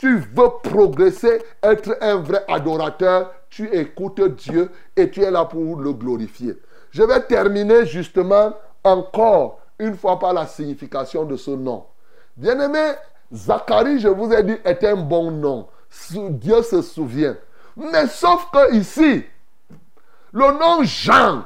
tu 0.00 0.16
veux 0.16 0.48
progresser, 0.62 1.42
être 1.62 1.94
un 2.00 2.16
vrai 2.16 2.42
adorateur, 2.48 3.34
tu 3.50 3.68
écoutes 3.68 4.22
Dieu 4.34 4.70
et 4.96 5.10
tu 5.10 5.22
es 5.22 5.30
là 5.30 5.44
pour 5.44 5.76
le 5.76 5.92
glorifier. 5.92 6.58
Je 6.90 7.02
vais 7.02 7.20
terminer 7.20 7.84
justement 7.84 8.54
encore 8.82 9.60
une 9.78 9.94
fois 9.94 10.18
par 10.18 10.32
la 10.32 10.46
signification 10.46 11.24
de 11.24 11.36
ce 11.36 11.50
nom. 11.50 11.84
Bien-aimé, 12.34 12.92
Zacharie, 13.30 14.00
je 14.00 14.08
vous 14.08 14.32
ai 14.32 14.42
dit, 14.42 14.56
est 14.64 14.82
un 14.84 14.96
bon 14.96 15.30
nom. 15.30 15.68
Dieu 16.30 16.62
se 16.62 16.80
souvient. 16.80 17.36
Mais 17.76 18.06
sauf 18.06 18.48
que 18.50 18.74
ici, 18.74 19.22
Le 20.32 20.58
nom 20.58 20.82
Jean. 20.82 21.44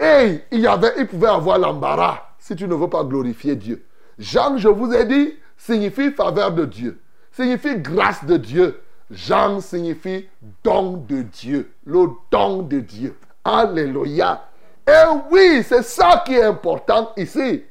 Il 0.00 0.66
avait, 0.66 0.94
il 0.98 1.06
pouvait 1.06 1.28
avoir 1.28 1.58
l'embarras 1.58 2.22
si 2.38 2.56
tu 2.56 2.66
ne 2.66 2.74
veux 2.74 2.88
pas 2.88 3.04
glorifier 3.04 3.54
Dieu. 3.54 3.84
Jean, 4.18 4.56
je 4.56 4.68
vous 4.68 4.94
ai 4.94 5.04
dit, 5.04 5.34
signifie 5.58 6.10
faveur 6.12 6.52
de 6.52 6.64
Dieu, 6.64 7.02
signifie 7.38 7.76
grâce 7.76 8.24
de 8.24 8.36
Dieu. 8.36 8.82
Jean 9.10 9.60
signifie 9.60 10.28
don 10.64 11.04
de 11.08 11.22
Dieu, 11.22 11.72
le 11.86 12.08
don 12.32 12.62
de 12.62 12.80
Dieu. 12.80 13.16
Alléluia. 13.44 14.44
Et 14.86 15.04
oui, 15.30 15.62
c'est 15.62 15.84
ça 15.84 16.24
qui 16.26 16.34
est 16.34 16.42
important 16.42 17.12
ici. 17.16 17.62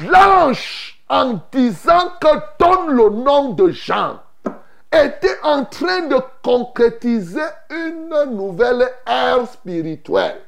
L'ange, 0.00 1.00
en 1.08 1.40
disant 1.52 2.12
que 2.20 2.28
donne 2.58 2.96
le 2.96 3.10
nom 3.10 3.50
de 3.50 3.70
Jean, 3.70 4.18
était 4.92 5.38
en 5.44 5.64
train 5.64 6.06
de 6.08 6.16
concrétiser 6.42 7.40
une 7.70 8.34
nouvelle 8.34 8.88
ère 9.06 9.46
spirituelle 9.46 10.40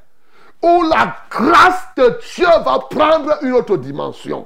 où 0.61 0.83
la 0.83 1.15
grâce 1.29 1.85
de 1.95 2.19
Dieu 2.35 2.47
va 2.65 2.79
prendre 2.89 3.37
une 3.43 3.53
autre 3.53 3.77
dimension. 3.77 4.45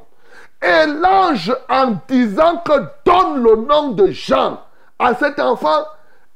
Et 0.66 0.88
l'ange, 0.88 1.56
en 1.70 1.98
disant 2.08 2.58
que 2.66 2.74
donne 3.06 3.44
le 3.44 3.56
nom 3.56 3.90
de 3.90 4.08
Jean 4.08 4.60
à 4.98 5.14
cet 5.14 5.40
enfant, 5.40 5.86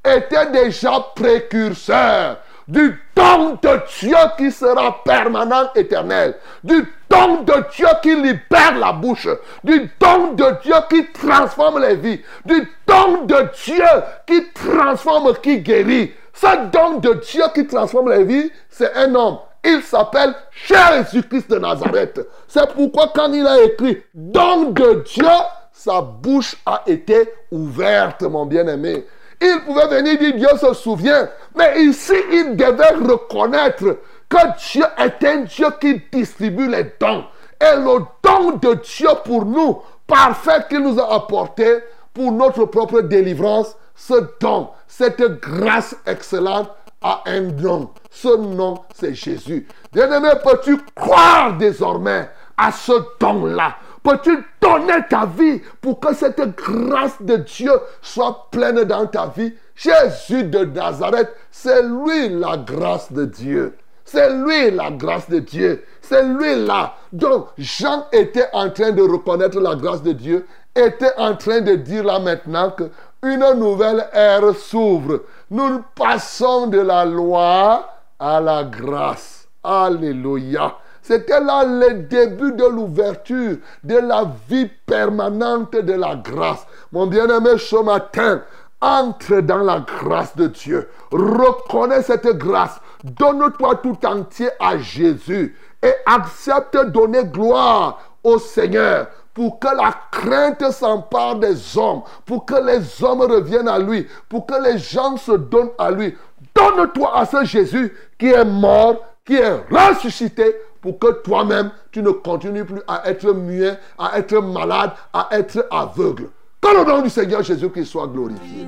était 0.05 0.51
déjà 0.51 0.91
précurseur 1.15 2.37
du 2.67 3.01
don 3.15 3.57
de 3.61 3.81
Dieu 3.99 4.15
qui 4.37 4.51
sera 4.51 5.03
permanent, 5.03 5.71
éternel, 5.73 6.35
du 6.63 6.87
don 7.09 7.41
de 7.41 7.65
Dieu 7.75 7.87
qui 8.03 8.15
libère 8.15 8.77
la 8.77 8.91
bouche, 8.91 9.27
du 9.63 9.89
don 9.99 10.33
de 10.33 10.61
Dieu 10.61 10.75
qui 10.87 11.11
transforme 11.11 11.81
les 11.81 11.95
vies, 11.95 12.21
du 12.45 12.71
don 12.85 13.25
de 13.25 13.49
Dieu 13.65 13.83
qui 14.27 14.51
transforme, 14.53 15.33
qui 15.41 15.59
guérit. 15.61 16.13
Ce 16.33 16.69
don 16.71 16.99
de 16.99 17.15
Dieu 17.15 17.43
qui 17.55 17.65
transforme 17.65 18.11
les 18.11 18.23
vies, 18.23 18.51
c'est 18.69 18.95
un 18.95 19.15
homme. 19.15 19.39
Il 19.63 19.81
s'appelle 19.81 20.33
Jésus-Christ 20.51 21.49
de 21.49 21.59
Nazareth. 21.59 22.27
C'est 22.47 22.73
pourquoi 22.73 23.11
quand 23.13 23.31
il 23.33 23.45
a 23.45 23.61
écrit 23.63 24.01
don 24.13 24.71
de 24.71 25.03
Dieu, 25.05 25.25
sa 25.71 26.01
bouche 26.01 26.55
a 26.65 26.83
été 26.87 27.29
ouverte, 27.51 28.21
mon 28.23 28.45
bien-aimé. 28.45 29.05
Il 29.41 29.61
pouvait 29.65 29.87
venir 29.87 30.17
dire 30.17 30.35
Dieu 30.35 30.57
se 30.59 30.73
souvient. 30.73 31.29
Mais 31.55 31.83
ici, 31.83 32.13
il 32.31 32.55
devait 32.55 32.95
reconnaître 32.95 33.97
que 34.27 34.71
Dieu 34.71 34.83
est 34.97 35.23
un 35.25 35.37
Dieu 35.41 35.67
qui 35.79 36.01
distribue 36.11 36.69
les 36.69 36.93
dons. 36.99 37.23
Et 37.61 37.75
le 37.75 37.99
don 38.23 38.51
de 38.57 38.75
Dieu 38.75 39.09
pour 39.25 39.45
nous, 39.45 39.81
parfait 40.07 40.65
qu'il 40.69 40.79
nous 40.79 40.99
a 40.99 41.13
apporté 41.15 41.79
pour 42.13 42.31
notre 42.31 42.65
propre 42.65 43.01
délivrance, 43.01 43.75
ce 43.95 44.13
don, 44.39 44.69
cette 44.87 45.21
grâce 45.41 45.95
excellente 46.05 46.69
a 47.01 47.23
un 47.25 47.41
nom. 47.41 47.91
Ce 48.11 48.35
nom, 48.37 48.79
c'est 48.93 49.13
Jésus. 49.13 49.67
Bien-aimé, 49.91 50.29
peux-tu 50.43 50.77
croire 50.95 51.57
désormais 51.57 52.29
à 52.57 52.71
ce 52.71 52.93
don-là? 53.19 53.75
Peux-tu 54.03 54.43
donner 54.61 55.05
ta 55.09 55.25
vie 55.25 55.61
pour 55.81 55.99
que 55.99 56.13
cette 56.13 56.41
grâce 56.55 57.21
de 57.21 57.37
Dieu 57.37 57.71
soit 58.01 58.47
pleine 58.51 58.83
dans 58.83 59.05
ta 59.07 59.27
vie? 59.27 59.53
Jésus 59.75 60.45
de 60.45 60.65
Nazareth, 60.65 61.29
c'est 61.51 61.83
lui 61.83 62.29
la 62.29 62.57
grâce 62.57 63.11
de 63.11 63.25
Dieu. 63.25 63.75
C'est 64.05 64.33
lui 64.33 64.71
la 64.71 64.89
grâce 64.91 65.29
de 65.29 65.39
Dieu. 65.39 65.83
C'est 66.01 66.23
lui 66.23 66.65
là. 66.65 66.95
Donc 67.13 67.47
Jean 67.57 68.07
était 68.11 68.47
en 68.53 68.69
train 68.71 68.91
de 68.91 69.03
reconnaître 69.03 69.59
la 69.59 69.75
grâce 69.75 70.01
de 70.01 70.13
Dieu, 70.13 70.47
était 70.75 71.13
en 71.17 71.35
train 71.35 71.61
de 71.61 71.75
dire 71.75 72.03
là 72.03 72.19
maintenant 72.19 72.71
que 72.71 72.85
une 73.23 73.53
nouvelle 73.53 74.07
ère 74.13 74.55
s'ouvre. 74.55 75.23
Nous 75.49 75.83
passons 75.95 76.67
de 76.67 76.79
la 76.79 77.05
loi 77.05 77.89
à 78.19 78.39
la 78.39 78.63
grâce. 78.63 79.47
Alléluia. 79.63 80.75
C'était 81.01 81.39
là 81.39 81.63
le 81.65 82.03
début 82.03 82.51
de 82.53 82.65
l'ouverture 82.65 83.57
de 83.83 83.97
la 83.97 84.25
vie 84.47 84.69
permanente 84.85 85.71
de 85.75 85.93
la 85.93 86.15
grâce. 86.15 86.65
Mon 86.91 87.07
bien-aimé, 87.07 87.57
ce 87.57 87.83
matin, 87.83 88.41
entre 88.81 89.41
dans 89.41 89.63
la 89.63 89.79
grâce 89.79 90.35
de 90.35 90.47
Dieu. 90.47 90.87
Reconnais 91.11 92.03
cette 92.03 92.37
grâce. 92.37 92.79
Donne-toi 93.03 93.75
tout 93.77 93.97
entier 94.05 94.49
à 94.59 94.77
Jésus 94.77 95.57
et 95.81 95.93
accepte 96.05 96.77
de 96.77 96.83
donner 96.89 97.25
gloire 97.25 97.99
au 98.23 98.37
Seigneur 98.37 99.07
pour 99.33 99.59
que 99.59 99.67
la 99.67 99.93
crainte 100.11 100.71
s'empare 100.71 101.35
des 101.35 101.77
hommes, 101.77 102.01
pour 102.25 102.45
que 102.45 102.55
les 102.55 103.03
hommes 103.03 103.21
reviennent 103.21 103.67
à 103.67 103.79
lui, 103.79 104.07
pour 104.27 104.45
que 104.45 104.55
les 104.63 104.77
gens 104.77 105.17
se 105.17 105.31
donnent 105.31 105.71
à 105.77 105.91
lui. 105.91 106.15
Donne-toi 106.55 107.11
à 107.15 107.25
ce 107.25 107.43
Jésus 107.45 107.93
qui 108.17 108.27
est 108.27 108.45
mort, 108.45 108.97
qui 109.25 109.35
est 109.35 109.63
ressuscité, 109.71 110.55
pour 110.81 110.97
que 110.97 111.21
toi-même, 111.21 111.71
tu 111.91 112.01
ne 112.01 112.11
continues 112.11 112.65
plus 112.65 112.81
à 112.87 113.09
être 113.09 113.31
muet, 113.33 113.77
à 113.97 114.17
être 114.17 114.39
malade, 114.41 114.91
à 115.13 115.27
être 115.31 115.67
aveugle. 115.71 116.29
Que 116.61 116.77
le 116.77 116.83
nom 116.85 117.01
du 117.01 117.09
Seigneur 117.09 117.43
Jésus-Christ 117.43 117.85
soit 117.85 118.07
glorifié. 118.07 118.67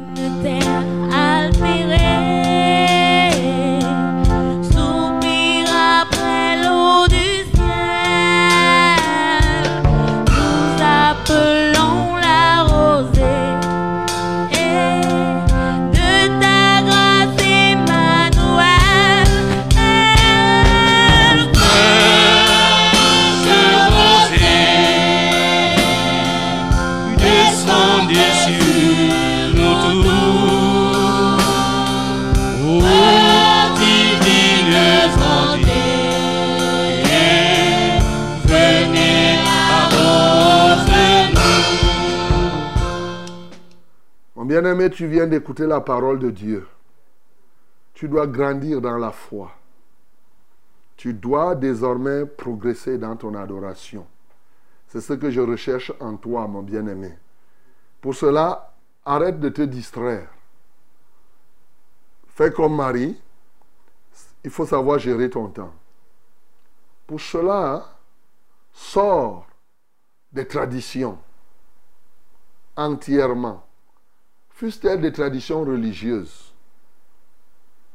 Bien-aimé, 44.52 44.90
tu 44.90 45.08
viens 45.08 45.28
d'écouter 45.28 45.66
la 45.66 45.80
parole 45.80 46.20
de 46.20 46.30
Dieu. 46.30 46.68
Tu 47.94 48.10
dois 48.10 48.28
grandir 48.28 48.82
dans 48.82 48.98
la 48.98 49.12
foi. 49.12 49.50
Tu 50.98 51.14
dois 51.14 51.56
désormais 51.56 52.26
progresser 52.26 52.98
dans 52.98 53.16
ton 53.16 53.34
adoration. 53.34 54.06
C'est 54.90 55.00
ce 55.00 55.14
que 55.14 55.32
je 55.32 55.40
recherche 55.40 55.94
en 56.02 56.18
toi, 56.18 56.50
mon 56.50 56.64
bien-aimé. 56.64 57.18
Pour 58.02 58.14
cela, 58.14 58.74
arrête 59.06 59.40
de 59.40 59.48
te 59.48 59.62
distraire. 59.62 60.28
Fais 62.28 62.52
comme 62.52 62.76
Marie. 62.76 63.18
Il 64.44 64.52
faut 64.52 64.66
savoir 64.66 65.00
gérer 65.00 65.30
ton 65.30 65.48
temps. 65.48 65.74
Pour 67.08 67.22
cela, 67.22 67.88
sors 68.74 69.48
des 70.34 70.46
traditions 70.46 71.18
entièrement 72.76 73.66
fussent-elles 74.62 75.02
des 75.02 75.12
traditions 75.12 75.62
religieuses. 75.62 76.54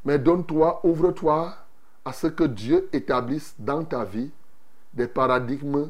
Mais 0.03 0.19
donne-toi, 0.19 0.81
ouvre-toi 0.83 1.55
à 2.03 2.11
ce 2.11 2.27
que 2.27 2.43
Dieu 2.43 2.89
établisse 2.91 3.55
dans 3.57 3.85
ta 3.85 4.03
vie 4.03 4.29
des 4.93 5.07
paradigmes 5.07 5.89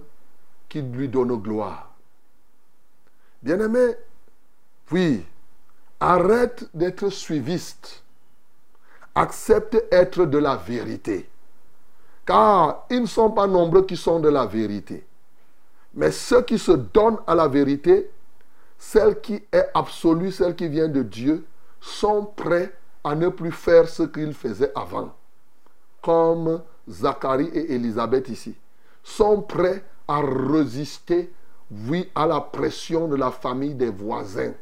qui 0.70 0.84
lui 0.84 1.10
donnent 1.10 1.42
gloire. 1.42 1.90
Bien-aimé, 3.42 3.96
oui, 4.92 5.26
arrête 6.00 6.70
d'être 6.76 7.10
suiviste. 7.10 8.04
Accepte 9.16 9.84
être 9.92 10.26
de 10.26 10.38
la 10.38 10.58
vérité. 10.58 11.28
Car 12.24 12.86
ils 12.92 13.02
ne 13.02 13.08
sont 13.08 13.32
pas 13.32 13.48
nombreux 13.48 13.84
qui 13.84 13.98
sont 13.98 14.20
de 14.20 14.30
la 14.30 14.46
vérité. 14.46 15.08
Mais 15.96 16.12
ceux 16.12 16.44
qui 16.44 16.60
se 16.60 16.74
donnent 16.74 17.18
à 17.26 17.34
la 17.34 17.48
vérité, 17.48 18.12
celle 18.78 19.20
qui 19.22 19.44
est 19.52 19.70
absolue, 19.74 20.32
celle 20.32 20.56
qui 20.56 20.68
vient 20.68 20.88
de 20.88 21.04
Dieu, 21.04 21.46
sont 21.80 22.26
prêts 22.26 22.74
à 23.04 23.16
ne 23.16 23.30
plus 23.30 23.52
faire 23.52 23.88
ce 23.88 24.04
qu'ils 24.04 24.34
faisaient 24.34 24.72
avant. 24.76 25.14
Comme 26.02 26.62
Zacharie 26.90 27.50
et 27.54 27.74
Élisabeth 27.74 28.30
ici. 28.30 28.56
Sont 29.04 29.42
prêts 29.42 29.84
à 30.08 30.22
résister, 30.22 31.32
oui, 31.72 32.10
à 32.16 32.26
la 32.26 32.42
pression 32.42 33.08
de 33.08 33.16
la 33.16 33.32
famille 33.32 33.74
des 33.74 33.90
voisins. 33.90 34.54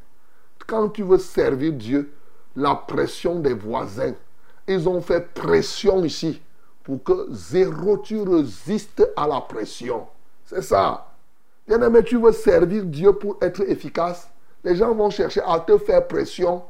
Quand 0.68 0.90
tu 0.90 1.04
veux 1.04 1.18
servir 1.18 1.74
Dieu, 1.74 2.14
la 2.56 2.76
pression 2.76 3.40
des 3.40 3.54
voisins. 3.54 4.14
Ils 4.68 4.88
ont 4.90 5.02
fait 5.02 5.34
pression 5.34 6.04
ici 6.04 6.42
pour 6.84 7.04
que 7.04 7.28
zéro, 7.32 7.98
tu 7.98 8.22
résistes 8.22 9.08
à 9.16 9.28
la 9.28 9.42
pression. 9.42 10.08
C'est 10.46 10.62
ça. 10.62 11.15
Bien-aimé, 11.68 12.04
tu 12.04 12.18
veux 12.18 12.32
servir 12.32 12.86
Dieu 12.86 13.14
pour 13.14 13.38
être 13.42 13.62
efficace. 13.62 14.30
Les 14.64 14.76
gens 14.76 14.94
vont 14.94 15.10
chercher 15.10 15.42
à 15.46 15.60
te 15.60 15.78
faire 15.78 16.08
pression 16.08 16.64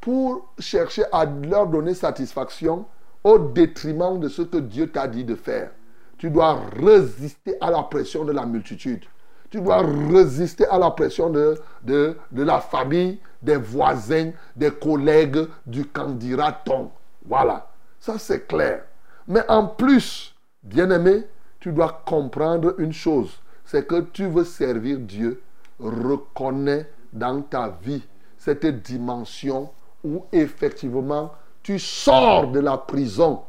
pour 0.00 0.52
chercher 0.58 1.04
à 1.12 1.24
leur 1.24 1.66
donner 1.66 1.94
satisfaction 1.94 2.86
au 3.24 3.38
détriment 3.38 4.20
de 4.20 4.28
ce 4.28 4.42
que 4.42 4.58
Dieu 4.58 4.88
t'a 4.88 5.08
dit 5.08 5.24
de 5.24 5.34
faire. 5.34 5.70
Tu 6.18 6.30
dois 6.30 6.60
résister 6.80 7.56
à 7.60 7.70
la 7.70 7.82
pression 7.82 8.24
de 8.24 8.32
la 8.32 8.46
multitude. 8.46 9.04
Tu 9.50 9.60
dois 9.60 9.82
résister 9.82 10.66
à 10.66 10.78
la 10.78 10.90
pression 10.90 11.30
de, 11.30 12.16
la 12.32 12.60
famille, 12.60 13.20
des 13.42 13.56
voisins, 13.56 14.30
des 14.54 14.70
collègues, 14.70 15.46
du 15.66 15.84
candidaton. 15.86 16.90
Voilà. 17.24 17.68
Ça, 17.98 18.18
c'est 18.18 18.46
clair. 18.46 18.84
Mais 19.26 19.42
en 19.48 19.66
plus, 19.66 20.34
bien-aimé, 20.62 21.26
tu 21.60 21.72
dois 21.72 22.02
comprendre 22.06 22.74
une 22.78 22.92
chose. 22.92 23.40
C'est 23.66 23.86
que 23.86 24.00
tu 24.00 24.26
veux 24.26 24.44
servir 24.44 24.98
Dieu. 25.00 25.42
Reconnais 25.78 26.88
dans 27.12 27.42
ta 27.42 27.68
vie 27.82 28.02
cette 28.38 28.64
dimension 28.82 29.70
où 30.02 30.24
effectivement 30.32 31.32
tu 31.62 31.78
sors 31.78 32.50
de 32.50 32.60
la 32.60 32.78
prison 32.78 33.42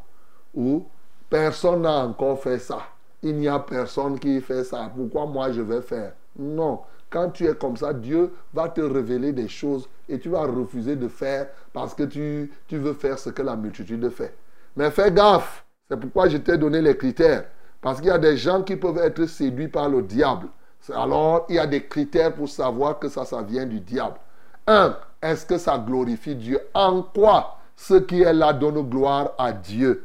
où 0.54 0.86
personne 1.30 1.84
n'a 1.84 2.06
encore 2.06 2.42
fait 2.42 2.58
ça. 2.58 2.80
Il 3.22 3.36
n'y 3.36 3.48
a 3.48 3.60
personne 3.60 4.20
qui 4.20 4.42
fait 4.42 4.64
ça. 4.64 4.92
Pourquoi 4.94 5.26
moi 5.26 5.52
je 5.52 5.62
vais 5.62 5.82
faire? 5.82 6.14
Non. 6.38 6.82
Quand 7.10 7.30
tu 7.30 7.46
es 7.48 7.56
comme 7.56 7.78
ça, 7.78 7.94
Dieu 7.94 8.34
va 8.54 8.68
te 8.70 8.82
révéler 8.82 9.32
des 9.32 9.48
choses 9.48 9.88
et 10.10 10.20
tu 10.20 10.30
vas 10.30 10.46
refuser 10.46 10.96
de 10.96 11.08
faire 11.08 11.48
parce 11.72 11.94
que 11.94 12.04
tu, 12.04 12.52
tu 12.68 12.78
veux 12.78 12.94
faire 12.94 13.18
ce 13.18 13.30
que 13.30 13.42
la 13.42 13.56
multitude 13.56 14.10
fait. 14.10 14.36
Mais 14.76 14.92
fais 14.92 15.12
gaffe. 15.12 15.66
C'est 15.90 15.98
pourquoi 15.98 16.28
je 16.28 16.38
t'ai 16.38 16.58
donné 16.58 16.82
les 16.82 16.98
critères. 16.98 17.46
Parce 17.88 18.02
qu'il 18.02 18.10
y 18.10 18.12
a 18.12 18.18
des 18.18 18.36
gens 18.36 18.64
qui 18.64 18.76
peuvent 18.76 18.98
être 18.98 19.26
séduits 19.28 19.70
par 19.70 19.88
le 19.88 20.02
diable. 20.02 20.48
Alors, 20.94 21.46
il 21.48 21.56
y 21.56 21.58
a 21.58 21.66
des 21.66 21.86
critères 21.86 22.36
pour 22.36 22.50
savoir 22.50 23.00
que 23.00 23.08
ça, 23.08 23.24
ça 23.24 23.42
vient 23.42 23.66
du 23.66 23.80
diable. 23.80 24.18
Un, 24.68 24.98
est-ce 25.22 25.46
que 25.46 25.58
ça 25.58 25.78
glorifie 25.78 26.36
Dieu? 26.36 26.60
En 26.74 27.02
quoi 27.02 27.60
ce 27.78 27.94
qui 27.94 28.24
est 28.24 28.34
là 28.34 28.52
donne 28.52 28.82
gloire 28.90 29.32
à 29.38 29.54
Dieu? 29.54 30.04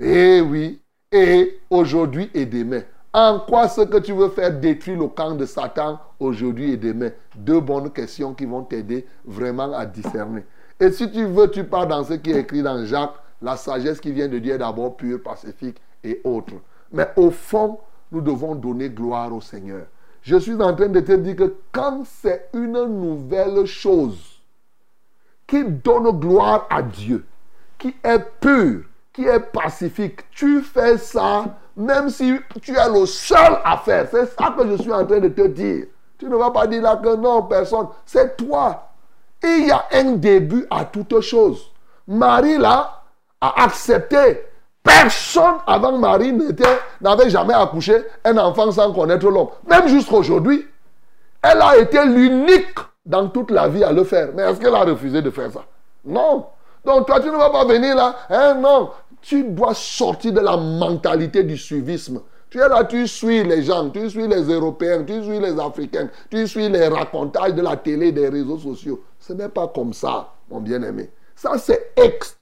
Eh 0.00 0.40
oui, 0.40 0.80
et 1.12 1.60
aujourd'hui 1.68 2.30
et 2.32 2.46
demain. 2.46 2.80
En 3.12 3.40
quoi 3.40 3.68
ce 3.68 3.82
que 3.82 3.98
tu 3.98 4.14
veux 4.14 4.30
faire 4.30 4.50
détruire 4.50 4.98
le 4.98 5.08
camp 5.08 5.34
de 5.34 5.44
Satan 5.44 6.00
aujourd'hui 6.18 6.72
et 6.72 6.76
demain? 6.78 7.10
Deux 7.36 7.60
bonnes 7.60 7.90
questions 7.90 8.32
qui 8.32 8.46
vont 8.46 8.62
t'aider 8.62 9.06
vraiment 9.26 9.70
à 9.74 9.84
discerner. 9.84 10.46
Et 10.80 10.90
si 10.90 11.10
tu 11.10 11.26
veux, 11.26 11.50
tu 11.50 11.64
pars 11.64 11.86
dans 11.86 12.04
ce 12.04 12.14
qui 12.14 12.30
est 12.30 12.40
écrit 12.40 12.62
dans 12.62 12.86
Jacques, 12.86 13.16
la 13.42 13.56
sagesse 13.56 14.00
qui 14.00 14.12
vient 14.12 14.28
de 14.28 14.38
Dieu 14.38 14.54
est 14.54 14.58
d'abord 14.58 14.96
pure, 14.96 15.22
pacifique 15.22 15.76
et 16.02 16.22
autre. 16.24 16.54
Mais 16.92 17.08
au 17.16 17.30
fond, 17.30 17.80
nous 18.10 18.20
devons 18.20 18.54
donner 18.54 18.90
gloire 18.90 19.32
au 19.34 19.40
Seigneur. 19.40 19.86
Je 20.22 20.36
suis 20.36 20.54
en 20.54 20.74
train 20.74 20.88
de 20.88 21.00
te 21.00 21.12
dire 21.12 21.36
que 21.36 21.54
quand 21.72 22.04
c'est 22.04 22.48
une 22.52 22.72
nouvelle 22.72 23.64
chose 23.66 24.40
qui 25.46 25.64
donne 25.64 26.10
gloire 26.20 26.66
à 26.70 26.82
Dieu, 26.82 27.24
qui 27.78 27.94
est 28.04 28.24
pure, 28.40 28.84
qui 29.12 29.24
est 29.24 29.40
pacifique, 29.40 30.30
tu 30.30 30.60
fais 30.60 30.96
ça 30.98 31.56
même 31.76 32.10
si 32.10 32.38
tu 32.60 32.76
es 32.76 32.88
le 32.88 33.06
seul 33.06 33.58
à 33.64 33.78
faire. 33.78 34.06
C'est 34.10 34.26
ça 34.26 34.54
que 34.56 34.66
je 34.68 34.82
suis 34.82 34.92
en 34.92 35.06
train 35.06 35.20
de 35.20 35.28
te 35.28 35.46
dire. 35.46 35.86
Tu 36.18 36.26
ne 36.26 36.36
vas 36.36 36.50
pas 36.50 36.66
dire 36.66 36.82
là 36.82 36.96
que 36.96 37.16
non, 37.16 37.42
personne. 37.44 37.88
C'est 38.04 38.36
toi. 38.36 38.90
il 39.42 39.66
y 39.66 39.70
a 39.70 39.86
un 39.92 40.12
début 40.12 40.66
à 40.70 40.84
toute 40.84 41.20
chose. 41.20 41.70
Marie, 42.06 42.58
là, 42.58 43.02
a 43.40 43.64
accepté. 43.64 44.44
Personne 44.82 45.58
avant 45.66 45.96
Marie 45.96 46.36
n'avait 47.00 47.30
jamais 47.30 47.54
accouché 47.54 48.04
un 48.24 48.36
enfant 48.38 48.70
sans 48.72 48.92
connaître 48.92 49.28
l'homme. 49.28 49.48
Même 49.68 49.86
jusqu'aujourd'hui, 49.88 50.66
elle 51.42 51.60
a 51.60 51.76
été 51.76 52.04
l'unique 52.04 52.78
dans 53.04 53.28
toute 53.28 53.50
la 53.50 53.68
vie 53.68 53.84
à 53.84 53.92
le 53.92 54.04
faire. 54.04 54.28
Mais 54.34 54.42
est-ce 54.42 54.60
qu'elle 54.60 54.74
a 54.74 54.84
refusé 54.84 55.22
de 55.22 55.30
faire 55.30 55.50
ça? 55.52 55.64
Non. 56.04 56.46
Donc 56.84 57.06
toi, 57.06 57.20
tu 57.20 57.28
ne 57.28 57.36
vas 57.36 57.50
pas 57.50 57.64
venir 57.64 57.94
là. 57.94 58.16
Hein, 58.28 58.54
non. 58.54 58.90
Tu 59.20 59.44
dois 59.44 59.74
sortir 59.74 60.32
de 60.32 60.40
la 60.40 60.56
mentalité 60.56 61.44
du 61.44 61.56
suivisme. 61.56 62.20
Tu 62.50 62.60
es 62.60 62.68
là, 62.68 62.84
tu 62.84 63.06
suis 63.08 63.44
les 63.44 63.62
gens, 63.62 63.88
tu 63.88 64.10
suis 64.10 64.28
les 64.28 64.42
Européens, 64.42 65.04
tu 65.04 65.22
suis 65.22 65.38
les 65.38 65.58
Africains, 65.58 66.10
tu 66.28 66.46
suis 66.46 66.68
les 66.68 66.86
racontages 66.86 67.54
de 67.54 67.62
la 67.62 67.76
télé, 67.76 68.12
des 68.12 68.28
réseaux 68.28 68.58
sociaux. 68.58 69.02
Ce 69.18 69.32
n'est 69.32 69.48
pas 69.48 69.68
comme 69.68 69.94
ça, 69.94 70.28
mon 70.50 70.60
bien-aimé. 70.60 71.10
Ça, 71.34 71.56
c'est 71.56 71.94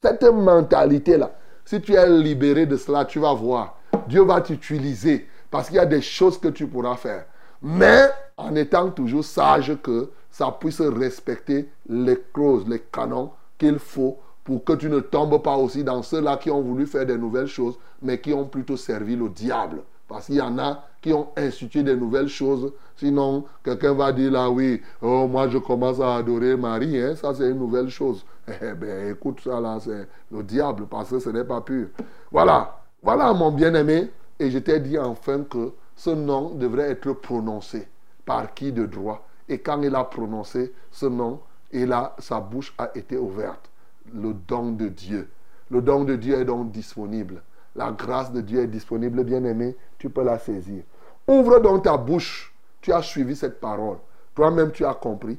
cette 0.03 0.25
mentalité-là. 0.25 1.31
Si 1.71 1.81
tu 1.81 1.95
es 1.95 2.05
libéré 2.09 2.67
de 2.67 2.77
cela, 2.77 3.05
tu 3.05 3.21
vas 3.21 3.33
voir. 3.33 3.77
Dieu 4.09 4.23
va 4.25 4.41
t'utiliser 4.41 5.29
parce 5.53 5.69
qu'il 5.69 5.77
y 5.77 5.79
a 5.79 5.87
des 5.87 6.01
choses 6.03 6.37
que 6.37 6.49
tu 6.49 6.67
pourras 6.67 6.97
faire. 6.97 7.27
Mais 7.63 8.11
en 8.37 8.57
étant 8.57 8.91
toujours 8.91 9.25
sage 9.25 9.79
que 9.81 10.11
ça 10.33 10.51
puisse 10.51 10.81
respecter 10.81 11.69
les 11.89 12.19
clauses, 12.35 12.67
les 12.67 12.81
canons 12.81 13.31
qu'il 13.57 13.79
faut 13.79 14.19
pour 14.43 14.65
que 14.65 14.73
tu 14.73 14.91
ne 14.91 14.99
tombes 14.99 15.41
pas 15.45 15.55
aussi 15.55 15.85
dans 15.85 16.03
ceux-là 16.03 16.39
qui 16.39 16.51
ont 16.51 16.61
voulu 16.61 16.87
faire 16.87 17.07
des 17.07 17.17
nouvelles 17.17 17.47
choses, 17.47 17.79
mais 18.03 18.21
qui 18.21 18.33
ont 18.33 18.47
plutôt 18.47 18.77
servi 18.77 19.15
le 19.15 19.29
diable. 19.29 19.83
Parce 20.09 20.27
qu'il 20.27 20.35
y 20.35 20.41
en 20.41 20.59
a 20.59 20.85
qui 21.01 21.13
ont 21.13 21.29
institué 21.37 21.83
des 21.83 21.97
nouvelles 21.97 22.29
choses. 22.29 22.73
Sinon, 22.97 23.45
quelqu'un 23.65 23.95
va 23.95 24.13
dire 24.13 24.33
là, 24.33 24.51
oui, 24.51 24.83
oh, 25.01 25.27
moi 25.27 25.49
je 25.49 25.59
commence 25.59 26.01
à 26.01 26.17
adorer 26.17 26.57
Marie, 26.57 27.01
hein, 27.01 27.15
ça 27.17 27.35
c'est 27.35 27.49
une 27.51 27.59
nouvelle 27.59 27.89
chose. 27.89 28.25
Eh 28.63 28.73
bien, 28.75 29.09
écoute, 29.09 29.41
ça 29.45 29.61
là, 29.61 29.79
c'est 29.81 30.09
le 30.31 30.43
diable, 30.43 30.87
parce 30.87 31.11
que 31.11 31.19
ce 31.19 31.31
n'est 31.31 31.45
pas 31.45 31.61
pur. 31.61 31.89
Voilà, 32.31 32.81
voilà 33.03 33.33
mon 33.33 33.53
bien-aimé. 33.53 34.11
Et 34.39 34.51
je 34.51 34.59
t'ai 34.59 34.81
dit 34.81 34.99
enfin 34.99 35.45
que 35.45 35.73
ce 35.95 36.11
nom 36.11 36.55
devrait 36.55 36.91
être 36.91 37.13
prononcé 37.13 37.87
par 38.25 38.55
qui 38.55 38.73
de 38.73 38.87
droit. 38.87 39.27
Et 39.49 39.59
quand 39.59 39.83
il 39.83 39.95
a 39.95 40.05
prononcé 40.05 40.73
ce 40.91 41.07
nom, 41.07 41.41
et 41.73 41.87
là, 41.87 42.17
sa 42.19 42.41
bouche 42.41 42.75
a 42.79 42.91
été 42.95 43.17
ouverte 43.17 43.71
le 44.13 44.33
don 44.33 44.73
de 44.73 44.89
Dieu. 44.89 45.29
Le 45.71 45.83
don 45.83 46.05
de 46.05 46.17
Dieu 46.17 46.39
est 46.39 46.45
donc 46.45 46.73
disponible. 46.73 47.43
La 47.77 47.93
grâce 47.93 48.33
de 48.33 48.41
Dieu 48.41 48.61
est 48.61 48.67
disponible, 48.67 49.23
bien-aimé, 49.23 49.77
tu 50.01 50.11
peux 50.11 50.25
la 50.25 50.39
saisir. 50.39 50.83
Ouvre 51.29 51.61
donc 51.61 51.85
ta 51.85 51.97
bouche. 51.97 52.53
Tu 52.81 52.93
as 52.93 53.03
suivi 53.03 53.37
cette 53.37 53.61
parole. 53.61 53.99
Toi-même, 54.35 54.73
tu 54.73 54.85
as 54.85 54.95
compris. 54.95 55.39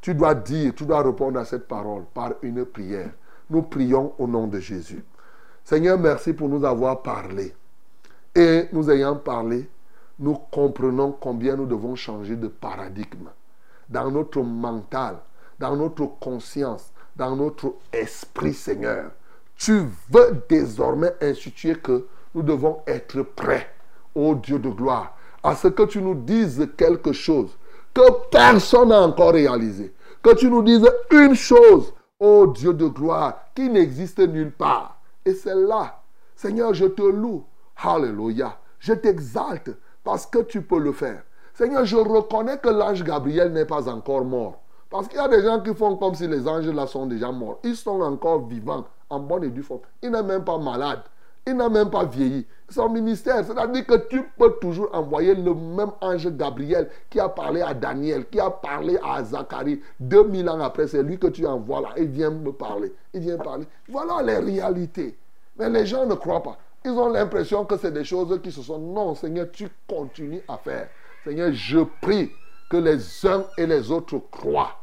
Tu 0.00 0.14
dois 0.14 0.34
dire, 0.34 0.72
tu 0.74 0.86
dois 0.86 1.02
répondre 1.02 1.38
à 1.40 1.44
cette 1.44 1.66
parole 1.66 2.04
par 2.14 2.34
une 2.42 2.64
prière. 2.64 3.10
Nous 3.50 3.62
prions 3.62 4.14
au 4.18 4.28
nom 4.28 4.46
de 4.46 4.60
Jésus. 4.60 5.04
Seigneur, 5.64 5.98
merci 5.98 6.32
pour 6.32 6.48
nous 6.48 6.64
avoir 6.64 7.02
parlé. 7.02 7.52
Et 8.34 8.68
nous 8.72 8.88
ayant 8.88 9.16
parlé, 9.16 9.68
nous 10.20 10.34
comprenons 10.52 11.10
combien 11.10 11.56
nous 11.56 11.66
devons 11.66 11.96
changer 11.96 12.36
de 12.36 12.48
paradigme 12.48 13.28
dans 13.88 14.10
notre 14.10 14.42
mental, 14.42 15.16
dans 15.58 15.74
notre 15.74 16.06
conscience, 16.20 16.92
dans 17.16 17.34
notre 17.34 17.74
esprit, 17.92 18.54
Seigneur. 18.54 19.10
Tu 19.56 19.82
veux 20.10 20.42
désormais 20.48 21.14
instituer 21.20 21.74
que 21.74 22.06
nous 22.34 22.42
devons 22.42 22.82
être 22.86 23.22
prêts, 23.22 23.68
ô 24.16 24.34
Dieu 24.34 24.58
de 24.58 24.70
gloire, 24.70 25.14
à 25.42 25.54
ce 25.54 25.68
que 25.68 25.84
tu 25.84 26.00
nous 26.02 26.14
dises 26.14 26.68
quelque 26.76 27.12
chose 27.12 27.56
que 27.94 28.28
personne 28.30 28.88
n'a 28.88 29.02
encore 29.02 29.32
réalisé. 29.32 29.94
Que 30.22 30.34
tu 30.34 30.50
nous 30.50 30.62
dises 30.62 30.88
une 31.10 31.34
chose, 31.34 31.94
ô 32.18 32.46
Dieu 32.48 32.74
de 32.74 32.86
gloire, 32.86 33.38
qui 33.54 33.68
n'existe 33.68 34.18
nulle 34.18 34.52
part. 34.52 34.98
Et 35.24 35.34
c'est 35.34 35.54
là, 35.54 36.02
Seigneur, 36.34 36.74
je 36.74 36.86
te 36.86 37.02
loue. 37.02 37.44
Alléluia. 37.82 38.58
Je 38.78 38.92
t'exalte 38.92 39.70
parce 40.04 40.26
que 40.26 40.38
tu 40.40 40.62
peux 40.62 40.78
le 40.78 40.92
faire. 40.92 41.22
Seigneur, 41.54 41.84
je 41.84 41.96
reconnais 41.96 42.58
que 42.58 42.68
l'ange 42.68 43.02
Gabriel 43.02 43.52
n'est 43.52 43.64
pas 43.64 43.88
encore 43.88 44.24
mort. 44.24 44.60
Parce 44.90 45.08
qu'il 45.08 45.16
y 45.16 45.20
a 45.20 45.28
des 45.28 45.42
gens 45.42 45.60
qui 45.60 45.74
font 45.74 45.96
comme 45.96 46.14
si 46.14 46.28
les 46.28 46.46
anges 46.46 46.68
là 46.68 46.86
sont 46.86 47.06
déjà 47.06 47.32
morts. 47.32 47.58
Ils 47.64 47.76
sont 47.76 48.00
encore 48.02 48.46
vivants, 48.46 48.84
en 49.08 49.20
bonne 49.20 49.44
et 49.44 49.50
due 49.50 49.62
forme. 49.62 49.80
Il 50.02 50.10
n'est 50.10 50.22
même 50.22 50.44
pas 50.44 50.58
malade. 50.58 51.00
Il 51.46 51.56
n'a 51.56 51.68
même 51.68 51.90
pas 51.90 52.04
vieilli. 52.04 52.46
Son 52.68 52.88
ministère, 52.88 53.44
c'est-à-dire 53.44 53.86
que 53.86 54.08
tu 54.08 54.22
peux 54.36 54.52
toujours 54.60 54.88
envoyer 54.92 55.34
le 55.34 55.54
même 55.54 55.92
ange 56.00 56.28
Gabriel 56.30 56.90
qui 57.08 57.20
a 57.20 57.28
parlé 57.28 57.62
à 57.62 57.72
Daniel, 57.74 58.26
qui 58.26 58.40
a 58.40 58.50
parlé 58.50 58.98
à 59.04 59.22
Zacharie. 59.22 59.80
2000 60.00 60.48
ans 60.48 60.60
après, 60.60 60.88
c'est 60.88 61.02
lui 61.02 61.18
que 61.18 61.28
tu 61.28 61.46
envoies 61.46 61.80
là. 61.80 61.90
Il 61.96 62.08
vient 62.08 62.30
me 62.30 62.50
parler. 62.50 62.92
Il 63.14 63.20
vient 63.20 63.38
parler. 63.38 63.66
Voilà 63.88 64.20
les 64.22 64.38
réalités. 64.38 65.16
Mais 65.56 65.70
les 65.70 65.86
gens 65.86 66.06
ne 66.06 66.14
croient 66.14 66.42
pas. 66.42 66.58
Ils 66.84 66.90
ont 66.90 67.08
l'impression 67.08 67.64
que 67.64 67.76
c'est 67.76 67.92
des 67.92 68.04
choses 68.04 68.40
qui 68.42 68.50
se 68.50 68.62
sont. 68.62 68.78
Non, 68.78 69.14
Seigneur, 69.14 69.46
tu 69.52 69.68
continues 69.88 70.42
à 70.48 70.56
faire. 70.56 70.88
Seigneur, 71.24 71.52
je 71.52 71.78
prie 72.00 72.30
que 72.68 72.76
les 72.76 73.26
uns 73.26 73.44
et 73.56 73.66
les 73.66 73.90
autres 73.90 74.18
croient 74.30 74.76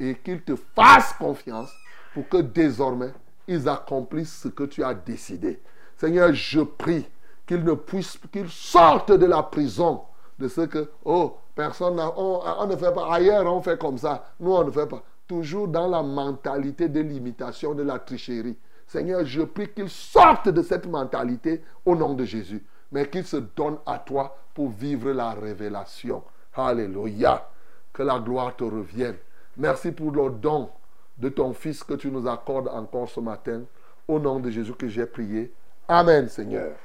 et 0.00 0.16
qu'ils 0.16 0.42
te 0.42 0.54
fassent 0.74 1.12
confiance 1.12 1.70
pour 2.14 2.28
que 2.28 2.38
désormais 2.38 3.12
ils 3.46 3.68
accomplissent 3.68 4.42
ce 4.42 4.48
que 4.48 4.64
tu 4.64 4.82
as 4.82 4.94
décidé. 4.94 5.60
Seigneur, 5.96 6.32
je 6.32 6.60
prie 6.60 7.06
qu'ils 7.50 7.64
ne 7.64 7.74
puissent, 7.74 8.16
qu'ils 8.30 8.48
sortent 8.48 9.10
de 9.10 9.26
la 9.26 9.42
prison 9.42 10.02
de 10.38 10.46
ce 10.46 10.60
que, 10.60 10.88
oh, 11.04 11.36
personne, 11.52 11.98
on, 11.98 12.40
on 12.44 12.66
ne 12.68 12.76
fait 12.76 12.94
pas, 12.94 13.12
ailleurs 13.12 13.44
on 13.52 13.60
fait 13.60 13.76
comme 13.76 13.98
ça, 13.98 14.24
nous 14.38 14.52
on 14.52 14.62
ne 14.62 14.70
fait 14.70 14.86
pas. 14.86 15.02
Toujours 15.26 15.66
dans 15.66 15.88
la 15.88 16.00
mentalité 16.00 16.88
de 16.88 17.00
l'imitation, 17.00 17.74
de 17.74 17.82
la 17.82 17.98
tricherie. 17.98 18.56
Seigneur, 18.86 19.24
je 19.24 19.42
prie 19.42 19.68
qu'ils 19.68 19.90
sortent 19.90 20.48
de 20.48 20.62
cette 20.62 20.86
mentalité 20.86 21.60
au 21.84 21.96
nom 21.96 22.14
de 22.14 22.24
Jésus, 22.24 22.64
mais 22.92 23.08
qu'ils 23.08 23.26
se 23.26 23.38
donnent 23.38 23.80
à 23.84 23.98
toi 23.98 24.36
pour 24.54 24.68
vivre 24.68 25.10
la 25.10 25.32
révélation. 25.32 26.22
Alléluia. 26.54 27.48
Que 27.92 28.04
la 28.04 28.20
gloire 28.20 28.54
te 28.54 28.62
revienne. 28.62 29.16
Merci 29.56 29.90
pour 29.90 30.12
le 30.12 30.30
don 30.30 30.70
de 31.18 31.28
ton 31.28 31.52
Fils 31.52 31.82
que 31.82 31.94
tu 31.94 32.12
nous 32.12 32.28
accordes 32.28 32.68
encore 32.68 33.08
ce 33.08 33.18
matin. 33.18 33.62
Au 34.06 34.20
nom 34.20 34.38
de 34.38 34.50
Jésus 34.50 34.74
que 34.74 34.86
j'ai 34.86 35.06
prié. 35.06 35.52
Amen, 35.88 36.28
Seigneur. 36.28 36.76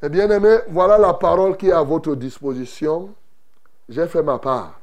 Et 0.00 0.08
bien 0.08 0.30
aimé, 0.30 0.58
voilà 0.68 0.96
la 0.96 1.14
parole 1.14 1.56
qui 1.56 1.68
est 1.68 1.72
à 1.72 1.82
votre 1.82 2.14
disposition. 2.14 3.12
J'ai 3.88 4.06
fait 4.06 4.22
ma 4.22 4.38
part. 4.38 4.80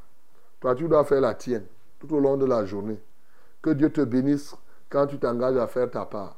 Toi, 0.59 0.75
tu 0.75 0.89
dois 0.89 1.05
faire 1.05 1.21
la 1.21 1.33
tienne 1.33 1.65
tout 1.99 2.13
au 2.13 2.19
long 2.19 2.35
de 2.35 2.45
la 2.45 2.65
journée. 2.65 2.99
Que 3.61 3.69
Dieu 3.69 3.89
te 3.89 4.01
bénisse 4.01 4.55
quand 4.89 5.07
tu 5.07 5.17
t'engages 5.17 5.55
à 5.55 5.67
faire 5.67 5.89
ta 5.89 6.05
part. 6.05 6.35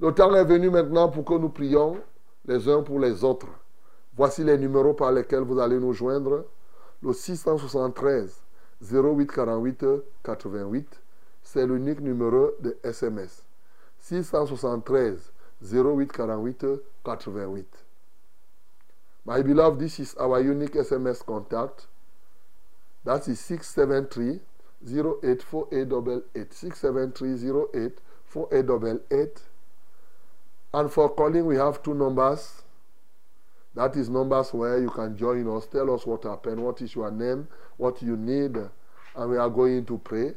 Le 0.00 0.12
temps 0.12 0.34
est 0.34 0.44
venu 0.44 0.70
maintenant 0.70 1.08
pour 1.08 1.24
que 1.24 1.34
nous 1.34 1.50
prions 1.50 1.98
les 2.46 2.68
uns 2.68 2.82
pour 2.82 2.98
les 2.98 3.22
autres. 3.22 3.46
Voici 4.16 4.42
les 4.42 4.58
numéros 4.58 4.94
par 4.94 5.12
lesquels 5.12 5.42
vous 5.42 5.60
allez 5.60 5.78
nous 5.78 5.92
joindre. 5.92 6.46
Le 7.02 7.12
673 7.12 8.42
0848 8.82 9.84
88, 10.24 11.00
c'est 11.42 11.66
l'unique 11.66 12.00
numéro 12.00 12.50
de 12.60 12.76
SMS. 12.82 13.44
673 14.00 15.32
0848 15.62 16.66
88. 17.04 17.89
My 19.24 19.42
beloved, 19.42 19.80
this 19.80 20.00
is 20.00 20.14
our 20.14 20.40
unique 20.40 20.74
SMS 20.74 21.24
contact. 21.24 21.86
That 23.04 23.28
is 23.28 23.40
673 23.40 24.40
084888. 24.86 26.52
673 26.52 27.34
084888. 28.26 29.42
And 30.72 30.90
for 30.92 31.08
calling, 31.10 31.46
we 31.46 31.56
have 31.56 31.82
two 31.82 31.94
numbers. 31.94 32.62
That 33.74 33.96
is 33.96 34.08
numbers 34.08 34.52
where 34.52 34.80
you 34.80 34.90
can 34.90 35.16
join 35.16 35.48
us. 35.56 35.66
Tell 35.66 35.94
us 35.94 36.06
what 36.06 36.24
happened, 36.24 36.62
what 36.62 36.80
is 36.80 36.94
your 36.94 37.10
name, 37.10 37.48
what 37.76 38.02
you 38.02 38.16
need, 38.16 38.56
and 38.56 39.30
we 39.30 39.36
are 39.36 39.48
going 39.50 39.84
to 39.86 39.98
pray. 39.98 40.34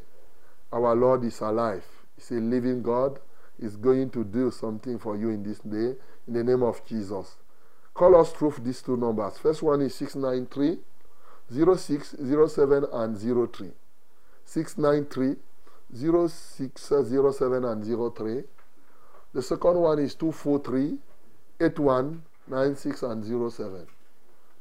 Our 0.71 0.95
Lord 0.95 1.23
is 1.23 1.39
alive. 1.41 1.85
He's 2.15 2.31
a 2.31 2.35
living 2.35 2.81
God. 2.81 3.19
He's 3.59 3.75
going 3.75 4.09
to 4.11 4.23
do 4.23 4.51
something 4.51 4.99
for 4.99 5.15
you 5.15 5.29
in 5.29 5.43
this 5.43 5.59
day 5.59 5.95
in 6.27 6.33
the 6.33 6.43
name 6.43 6.63
of 6.63 6.85
Jesus. 6.85 7.37
Call 7.93 8.15
us 8.15 8.31
through 8.31 8.55
these 8.59 8.81
two 8.81 8.97
numbers. 8.97 9.37
First 9.37 9.61
one 9.61 9.81
is 9.81 9.95
693 9.95 10.79
06 11.77 12.15
07 12.19 12.85
and 12.91 13.17
03. 13.17 13.71
693 14.45 15.35
06 16.27 16.81
07 16.81 17.65
and 17.65 18.15
03. 18.15 18.43
The 19.33 19.41
second 19.41 19.77
one 19.77 19.99
is 19.99 20.15
243 20.15 20.97
81 21.59 22.23
96 22.47 23.03
and 23.03 23.23
07. 23.51 23.87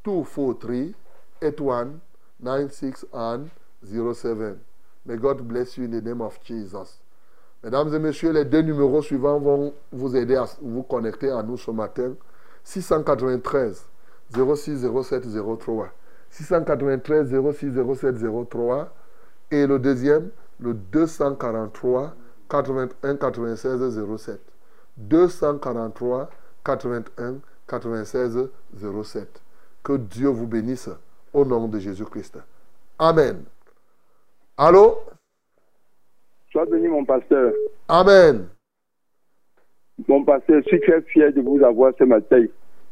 243 0.05 0.95
81 1.43 2.01
96 2.41 3.05
and 3.13 3.51
07. 3.85 4.61
May 5.05 5.17
God 5.17 5.49
bless 5.49 5.77
you 5.79 5.85
in 5.85 5.91
the 5.91 6.01
name 6.01 6.21
of 6.21 6.39
Jesus. 6.45 6.99
Mesdames 7.63 7.95
et 7.95 7.99
messieurs, 7.99 8.33
les 8.33 8.45
deux 8.45 8.63
numéros 8.63 9.03
suivants 9.03 9.39
vont 9.39 9.73
vous 9.93 10.17
aider 10.17 10.37
à 10.37 10.47
vous 10.61 10.83
connecter 10.83 11.31
à 11.31 11.43
nous 11.43 11.57
ce 11.57 11.71
matin. 11.71 12.15
693 12.65 13.89
06 14.35 14.87
07 15.03 15.25
03. 15.59 15.93
693 16.31 17.31
06 17.53 17.73
07 17.95 18.17
03. 18.51 18.89
Et 19.51 19.67
le 19.67 19.79
deuxième, 19.79 20.31
le 20.61 20.75
243 20.75 22.15
81 22.49 23.17
96 23.17 24.17
07. 24.17 24.41
243 24.97 26.31
81 26.65 27.37
96 27.67 28.49
07. 29.03 29.43
Que 29.83 29.97
Dieu 29.97 30.29
vous 30.29 30.47
bénisse 30.47 30.89
au 31.33 31.45
nom 31.45 31.69
de 31.69 31.79
Jésus-Christ. 31.79 32.39
Amen. 32.99 33.45
Allô? 34.57 35.01
Sois 36.53 36.67
béni, 36.67 36.89
mon 36.89 37.05
pasteur. 37.05 37.53
Amen. 37.89 38.47
Mon 40.09 40.25
pasteur, 40.25 40.61
je 40.63 40.69
suis 40.69 40.81
très 40.81 41.01
fier 41.03 41.33
de 41.33 41.41
vous 41.41 41.63
avoir 41.65 41.93
ce 41.99 42.05
matin. 42.05 42.45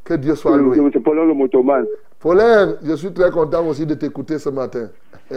Que 0.05 0.14
Dieu 0.14 0.34
soit 0.34 0.57
loué. 0.57 0.78
C'est 0.92 1.01
Paulin 1.01 1.24
le 1.24 1.34
motoman. 1.34 1.84
Paulin, 2.18 2.76
je 2.82 2.94
suis 2.94 3.12
très 3.12 3.30
content 3.30 3.66
aussi 3.66 3.86
de 3.86 3.94
t'écouter 3.94 4.38
ce 4.38 4.48
matin. 4.51 4.88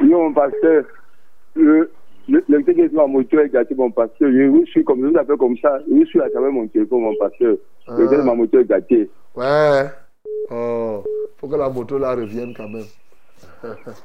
Non, 0.00 0.28
mon 0.28 0.32
pasteur, 0.32 0.84
le, 1.56 1.90
le, 2.28 2.44
le 2.48 2.62
fait 2.62 2.72
que 2.74 2.94
ma 2.94 3.06
moto 3.08 3.40
est 3.40 3.48
gâtée, 3.48 3.74
mon 3.74 3.90
pasteur, 3.90 4.30
je 4.30 4.46
vous 4.46 4.64
suis 4.66 4.84
comme, 4.84 5.02
je 5.02 5.08
vous 5.10 5.18
appelle 5.18 5.36
comme 5.36 5.56
ça, 5.58 5.80
je 5.88 5.92
vous 5.92 6.06
suis 6.06 6.20
à 6.20 6.30
travers 6.30 6.52
mon 6.52 6.68
téléphone, 6.68 7.00
mon 7.02 7.14
pasteur. 7.16 7.56
Le 7.88 8.08
fait 8.08 8.16
que 8.16 8.22
ma 8.22 8.34
moto 8.34 8.60
est 8.60 8.64
gâtée. 8.64 9.10
Ouais. 9.34 9.86
Oh, 10.52 11.02
faut 11.36 11.48
que 11.48 11.56
la 11.56 11.68
moto 11.68 11.98
là 11.98 12.14
revienne 12.14 12.54
quand 12.56 12.68
même. 12.68 12.84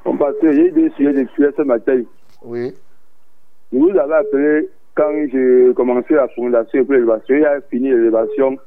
Mon 0.04 0.18
pasteur, 0.18 0.52
j'ai 0.52 0.68
eu 0.68 0.72
des 0.72 0.90
sujets 0.92 1.14
de 1.14 1.28
ce 1.56 1.62
matin. 1.62 2.02
Oui. 2.44 2.74
Vous 3.72 3.90
avais 3.90 4.16
appelé 4.16 4.70
quand 4.96 5.12
j'ai 5.32 5.74
commencé 5.76 6.14
la 6.14 6.28
fondation 6.30 6.86
pour 6.86 6.94
l'élévation. 6.94 7.36
Il 7.36 7.46
a 7.46 7.62
fini 7.62 7.90
l'élévation. 7.90 8.58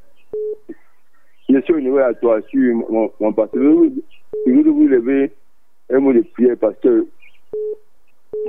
Je 1.49 1.61
suis 1.61 1.75
au 1.75 1.81
niveau 1.81 1.99
à 1.99 2.13
toi, 2.15 2.41
sur 2.49 2.75
mon, 2.75 3.11
mon 3.21 3.33
pasteur. 3.33 3.63
Je 4.47 4.53
veux 4.53 4.71
vous 4.71 4.89
lever 4.89 5.33
un 5.91 6.01
mot 6.01 6.13
de 6.13 6.23
prière 6.33 6.57
parce 6.61 6.77
que 6.83 7.07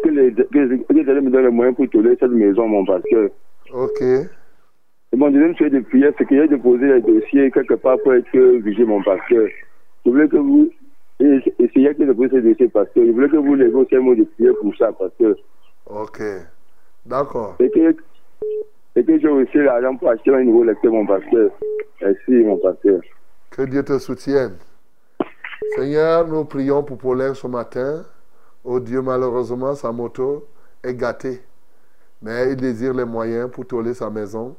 que 0.03 0.09
les 0.09 0.33
que 0.33 0.93
les 0.93 1.21
me 1.21 1.29
donner 1.29 1.43
les 1.43 1.51
moyens 1.51 1.75
pour 1.75 1.89
tolérer 1.89 2.17
cette 2.19 2.31
maison, 2.31 2.67
mon 2.67 2.85
pasteur. 2.85 3.29
Ok. 3.73 4.01
Et 4.01 5.15
mon 5.15 5.29
deuxième 5.29 5.55
sujet 5.55 5.69
de 5.69 5.79
prière, 5.79 6.11
c'est 6.17 6.25
que 6.25 6.35
j'ai 6.35 6.47
déposé 6.47 6.85
les 6.85 7.01
dossiers 7.01 7.51
quelque 7.51 7.75
part 7.75 7.97
pour 7.99 8.13
être 8.13 8.37
vigé, 8.37 8.83
mon 8.83 9.01
pasteur. 9.03 9.47
Je 10.05 10.09
voulais 10.09 10.27
que 10.27 10.37
vous 10.37 10.69
essayez 11.19 11.93
de 11.93 12.05
déposer 12.05 12.35
ces 12.35 12.41
dossiers, 12.41 12.67
pasteur. 12.67 13.05
Je 13.05 13.11
voulais 13.11 13.29
que 13.29 13.37
vous 13.37 13.55
levez 13.55 13.73
aussi 13.73 13.95
un 13.95 14.01
mot 14.01 14.15
de 14.15 14.23
prière 14.23 14.53
pour 14.61 14.75
ça, 14.75 14.91
pasteur. 14.91 15.35
Ok. 15.85 16.21
D'accord. 17.07 17.55
Et 17.59 17.69
que, 17.71 17.95
et 18.97 19.05
que 19.05 19.19
j'ai 19.19 19.29
aussi 19.29 19.57
l'argent 19.59 19.95
pour 19.95 20.09
acheter 20.09 20.33
un 20.35 20.43
nouveau 20.43 20.65
lecteur, 20.65 20.91
mon 20.91 21.05
pasteur. 21.05 21.51
Merci, 22.01 22.31
mon 22.31 22.57
pasteur. 22.57 22.99
Que 23.49 23.61
Dieu 23.61 23.81
te 23.81 23.97
soutienne. 23.97 24.57
Seigneur, 25.75 26.27
nous 26.27 26.43
prions 26.43 26.83
pour 26.83 26.97
Paulin 26.97 27.33
ce 27.33 27.47
matin. 27.47 28.03
Oh 28.65 28.81
Dieu, 28.81 29.01
malheureusement, 29.01 29.73
sa 29.73 29.93
moto 29.93 30.47
est 30.83 30.95
gâtée. 30.95 31.41
Mais 32.21 32.51
il 32.51 32.57
désire 32.57 32.93
les 32.93 33.05
moyens 33.05 33.49
pour 33.49 33.65
toller 33.65 33.93
sa 33.93 34.09
maison. 34.09 34.57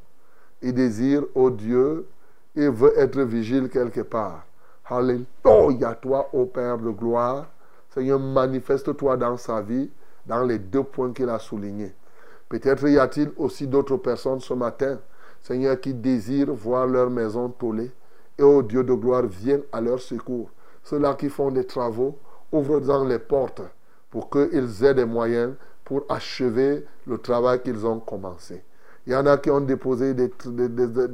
Il 0.63 0.73
désire, 0.73 1.23
oh 1.35 1.51
Dieu, 1.51 2.07
il 2.55 2.71
veut 2.71 2.97
être 2.97 3.21
vigile 3.21 3.69
quelque 3.69 4.01
part. 4.01 4.43
Alléluia, 4.89 5.93
toi, 6.01 6.27
ô 6.33 6.45
Père 6.45 6.79
de 6.79 6.89
gloire. 6.89 7.47
Seigneur, 7.89 8.19
manifeste-toi 8.19 9.17
dans 9.17 9.37
sa 9.37 9.61
vie, 9.61 9.91
dans 10.25 10.43
les 10.43 10.57
deux 10.57 10.83
points 10.83 11.13
qu'il 11.13 11.29
a 11.29 11.37
soulignés. 11.37 11.93
Peut-être 12.49 12.87
y 12.89 12.97
a-t-il 12.97 13.31
aussi 13.37 13.67
d'autres 13.67 13.97
personnes 13.97 14.39
ce 14.39 14.55
matin, 14.55 14.99
Seigneur, 15.41 15.79
qui 15.79 15.93
désirent 15.93 16.51
voir 16.51 16.87
leur 16.87 17.09
maison 17.09 17.49
tollée. 17.49 17.91
Et 18.37 18.43
ô 18.43 18.63
Dieu 18.63 18.83
de 18.83 18.93
gloire, 18.93 19.23
viens 19.27 19.59
à 19.71 19.79
leur 19.79 19.99
secours. 19.99 20.49
Ceux-là 20.83 21.13
qui 21.13 21.29
font 21.29 21.51
des 21.51 21.65
travaux, 21.65 22.17
ouvre 22.51 22.79
dans 22.79 23.05
les 23.05 23.19
portes 23.19 23.61
pour 24.09 24.29
qu'ils 24.29 24.83
aient 24.83 24.95
des 24.95 25.05
moyens 25.05 25.53
pour 25.85 26.03
achever 26.09 26.85
le 27.05 27.17
travail 27.19 27.61
qu'ils 27.61 27.85
ont 27.85 27.99
commencé. 27.99 28.63
Il 29.05 29.13
y 29.13 29.15
en 29.15 29.25
a 29.27 29.37
qui 29.37 29.51
ont 29.51 29.61
déposé 29.61 30.13
des 30.13 30.29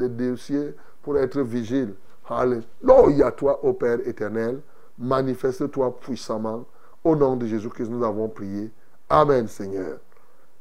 dossiers 0.09 0.73
pour 1.01 1.17
être 1.17 1.41
vigiles. 1.41 1.95
Alléluia, 2.27 3.31
toi, 3.31 3.63
ô 3.63 3.73
Père 3.73 3.99
éternel, 4.07 4.61
manifeste-toi 4.97 5.97
puissamment. 5.99 6.65
Au 7.03 7.15
nom 7.15 7.35
de 7.35 7.45
Jésus-Christ, 7.45 7.89
nous 7.89 8.03
avons 8.03 8.29
prié. 8.29 8.71
Amen, 9.09 9.47
Seigneur. 9.47 9.99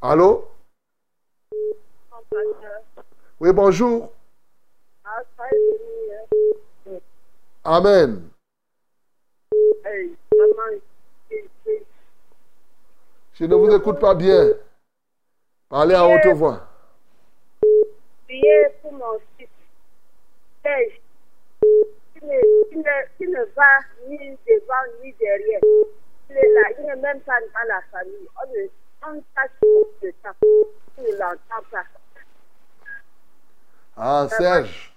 Allô? 0.01 0.45
Oui, 3.39 3.51
bonjour. 3.53 4.11
Amen. 7.63 8.29
Je 13.33 13.45
ne 13.45 13.55
vous 13.55 13.75
écoute 13.75 13.99
pas 13.99 14.15
bien. 14.15 14.53
Parlez 15.69 15.95
à 15.95 16.05
haute 16.05 16.25
voix. 16.35 16.67
prier 18.23 18.67
pour 18.81 18.93
mon 18.93 19.19
fils. 19.37 19.49
Qui 23.19 23.27
ne, 23.27 23.43
va 23.55 23.79
ni 24.07 24.17
devant 24.47 24.85
ni 25.03 25.13
derrière. 25.13 25.59
Il 26.29 26.37
est 26.37 26.53
là, 26.53 26.69
il 26.79 26.85
n'est 26.85 26.95
même 26.95 27.19
pas 27.21 27.39
dans 27.39 27.67
la 27.67 27.81
famille. 27.91 28.27
On 28.41 28.51
ne 28.51 28.67
on 29.07 29.21
passe 29.35 29.51
le 30.01 30.11
temps. 30.23 30.29
Il 30.97 31.03
ne 31.03 31.11
l'entend 31.19 31.63
pas. 31.71 31.83
Ah, 33.97 34.27
Serge. 34.29 34.93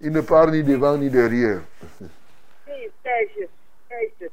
Il 0.00 0.12
ne 0.12 0.20
part 0.20 0.48
ni 0.48 0.62
devant 0.64 0.96
ni 0.96 1.08
derrière. 1.08 1.60
Oui, 2.00 2.90
Serge, 3.02 3.48
Serge. 3.88 4.30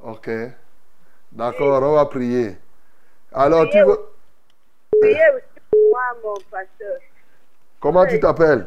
Ok. 0.00 0.30
D'accord, 1.32 1.82
on 1.82 1.94
va 1.94 2.06
prier. 2.06 2.56
Alors, 3.32 3.68
tu 3.70 3.78
veux... 3.82 3.98
Priez 5.00 5.28
aussi 5.36 5.60
pour 5.70 5.80
moi, 5.90 6.02
mon 6.22 6.34
pasteur. 6.50 6.98
Comment 7.80 8.06
tu 8.06 8.20
t'appelles? 8.20 8.66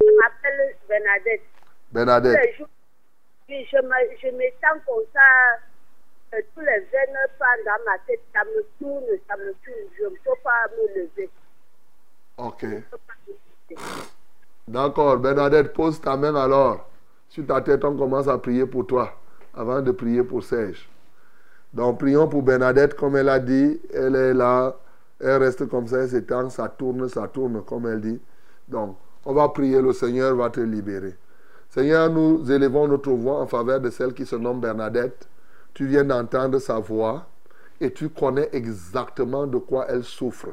Je 0.00 0.06
m'appelle 0.18 0.76
Bernadette. 0.88 1.42
Bernadette. 1.92 2.36
Tous 2.36 2.46
les 2.46 2.54
jours, 2.56 2.68
oui, 3.48 3.66
je 3.70 3.76
me, 3.78 4.16
je 4.22 4.28
me 4.36 4.50
sens 4.60 4.82
comme 4.86 5.04
ça. 5.12 5.20
euh, 6.34 6.40
tous 6.54 6.60
les 6.60 6.80
veines 6.80 7.16
passent 7.38 7.64
dans 7.64 7.84
ma 7.84 7.98
tête. 8.06 8.20
Ça 8.34 8.44
me 8.44 8.62
tourne, 8.78 9.04
ça 9.28 9.36
me 9.36 9.52
tourne. 9.64 9.88
Je 9.98 10.04
ne 10.04 10.08
peux 10.10 10.40
pas 10.42 10.66
me 10.76 11.00
lever. 11.00 11.30
Ok. 12.38 12.64
D'accord, 14.68 15.18
Bernadette, 15.18 15.72
pose 15.72 16.00
ta 16.00 16.16
main 16.16 16.34
alors. 16.34 16.88
Sur 17.28 17.46
ta 17.46 17.60
tête, 17.60 17.84
on 17.84 17.96
commence 17.96 18.28
à 18.28 18.38
prier 18.38 18.66
pour 18.66 18.86
toi 18.86 19.12
avant 19.54 19.80
de 19.80 19.90
prier 19.90 20.22
pour 20.22 20.42
Serge. 20.44 20.88
Donc, 21.72 21.98
prions 21.98 22.28
pour 22.28 22.42
Bernadette, 22.42 22.94
comme 22.94 23.16
elle 23.16 23.28
a 23.28 23.38
dit. 23.38 23.80
Elle 23.92 24.16
est 24.16 24.34
là, 24.34 24.76
elle 25.20 25.42
reste 25.42 25.68
comme 25.68 25.86
ça, 25.86 25.98
elle 25.98 26.08
s'étend, 26.08 26.48
ça 26.50 26.68
tourne, 26.68 27.08
ça 27.08 27.28
tourne, 27.28 27.62
comme 27.62 27.86
elle 27.86 28.00
dit. 28.00 28.20
Donc, 28.68 28.96
on 29.24 29.34
va 29.34 29.48
prier, 29.48 29.80
le 29.80 29.92
Seigneur 29.92 30.34
va 30.36 30.50
te 30.50 30.60
libérer. 30.60 31.16
Seigneur, 31.68 32.10
nous 32.10 32.50
élevons 32.50 32.86
notre 32.88 33.10
voix 33.10 33.40
en 33.40 33.46
faveur 33.46 33.80
de 33.80 33.90
celle 33.90 34.14
qui 34.14 34.24
se 34.24 34.36
nomme 34.36 34.60
Bernadette. 34.60 35.28
Tu 35.74 35.86
viens 35.86 36.04
d'entendre 36.04 36.58
sa 36.58 36.78
voix 36.78 37.26
et 37.80 37.92
tu 37.92 38.08
connais 38.08 38.48
exactement 38.52 39.46
de 39.46 39.58
quoi 39.58 39.86
elle 39.88 40.04
souffre. 40.04 40.48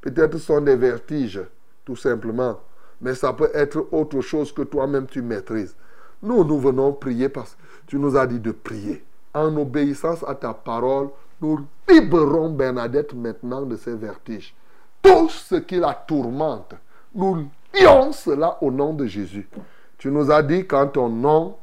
Peut-être 0.00 0.38
sont 0.38 0.60
des 0.60 0.76
vertiges, 0.76 1.40
tout 1.84 1.96
simplement, 1.96 2.60
mais 3.00 3.14
ça 3.14 3.32
peut 3.32 3.50
être 3.54 3.88
autre 3.90 4.20
chose 4.20 4.52
que 4.52 4.62
toi-même 4.62 5.06
tu 5.06 5.22
maîtrises. 5.22 5.74
Nous, 6.22 6.44
nous 6.44 6.58
venons 6.58 6.92
prier 6.92 7.28
parce 7.28 7.54
que 7.54 7.60
tu 7.86 7.98
nous 7.98 8.16
as 8.16 8.26
dit 8.26 8.38
de 8.38 8.52
prier. 8.52 9.04
En 9.34 9.56
obéissance 9.56 10.24
à 10.28 10.34
ta 10.34 10.54
parole, 10.54 11.08
nous 11.40 11.60
libérons 11.88 12.50
Bernadette 12.50 13.14
maintenant 13.14 13.62
de 13.62 13.76
ses 13.76 13.96
vertiges. 13.96 14.54
Tout 15.00 15.28
ce 15.28 15.56
qui 15.56 15.76
la 15.76 15.94
tourmente, 15.94 16.74
nous 17.14 17.48
lions 17.74 18.12
cela 18.12 18.58
au 18.62 18.70
nom 18.70 18.94
de 18.94 19.06
Jésus. 19.06 19.48
Tu 19.98 20.10
nous 20.10 20.30
as 20.30 20.42
dit 20.42 20.66
qu'en 20.66 20.86
ton 20.86 21.08
nom, 21.08 21.56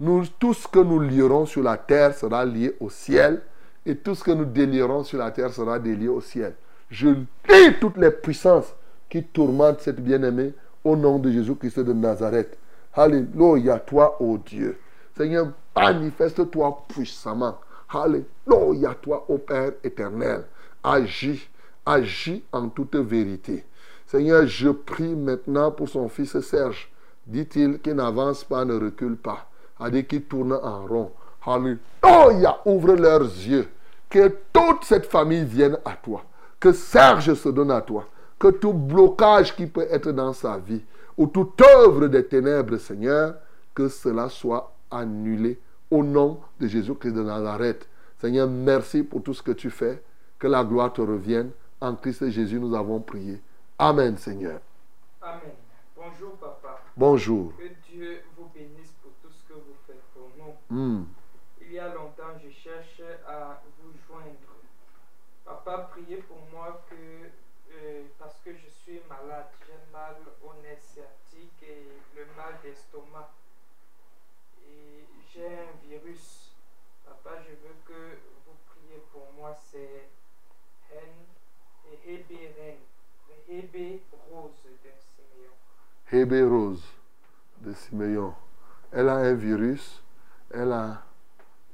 nous, 0.00 0.24
tout 0.38 0.54
ce 0.54 0.66
que 0.68 0.78
nous 0.78 1.00
lierons 1.00 1.44
sur 1.44 1.62
la 1.62 1.76
terre 1.76 2.14
sera 2.14 2.44
lié 2.44 2.76
au 2.80 2.88
ciel 2.88 3.42
et 3.84 3.96
tout 3.96 4.14
ce 4.14 4.22
que 4.22 4.30
nous 4.30 4.44
délierons 4.44 5.04
sur 5.04 5.18
la 5.18 5.30
terre 5.30 5.52
sera 5.52 5.78
délié 5.78 6.08
au 6.08 6.20
ciel. 6.20 6.54
Je 6.88 7.08
lis 7.08 7.78
toutes 7.80 7.96
les 7.96 8.10
puissances 8.10 8.74
qui 9.08 9.24
tourmentent 9.24 9.80
cette 9.80 10.00
bien-aimée 10.00 10.52
au 10.84 10.96
nom 10.96 11.18
de 11.18 11.30
Jésus-Christ 11.30 11.80
de 11.80 11.92
Nazareth. 11.92 12.58
Alléluia, 12.94 13.78
toi, 13.78 14.20
ô 14.20 14.38
Dieu. 14.38 14.78
Seigneur, 15.16 15.48
manifeste-toi 15.76 16.84
puissamment. 16.88 17.58
Alléluia, 17.88 18.94
toi, 19.00 19.24
ô 19.28 19.38
Père 19.38 19.72
éternel. 19.82 20.44
Agis, 20.82 21.48
agis 21.84 22.44
en 22.52 22.68
toute 22.68 22.96
vérité. 22.96 23.64
Seigneur, 24.06 24.46
je 24.46 24.70
prie 24.70 25.14
maintenant 25.14 25.70
pour 25.70 25.88
son 25.88 26.08
fils 26.08 26.38
Serge. 26.40 26.90
Dit-il 27.26 27.78
qu'il 27.80 27.94
n'avance 27.94 28.44
pas, 28.44 28.64
ne 28.64 28.78
recule 28.78 29.16
pas. 29.16 29.50
A 29.78 29.90
dit 29.90 30.04
qu'il 30.04 30.22
tourne 30.22 30.52
en 30.52 30.86
rond. 30.86 31.12
Alléluia, 31.44 32.58
ouvre 32.64 32.94
leurs 32.94 33.22
yeux. 33.22 33.68
Que 34.08 34.32
toute 34.52 34.84
cette 34.84 35.06
famille 35.06 35.44
vienne 35.44 35.78
à 35.84 35.92
toi. 35.92 36.24
Que 36.58 36.72
Serge 36.72 37.34
se 37.34 37.48
donne 37.50 37.70
à 37.70 37.82
toi. 37.82 38.06
Que 38.38 38.48
tout 38.48 38.72
blocage 38.72 39.54
qui 39.56 39.66
peut 39.66 39.86
être 39.90 40.12
dans 40.12 40.32
sa 40.32 40.58
vie, 40.58 40.82
ou 41.16 41.26
toute 41.26 41.60
œuvre 41.60 42.06
des 42.06 42.24
ténèbres, 42.26 42.76
Seigneur, 42.76 43.34
que 43.74 43.88
cela 43.88 44.28
soit 44.28 44.72
annulé 44.90 45.60
au 45.90 46.02
nom 46.02 46.40
de 46.60 46.66
Jésus-Christ 46.66 47.12
de 47.12 47.22
Nazareth. 47.22 47.88
Seigneur, 48.18 48.48
merci 48.48 49.02
pour 49.02 49.22
tout 49.22 49.34
ce 49.34 49.42
que 49.42 49.52
tu 49.52 49.70
fais. 49.70 50.02
Que 50.38 50.46
la 50.46 50.64
gloire 50.64 50.92
te 50.92 51.00
revienne. 51.00 51.50
En 51.80 51.94
Christ 51.94 52.28
Jésus, 52.30 52.58
nous 52.58 52.74
avons 52.74 53.00
prié. 53.00 53.40
Amen, 53.78 54.16
Seigneur. 54.16 54.60
Amen. 55.22 55.52
Bonjour, 55.96 56.32
papa. 56.36 56.80
Bonjour. 56.96 57.52
Que 57.56 57.90
Dieu 57.90 58.22
vous 58.36 58.48
bénisse 58.54 58.92
pour 59.02 59.12
tout 59.22 59.32
ce 59.32 59.42
que 59.48 59.54
vous 59.54 59.76
faites 59.86 60.02
pour 60.14 60.30
nous. 60.36 60.76
Hmm. 60.76 61.04
Il 61.60 61.72
y 61.72 61.78
a 61.78 61.94
longtemps, 61.94 62.34
je 62.42 62.50
cherche 62.50 63.02
à 63.26 63.60
vous 63.80 63.92
joindre. 64.08 64.58
Papa, 65.44 65.90
priez 65.92 66.16
pour 66.16 66.38
moi 66.52 66.82
que, 66.90 66.94
euh, 66.94 68.02
parce 68.18 68.40
que 68.44 68.50
je 68.52 68.77
suis 68.88 69.00
malade, 69.06 69.48
j'ai 69.66 69.92
mal 69.92 70.16
au 70.42 70.54
nerf 70.62 70.80
sciatique 70.80 71.62
et 71.62 71.88
le 72.16 72.24
mal 72.36 72.54
d'estomac. 72.62 73.28
Et 74.66 75.04
j'ai 75.30 75.46
un 75.46 75.86
virus. 75.86 76.52
Papa, 77.04 77.36
je 77.42 77.50
veux 77.50 77.74
que 77.84 78.16
vous 78.46 78.56
priez 78.66 79.02
pour 79.12 79.30
moi. 79.36 79.54
C'est 79.70 80.08
Hen 80.90 81.12
et 81.92 82.14
Hébé 82.14 82.54
Ren. 82.58 82.76
Hébé 83.50 84.02
Rose 84.30 84.52
de 84.64 84.90
Simeon. 84.98 85.52
Hébé 86.10 86.42
Rose 86.44 86.84
de 87.58 87.74
Simeon. 87.74 88.34
Elle 88.90 89.10
a 89.10 89.16
un 89.16 89.34
virus. 89.34 90.02
Elle 90.50 90.72
a 90.72 91.02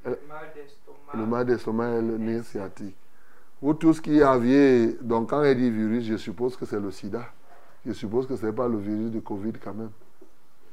Le 0.05 0.19
mal 0.27 0.53
d'estomac. 0.53 1.12
le 1.15 1.27
mal 1.27 1.47
d'estomac 1.47 1.91
et 1.97 2.03
le 2.03 2.19
nerf 2.19 2.45
sciatique. 2.45 2.97
Vous 3.65 3.73
tous 3.73 3.99
qui 3.99 4.23
aviez, 4.23 4.99
donc 5.01 5.31
quand 5.31 5.43
elle 5.43 5.57
dit 5.57 5.71
virus, 5.71 6.05
je 6.05 6.19
suppose 6.19 6.55
que 6.55 6.67
c'est 6.67 6.79
le 6.79 6.91
sida. 6.91 7.23
Je 7.87 7.93
suppose 7.95 8.27
que 8.27 8.37
ce 8.37 8.45
n'est 8.45 8.53
pas 8.53 8.69
le 8.69 8.77
virus 8.77 9.11
du 9.11 9.23
Covid 9.23 9.55
quand 9.55 9.73
même. 9.73 9.89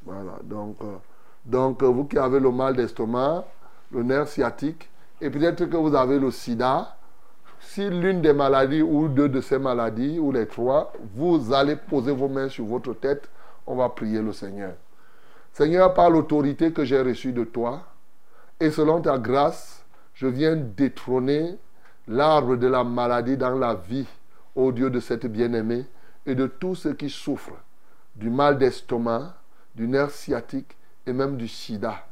Voilà, 0.03 0.37
donc, 0.43 0.75
euh, 0.81 0.97
donc 1.45 1.81
euh, 1.83 1.85
vous 1.85 2.03
qui 2.03 2.17
avez 2.17 2.41
le 2.41 2.51
mal 2.51 2.75
d'estomac, 2.75 3.45
le 3.93 4.03
nerf 4.03 4.27
sciatique, 4.27 4.89
et 5.21 5.29
peut-être 5.29 5.67
que 5.67 5.77
vous 5.77 5.95
avez 5.95 6.19
le 6.19 6.31
sida, 6.31 6.97
si 7.61 7.89
l'une 7.89 8.21
des 8.21 8.33
maladies 8.33 8.81
ou 8.81 9.07
deux 9.07 9.29
de 9.29 9.39
ces 9.39 9.57
maladies, 9.57 10.19
ou 10.19 10.33
les 10.33 10.45
trois, 10.45 10.91
vous 11.15 11.53
allez 11.53 11.77
poser 11.77 12.11
vos 12.11 12.27
mains 12.27 12.49
sur 12.49 12.65
votre 12.65 12.93
tête, 12.93 13.29
on 13.65 13.75
va 13.77 13.87
prier 13.87 14.21
le 14.21 14.33
Seigneur. 14.33 14.73
Seigneur, 15.53 15.93
par 15.93 16.09
l'autorité 16.09 16.73
que 16.73 16.83
j'ai 16.83 17.01
reçue 17.01 17.31
de 17.31 17.45
toi, 17.45 17.83
et 18.59 18.69
selon 18.69 18.99
ta 18.99 19.17
grâce, 19.17 19.85
je 20.13 20.27
viens 20.27 20.57
détrôner 20.57 21.57
l'arbre 22.07 22.55
de 22.55 22.67
la 22.67 22.83
maladie 22.83 23.37
dans 23.37 23.57
la 23.57 23.75
vie, 23.75 24.07
ô 24.55 24.71
Dieu 24.71 24.89
de 24.89 24.99
cette 24.99 25.25
bien-aimée, 25.25 25.85
et 26.25 26.35
de 26.35 26.47
tous 26.47 26.75
ceux 26.75 26.93
qui 26.93 27.09
souffrent 27.09 27.61
du 28.15 28.29
mal 28.29 28.57
d'estomac, 28.57 29.33
du 29.75 29.87
nerf 29.87 30.11
sciatique 30.11 30.75
et 31.07 31.13
même 31.13 31.37
du 31.37 31.47
sida. 31.47 32.05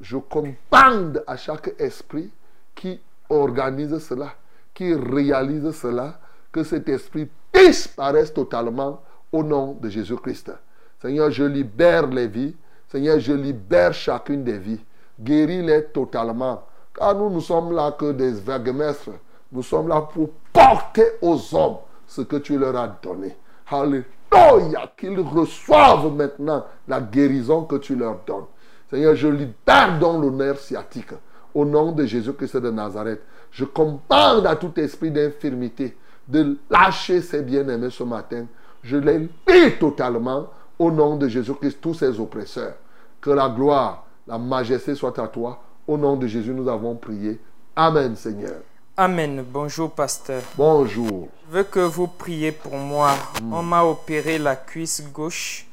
Je 0.00 0.16
commande 0.16 1.22
à 1.26 1.36
chaque 1.36 1.74
esprit 1.78 2.30
qui 2.74 3.00
organise 3.28 3.98
cela, 3.98 4.34
qui 4.74 4.94
réalise 4.94 5.70
cela, 5.72 6.18
que 6.50 6.64
cet 6.64 6.88
esprit 6.88 7.28
disparaisse 7.52 8.32
totalement 8.32 9.02
au 9.30 9.42
nom 9.42 9.74
de 9.74 9.88
Jésus-Christ. 9.88 10.52
Seigneur, 11.00 11.30
je 11.30 11.44
libère 11.44 12.06
les 12.06 12.26
vies. 12.26 12.54
Seigneur, 12.88 13.18
je 13.18 13.32
libère 13.32 13.94
chacune 13.94 14.44
des 14.44 14.58
vies. 14.58 14.80
Guéris-les 15.20 15.84
totalement. 15.86 16.64
Car 16.94 17.14
nous 17.14 17.30
ne 17.30 17.40
sommes 17.40 17.72
là 17.74 17.92
que 17.92 18.12
des 18.12 18.32
vaguemestres. 18.32 19.10
Nous 19.52 19.62
sommes 19.62 19.88
là 19.88 20.00
pour 20.00 20.30
porter 20.52 21.04
aux 21.20 21.54
hommes 21.54 21.76
ce 22.06 22.22
que 22.22 22.36
tu 22.36 22.58
leur 22.58 22.74
as 22.76 22.88
donné. 23.02 23.36
Alléluia. 23.70 24.90
Qu'ils 24.96 25.20
reçoivent 25.20 26.14
maintenant 26.14 26.64
la 26.88 27.00
guérison 27.00 27.64
que 27.64 27.76
tu 27.76 27.94
leur 27.94 28.20
donnes. 28.26 28.46
Seigneur, 28.90 29.14
je 29.14 29.28
libère 29.28 29.98
dans 29.98 30.18
l'honneur 30.18 30.58
sciatique. 30.58 31.12
Au 31.54 31.64
nom 31.66 31.92
de 31.92 32.06
Jésus-Christ 32.06 32.56
de 32.56 32.70
Nazareth. 32.70 33.20
Je 33.50 33.66
commande 33.66 34.46
à 34.46 34.56
tout 34.56 34.72
esprit 34.80 35.10
d'infirmité 35.10 35.96
de 36.26 36.56
lâcher 36.70 37.20
ses 37.20 37.42
bien-aimés 37.42 37.90
ce 37.90 38.04
matin. 38.04 38.46
Je 38.82 38.96
les 38.96 39.18
lis 39.18 39.78
totalement 39.78 40.46
au 40.78 40.90
nom 40.90 41.16
de 41.16 41.28
Jésus-Christ, 41.28 41.78
tous 41.80 41.94
ces 41.94 42.18
oppresseurs. 42.18 42.74
Que 43.20 43.30
la 43.30 43.48
gloire, 43.48 44.06
la 44.26 44.38
majesté 44.38 44.94
soit 44.94 45.18
à 45.18 45.28
toi. 45.28 45.62
Au 45.86 45.98
nom 45.98 46.16
de 46.16 46.26
Jésus, 46.26 46.52
nous 46.52 46.68
avons 46.68 46.94
prié. 46.94 47.38
Amen, 47.76 48.16
Seigneur. 48.16 48.60
Amen. 48.94 49.42
Bonjour, 49.42 49.90
pasteur. 49.90 50.42
Bonjour. 50.54 51.28
Je 51.48 51.56
veux 51.56 51.64
que 51.64 51.80
vous 51.80 52.06
priez 52.06 52.52
pour 52.52 52.76
moi. 52.76 53.14
On 53.50 53.62
m'a 53.62 53.84
opéré 53.84 54.36
la 54.36 54.54
cuisse 54.54 55.02
gauche. 55.10 55.66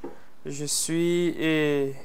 Je 0.45 0.63
suis 0.63 1.35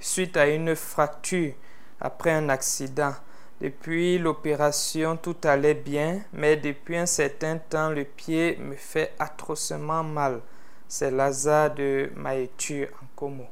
suite 0.01 0.37
à 0.37 0.49
une 0.49 0.75
fracture 0.75 1.53
après 2.01 2.33
un 2.33 2.49
accident. 2.49 3.13
Depuis 3.61 4.19
l'opération, 4.19 5.17
tout 5.17 5.37
allait 5.45 5.75
bien, 5.75 6.21
mais 6.33 6.57
depuis 6.57 6.97
un 6.97 7.07
certain 7.07 7.59
temps, 7.59 7.91
le 7.91 8.03
pied 8.03 8.59
me 8.61 8.75
fait 8.75 9.15
atrocement 9.21 10.03
mal. 10.03 10.41
C'est 10.89 11.13
Lazare 11.13 11.77
de 11.77 12.11
Maétu 12.17 12.87
en 12.87 13.07
Como. 13.15 13.45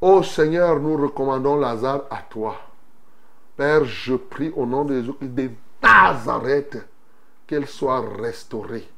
Ô 0.00 0.24
Seigneur, 0.24 0.80
nous 0.80 0.96
recommandons 0.96 1.56
Lazare 1.56 2.02
à 2.10 2.18
toi. 2.28 2.56
Père, 3.56 3.84
je 3.84 4.14
prie 4.14 4.50
au 4.56 4.66
nom 4.66 4.84
de 4.84 5.00
de 5.00 5.50
Nazareth 5.84 6.78
qu'elle 7.46 7.66
soit 7.66 8.00
restaurée. 8.00 8.88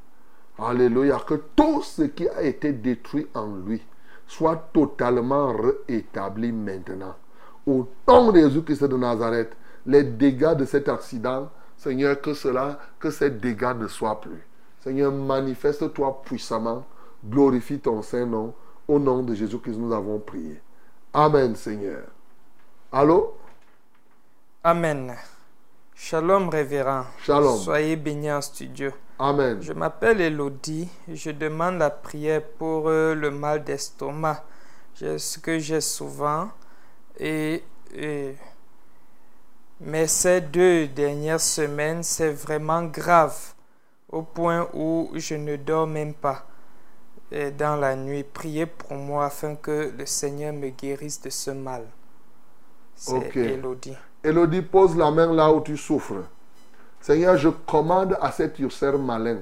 Alléluia. 0.59 1.19
Que 1.27 1.35
tout 1.57 1.83
ce 1.83 2.03
qui 2.03 2.29
a 2.29 2.43
été 2.43 2.73
détruit 2.73 3.27
en 3.35 3.57
lui 3.57 3.83
soit 4.27 4.71
totalement 4.73 5.55
rétabli 5.89 6.53
maintenant. 6.53 7.17
Au 7.67 7.89
nom 8.07 8.31
de 8.31 8.41
Jésus-Christ 8.41 8.85
de 8.85 8.97
Nazareth, 8.97 9.57
les 9.85 10.05
dégâts 10.05 10.55
de 10.55 10.65
cet 10.65 10.89
accident, 10.89 11.51
Seigneur, 11.77 12.21
que 12.21 12.35
cela, 12.35 12.79
que 12.99 13.11
ces 13.11 13.31
dégâts 13.31 13.75
ne 13.77 13.89
soient 13.89 14.21
plus. 14.21 14.47
Seigneur, 14.81 15.13
manifeste-toi 15.13 16.23
puissamment, 16.25 16.85
glorifie 17.25 17.81
ton 17.81 18.03
Saint-Nom. 18.03 18.55
Au 18.89 19.01
nom 19.01 19.25
de 19.25 19.35
Jésus-Christ, 19.35 19.79
nous 19.79 19.93
avons 19.93 20.21
prié. 20.21 20.61
Amen, 21.13 21.57
Seigneur. 21.57 22.05
Allô? 22.93 23.35
Amen. 24.63 25.13
Shalom, 25.97 26.49
révérend. 26.51 27.05
Shalom. 27.25 27.57
Soyez 27.59 27.97
bénis 27.97 28.31
en 28.31 28.41
studio. 28.43 28.91
Amen. 29.19 29.63
Je 29.63 29.73
m'appelle 29.73 30.21
Elodie. 30.21 30.89
Je 31.09 31.31
demande 31.31 31.79
la 31.79 31.91
prière 31.91 32.43
pour 32.59 32.89
euh, 32.89 33.15
le 33.15 33.31
mal 33.31 33.65
d'estomac. 33.65 34.45
Ce 34.95 35.39
que 35.39 35.59
j'ai 35.59 35.81
souvent. 35.81 36.51
Et, 37.19 37.63
et- 37.95 38.35
mais 39.81 40.07
ces 40.07 40.41
deux 40.41 40.87
dernières 40.89 41.41
semaines, 41.41 42.03
c'est 42.03 42.31
vraiment 42.33 42.83
grave. 42.85 43.37
Au 44.11 44.23
point 44.23 44.69
où 44.75 45.11
je 45.15 45.35
ne 45.35 45.57
dors 45.57 45.87
même 45.87 46.15
pas 46.15 46.47
euh, 47.33 47.51
dans 47.51 47.77
la 47.77 47.97
nuit. 47.97 48.25
Priez 48.25 48.67
pour 48.67 48.95
moi 48.95 49.27
afin 49.27 49.57
que 49.57 49.93
le 49.97 50.07
Seigneur 50.07 50.53
me 50.53 50.69
guérisse 50.71 51.21
de 51.23 51.31
ce 51.31 51.51
mal. 51.53 51.87
C'est. 52.95 53.35
Elodie. 53.45 53.97
Elodie, 54.27 54.63
pose 54.63 54.97
la 54.97 55.13
main 55.13 55.33
là 55.33 55.53
où 55.53 55.61
tu 55.61 55.77
souffres. 55.77 56.25
Seigneur, 57.01 57.37
je 57.37 57.49
commande 57.49 58.19
à 58.21 58.33
cet 58.33 58.59
ulcère 58.59 58.99
malin. 58.99 59.39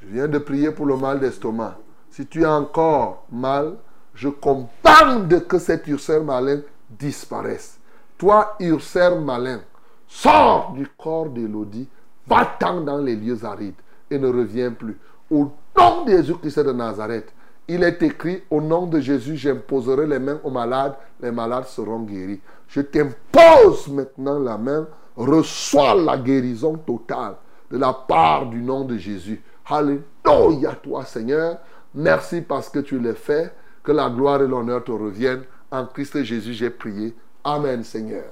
Je 0.00 0.06
viens 0.06 0.26
de 0.26 0.38
prier 0.38 0.70
pour 0.70 0.86
le 0.86 0.96
mal 0.96 1.20
d'estomac. 1.20 1.76
Si 2.08 2.26
tu 2.26 2.46
as 2.46 2.52
encore 2.52 3.26
mal, 3.30 3.74
je 4.14 4.30
commande 4.30 5.46
que 5.46 5.58
cet 5.58 5.86
ulcère 5.86 6.24
malin 6.24 6.60
disparaisse. 6.88 7.78
Toi, 8.16 8.54
ulcère 8.58 9.20
malin, 9.20 9.60
sors 10.08 10.72
du 10.72 10.86
corps 10.96 11.28
d'Élodie, 11.28 11.88
va-t'en 12.26 12.80
dans 12.80 12.98
les 12.98 13.16
lieux 13.16 13.44
arides 13.44 13.74
et 14.10 14.18
ne 14.18 14.28
reviens 14.28 14.70
plus. 14.70 14.98
Au 15.30 15.50
nom 15.76 16.04
de 16.06 16.10
Jésus-Christ 16.12 16.60
de 16.60 16.72
Nazareth, 16.72 17.33
il 17.66 17.82
est 17.82 18.02
écrit, 18.02 18.42
au 18.50 18.60
nom 18.60 18.86
de 18.86 19.00
Jésus, 19.00 19.36
j'imposerai 19.36 20.06
les 20.06 20.18
mains 20.18 20.40
aux 20.44 20.50
malades, 20.50 20.94
les 21.20 21.30
malades 21.30 21.64
seront 21.64 22.00
guéris. 22.00 22.40
Je 22.68 22.80
t'impose 22.82 23.88
maintenant 23.88 24.38
la 24.38 24.58
main, 24.58 24.86
reçois 25.16 25.94
la 25.94 26.18
guérison 26.18 26.74
totale 26.74 27.36
de 27.70 27.78
la 27.78 27.92
part 27.92 28.46
du 28.46 28.60
nom 28.60 28.84
de 28.84 28.96
Jésus. 28.96 29.42
Alléluia 29.68 30.74
toi 30.82 31.04
Seigneur. 31.04 31.58
Merci 31.94 32.42
parce 32.42 32.68
que 32.68 32.80
tu 32.80 32.98
l'as 32.98 33.14
fait. 33.14 33.52
Que 33.82 33.92
la 33.92 34.08
gloire 34.08 34.42
et 34.42 34.46
l'honneur 34.46 34.82
te 34.82 34.92
reviennent. 34.92 35.44
En 35.70 35.86
Christ 35.86 36.22
Jésus, 36.22 36.54
j'ai 36.54 36.70
prié. 36.70 37.14
Amen 37.44 37.84
Seigneur. 37.84 38.24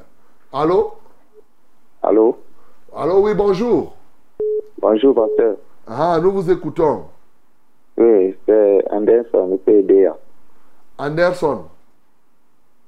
Allô? 0.52 0.94
Allô? 2.02 2.38
Allô, 2.94 3.20
oui, 3.20 3.34
bonjour. 3.34 3.94
Bonjour, 4.80 5.14
pasteur. 5.14 5.56
Ah, 5.86 6.18
nous 6.22 6.32
vous 6.32 6.50
écoutons. 6.50 7.04
Oui, 7.98 8.34
c'est 8.46 8.84
Anderson, 8.90 9.48
le 9.50 9.56
PDA. 9.58 10.16
Anderson, 10.98 11.64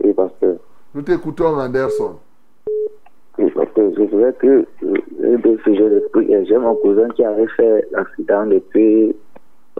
Oui, 0.03 0.13
pasteur. 0.13 0.57
nous 0.95 1.03
t'écoutons 1.03 1.59
Anderson. 1.59 2.17
Oui, 3.39 3.51
pasteur, 3.51 3.91
je 3.97 4.03
voudrais 4.03 4.33
que 4.35 4.65
euh, 4.83 5.37
deux 5.39 5.59
sujets 5.65 5.89
de. 5.91 6.45
J'ai 6.45 6.57
mon 6.59 6.77
cousin 6.77 7.09
qui 7.11 7.25
avait 7.25 7.47
fait 7.49 7.87
l'accident 7.91 8.47
depuis 8.47 9.15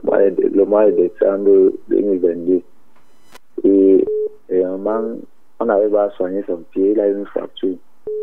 le 0.03 0.65
mois 0.65 0.91
de- 0.91 0.93
le 0.93 0.93
décembre 0.93 1.73
2022. 1.89 2.61
Et, 3.65 4.05
moment, 4.65 5.17
on 5.61 5.65
n'avait 5.67 5.89
pas 5.89 6.11
soigné 6.11 6.43
son 6.47 6.59
pied, 6.73 6.91
il 6.93 7.01
a 7.01 7.09
eu 7.09 7.17
une 7.17 7.27
fracture. 7.27 7.77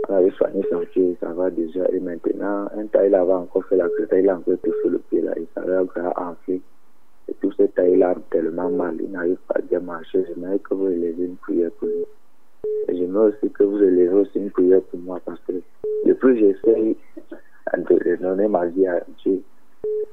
On 0.09 0.13
avait 0.15 0.31
soigné 0.31 0.61
son 0.69 0.79
pied, 0.91 1.15
ça 1.21 1.29
va 1.29 1.49
déjà. 1.49 1.85
Et 1.91 1.99
maintenant, 1.99 2.67
un 2.77 2.85
temps, 2.87 3.01
il 3.05 3.15
avait 3.15 3.33
encore 3.33 3.63
fait 3.65 3.77
l'accident, 3.77 4.17
il 4.17 4.29
a 4.29 4.35
encore 4.35 4.55
touché 4.63 4.89
le 4.89 4.99
pied 5.09 5.21
là, 5.21 5.31
et 5.37 5.47
ça 5.55 5.61
encore 5.81 6.13
enflé. 6.17 6.61
Et 7.31 7.35
tout 7.35 7.51
ce 7.53 7.63
temps, 7.63 7.83
il 7.83 8.03
a 8.03 8.13
tellement 8.29 8.69
mal, 8.69 8.97
il 8.99 9.09
n'arrive 9.09 9.37
pas 9.47 9.55
à 9.55 9.61
bien 9.61 9.79
marcher. 9.79 10.25
J'aimerais 10.27 10.59
que 10.59 10.73
vous 10.73 10.87
élevez 10.87 11.25
une 11.25 11.37
prière 11.37 11.71
pour 11.79 11.87
lui. 11.87 12.05
Et 12.89 12.97
j'aimerais 12.97 13.27
aussi 13.27 13.49
que 13.51 13.63
vous 13.63 13.81
élevez 13.81 14.09
aussi 14.09 14.37
une 14.37 14.51
prière 14.51 14.81
pour 14.81 14.99
moi 14.99 15.19
parce 15.25 15.39
que 15.47 15.53
depuis 16.05 16.33
que 16.33 16.39
j'essaie 16.39 16.97
de 17.77 18.15
donner 18.17 18.49
ma 18.49 18.65
vie 18.65 18.85
à 18.85 19.01
Dieu, 19.23 19.41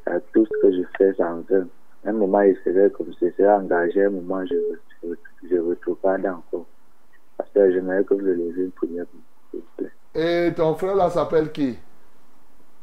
à 0.06 0.20
tout 0.32 0.46
ce 0.46 0.62
que 0.62 0.72
je 0.72 0.82
fais, 0.96 1.12
c'est 1.16 1.24
en 1.24 1.40
vain. 1.50 1.66
Un 2.04 2.12
moment, 2.12 2.42
il 2.42 2.56
serait 2.64 2.88
comme 2.90 3.12
si 3.14 3.18
c'était 3.18 3.48
engagé, 3.48 4.04
un 4.04 4.10
moment, 4.10 4.46
je 4.46 4.54
ne 5.08 5.14
je, 5.50 5.56
retrouve 5.56 5.96
pas 5.96 6.16
encore. 6.18 6.66
Parce 7.36 7.50
que 7.50 7.72
j'aimerais 7.72 8.04
que 8.04 8.14
vous 8.14 8.28
élevez 8.28 8.62
une 8.62 8.70
prière 8.70 9.06
pour 9.06 9.18
moi, 9.18 9.24
s'il 9.50 9.60
vous 9.60 9.66
plaît. 9.76 10.48
Et 10.48 10.54
ton 10.54 10.74
frère 10.74 10.94
là 10.94 11.10
s'appelle 11.10 11.50
qui? 11.50 11.76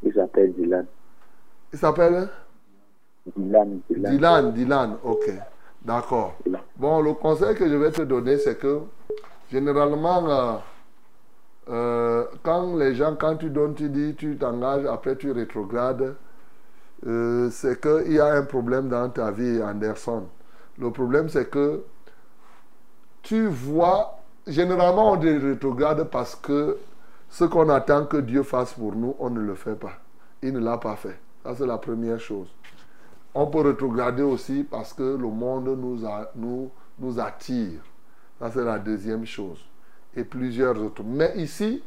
Il 0.03 0.13
s'appelle 0.13 0.53
Dylan. 0.53 0.85
Il 1.71 1.79
s'appelle? 1.79 2.27
Dylan, 3.25 3.81
Dylan. 3.89 4.11
Dylan. 4.11 4.53
Dylan, 4.53 4.97
ok. 5.03 5.31
D'accord. 5.83 6.35
Bon, 6.77 7.01
le 7.01 7.13
conseil 7.13 7.55
que 7.55 7.67
je 7.69 7.75
vais 7.75 7.91
te 7.91 8.01
donner, 8.01 8.37
c'est 8.37 8.57
que 8.57 8.81
généralement, 9.51 10.27
euh, 10.27 10.53
euh, 11.69 12.25
quand 12.43 12.75
les 12.75 12.95
gens, 12.95 13.15
quand 13.15 13.35
tu 13.37 13.49
donnes, 13.49 13.75
tu 13.75 13.89
dis, 13.89 14.15
tu 14.15 14.37
t'engages, 14.37 14.85
après 14.85 15.15
tu 15.15 15.31
rétrogrades, 15.31 16.15
euh, 17.05 17.49
c'est 17.51 17.79
qu'il 17.79 18.13
y 18.13 18.19
a 18.19 18.33
un 18.33 18.43
problème 18.43 18.89
dans 18.89 19.09
ta 19.09 19.31
vie, 19.31 19.61
Anderson. 19.61 20.23
Le 20.79 20.91
problème, 20.91 21.29
c'est 21.29 21.49
que 21.49 21.83
tu 23.21 23.47
vois, 23.47 24.19
généralement, 24.47 25.13
on 25.13 25.19
rétrograde 25.19 26.03
parce 26.11 26.35
que 26.35 26.77
ce 27.29 27.43
qu'on 27.43 27.69
attend 27.69 28.05
que 28.05 28.17
Dieu 28.17 28.43
fasse 28.43 28.73
pour 28.73 28.95
nous, 28.95 29.15
on 29.19 29.29
ne 29.29 29.39
le 29.39 29.55
fait 29.55 29.75
pas. 29.75 29.93
Il 30.41 30.53
ne 30.53 30.59
l'a 30.59 30.77
pas 30.77 30.95
fait. 30.95 31.19
Ça, 31.43 31.55
c'est 31.55 31.65
la 31.65 31.77
première 31.77 32.19
chose. 32.19 32.47
On 33.37 33.47
peut 33.47 33.59
rétrograder 33.59 34.23
aussi 34.23 34.63
parce 34.63 34.93
que 34.93 35.03
le 35.03 35.27
monde 35.27 35.65
nous, 35.77 35.99
nous, 36.35 36.71
nous 36.97 37.19
attire. 37.19 37.81
Ça, 38.39 38.49
c'est 38.49 38.63
la 38.63 38.79
deuxième 38.79 39.25
chose. 39.25 39.59
Et 40.15 40.23
plusieurs 40.23 40.81
autres. 40.81 41.03
Mais 41.03 41.33
ici, 41.35 41.83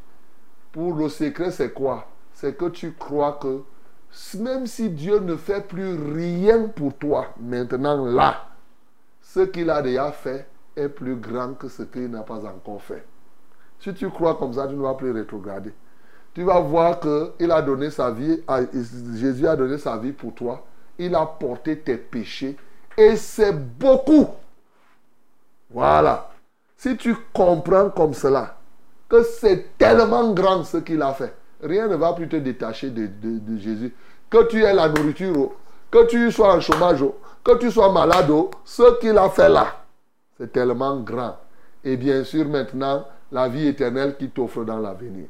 pour 0.70 0.94
le 0.94 1.08
secret, 1.08 1.50
c'est 1.50 1.72
quoi? 1.72 2.06
C'est 2.34 2.56
que 2.56 2.66
tu 2.66 2.92
crois 2.92 3.38
que 3.40 3.62
même 4.38 4.66
si 4.66 4.90
Dieu 4.90 5.20
ne 5.20 5.36
fait 5.36 5.66
plus 5.66 5.94
rien 6.12 6.68
pour 6.68 6.94
toi, 6.94 7.28
maintenant 7.40 8.04
là, 8.04 8.46
ce 9.22 9.40
qu'il 9.40 9.70
a 9.70 9.82
déjà 9.82 10.12
fait 10.12 10.46
est 10.76 10.88
plus 10.88 11.16
grand 11.16 11.54
que 11.54 11.68
ce 11.68 11.82
qu'il 11.82 12.10
n'a 12.10 12.22
pas 12.22 12.44
encore 12.44 12.82
fait. 12.82 13.04
Si 13.80 13.92
tu 13.94 14.10
crois 14.10 14.36
comme 14.36 14.52
ça, 14.52 14.66
tu 14.66 14.74
ne 14.74 14.82
vas 14.82 14.94
plus 14.94 15.12
rétrograder. 15.12 15.72
Tu 16.34 16.42
vas 16.42 16.60
voir 16.60 17.00
qu'il 17.00 17.50
a 17.50 17.62
donné 17.62 17.90
sa 17.90 18.10
vie, 18.10 18.42
Jésus 19.16 19.46
a 19.46 19.56
donné 19.56 19.78
sa 19.78 19.96
vie 19.96 20.12
pour 20.12 20.34
toi. 20.34 20.64
Il 20.98 21.14
a 21.14 21.26
porté 21.26 21.78
tes 21.78 21.96
péchés. 21.96 22.56
Et 22.96 23.16
c'est 23.16 23.52
beaucoup. 23.52 24.28
Voilà. 25.70 26.30
Si 26.76 26.96
tu 26.96 27.14
comprends 27.32 27.90
comme 27.90 28.14
cela, 28.14 28.56
que 29.08 29.22
c'est 29.22 29.76
tellement 29.78 30.32
grand 30.32 30.64
ce 30.64 30.78
qu'il 30.78 31.02
a 31.02 31.12
fait, 31.12 31.34
rien 31.62 31.88
ne 31.88 31.96
va 31.96 32.12
plus 32.12 32.28
te 32.28 32.36
détacher 32.36 32.90
de, 32.90 33.58
Jésus. 33.58 33.94
Que 34.30 34.46
tu 34.48 34.62
aies 34.62 34.74
la 34.74 34.88
nourriture, 34.88 35.52
que 35.90 36.06
tu 36.06 36.30
sois 36.30 36.54
en 36.54 36.60
chômage, 36.60 37.04
que 37.42 37.56
tu 37.58 37.70
sois 37.70 37.92
malade, 37.92 38.30
ce 38.64 38.98
qu'il 39.00 39.16
a 39.16 39.28
fait 39.30 39.48
là, 39.48 39.84
c'est 40.36 40.52
tellement 40.52 41.00
grand. 41.00 41.36
Et 41.82 41.96
bien 41.96 42.22
sûr, 42.24 42.46
maintenant, 42.46 43.06
la 43.32 43.48
vie 43.48 43.68
éternelle 43.68 44.16
qui 44.16 44.28
t'offre 44.30 44.64
dans 44.64 44.78
l'avenir. 44.78 45.26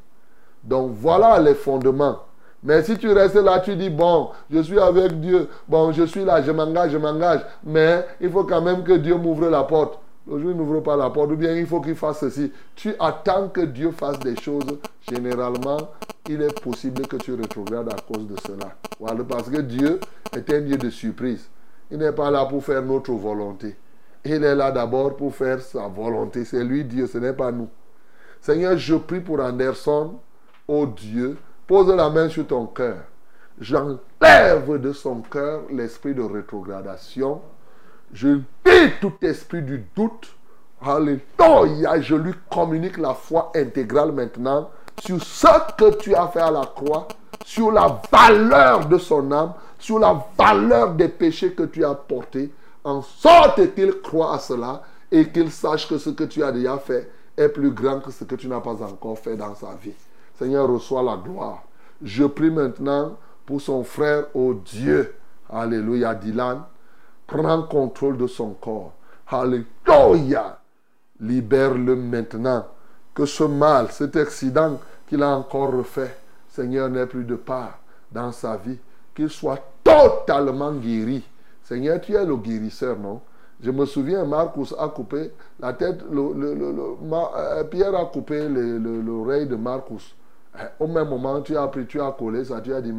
Donc 0.63 0.93
voilà 0.95 1.39
les 1.39 1.55
fondements. 1.55 2.19
Mais 2.63 2.83
si 2.83 2.99
tu 2.99 3.13
restes 3.13 3.37
là, 3.37 3.61
tu 3.61 3.77
dis, 3.77 3.91
bon, 3.91 4.31
je 4.51 4.61
suis 4.61 4.79
avec 4.79 5.21
Dieu, 5.21 5.49
bon, 5.69 5.93
je 5.93 6.03
suis 6.05 6.25
là, 6.25 6.43
je 6.43 6.51
m'engage, 6.51 6.91
je 6.91 6.99
m'engage, 6.99 7.41
mais 7.65 8.05
il 8.21 8.31
faut 8.31 8.45
quand 8.45 8.61
même 8.61 8.83
que 8.83 8.95
Dieu 8.95 9.17
m'ouvre 9.17 9.49
la 9.49 9.63
porte. 9.63 10.01
Le 10.27 10.39
jour, 10.41 10.51
il 10.51 10.57
n'ouvre 10.57 10.81
pas 10.81 10.97
la 10.97 11.09
porte, 11.09 11.31
ou 11.31 11.37
bien 11.37 11.55
il 11.55 11.67
faut 11.67 11.81
qu'il 11.81 11.95
fasse 11.95 12.21
ceci. 12.21 12.53
Tu 12.75 12.95
attends 12.99 13.49
que 13.49 13.63
Dieu 13.63 13.93
fasse 13.93 14.19
des 14.19 14.37
choses. 14.37 14.79
Généralement, 15.09 15.79
il 16.29 16.43
est 16.43 16.61
possible 16.61 17.07
que 17.07 17.17
tu 17.17 17.33
rétrogrades 17.33 17.89
à 17.89 17.97
cause 18.13 18.27
de 18.27 18.37
cela. 18.47 18.75
Voilà, 19.01 19.25
parce 19.25 19.49
que 19.49 19.61
Dieu 19.61 20.01
est 20.37 20.53
un 20.53 20.61
Dieu 20.61 20.77
de 20.77 20.91
surprise. 20.91 21.49
Il 21.91 21.99
n'est 21.99 22.13
pas 22.13 22.31
là 22.31 22.45
pour 22.45 22.63
faire 22.63 22.83
notre 22.83 23.13
volonté. 23.13 23.77
Il 24.25 24.45
est 24.45 24.55
là 24.55 24.71
d'abord 24.71 25.17
pour 25.17 25.35
faire 25.35 25.63
sa 25.63 25.89
volonté. 25.89 26.45
C'est 26.45 26.63
lui 26.63 26.85
Dieu, 26.85 27.07
ce 27.07 27.17
n'est 27.17 27.33
pas 27.33 27.51
nous. 27.51 27.69
Seigneur, 28.43 28.77
je 28.77 28.97
prie 28.97 29.21
pour 29.21 29.41
Anderson, 29.41 30.17
oh 30.67 30.87
Dieu, 30.87 31.39
pose 31.69 31.95
la 31.95 32.09
main 32.09 32.29
sur 32.31 32.47
ton 32.47 32.67
cœur. 32.67 32.97
J'enlève 33.61 34.81
de 34.81 34.93
son 34.93 35.21
cœur 35.21 35.63
l'esprit 35.71 36.15
de 36.15 36.23
rétrogradation. 36.23 37.43
Je 38.13 38.39
dis 38.65 38.93
tout 39.01 39.13
esprit 39.21 39.63
du 39.63 39.85
doute. 39.95 40.35
Je 40.83 42.15
lui 42.15 42.35
communique 42.51 42.97
la 42.97 43.13
foi 43.13 43.53
intégrale 43.55 44.13
maintenant 44.13 44.71
sur 44.99 45.23
ce 45.23 45.47
que 45.77 45.95
tu 45.97 46.15
as 46.15 46.29
fait 46.29 46.41
à 46.41 46.51
la 46.51 46.65
croix, 46.65 47.07
sur 47.45 47.71
la 47.71 48.01
valeur 48.11 48.87
de 48.87 48.97
son 48.97 49.31
âme, 49.31 49.53
sur 49.79 49.99
la 49.99 50.25
valeur 50.39 50.95
des 50.95 51.09
péchés 51.09 51.53
que 51.53 51.65
tu 51.65 51.85
as 51.85 51.95
portés, 51.95 52.51
en 52.83 53.03
sorte 53.03 53.75
qu'il 53.75 54.01
croit 54.01 54.35
à 54.35 54.39
cela 54.39 54.83
et 55.13 55.29
qu'il 55.29 55.51
sache 55.53 55.87
que 55.87 55.99
ce 55.99 56.11
que 56.11 56.25
tu 56.25 56.43
as 56.43 56.51
déjà 56.51 56.79
fait 56.79 57.11
est 57.37 57.51
plus 57.51 57.73
grand 57.73 58.01
que 58.01 58.11
ce 58.11 58.25
que 58.25 58.37
tu 58.37 58.49
n'as 58.49 58.61
pas 58.61 58.83
encore 58.83 59.19
fait 59.19 59.37
dans 59.37 59.55
sa 59.55 59.75
vie. 59.75 59.93
Seigneur, 60.39 60.69
reçois 60.69 61.03
la 61.03 61.17
gloire. 61.17 61.63
Je 62.03 62.25
prie 62.25 62.51
maintenant 62.51 63.17
pour 63.45 63.61
son 63.61 63.83
frère, 63.83 64.27
oh 64.35 64.55
Dieu. 64.55 65.15
Alléluia, 65.51 66.15
Dylan. 66.15 66.63
Prends 67.27 67.63
contrôle 67.63 68.17
de 68.17 68.27
son 68.27 68.51
corps. 68.51 68.93
Alléluia. 69.27 70.59
Libère-le 71.21 71.97
maintenant. 71.97 72.67
Que 73.15 73.27
ce 73.27 73.43
mal, 73.45 73.91
cet 73.91 74.15
accident 74.17 74.79
qu'il 75.09 75.23
a 75.23 75.31
encore 75.31 75.73
refait, 75.73 76.17
Seigneur, 76.49 76.89
n'ait 76.89 77.07
plus 77.07 77.25
de 77.25 77.35
part 77.35 77.79
dans 78.13 78.31
sa 78.33 78.57
vie. 78.57 78.79
qu'il 79.15 79.29
soit 79.29 79.59
totalement 79.83 80.71
guéri. 80.75 81.25
Seigneur, 81.65 82.01
tu 82.01 82.15
es 82.15 82.25
le 82.25 82.37
guérisseur, 82.37 82.97
non? 82.97 83.21
Je 83.61 83.73
me 83.73 83.85
souviens, 83.85 84.25
Marcus 84.25 84.73
a 84.79 84.87
coupé 84.87 85.33
la 85.59 85.73
tête, 85.73 86.05
euh, 86.15 87.65
Pierre 87.65 87.97
a 87.97 88.05
coupé 88.05 88.49
le- 88.49 88.79
le- 88.79 89.01
l'oreille 89.01 89.49
de 89.49 89.57
Marcus. 89.57 90.15
Au 90.81 90.87
même 90.87 91.09
moment, 91.09 91.41
tu 91.43 91.57
as 91.57 91.67
pris, 91.69 91.87
tu 91.87 92.01
as 92.01 92.11
collé 92.13 92.45
ça, 92.45 92.61
tu 92.61 92.73
as 92.75 92.81
dit. 92.81 92.93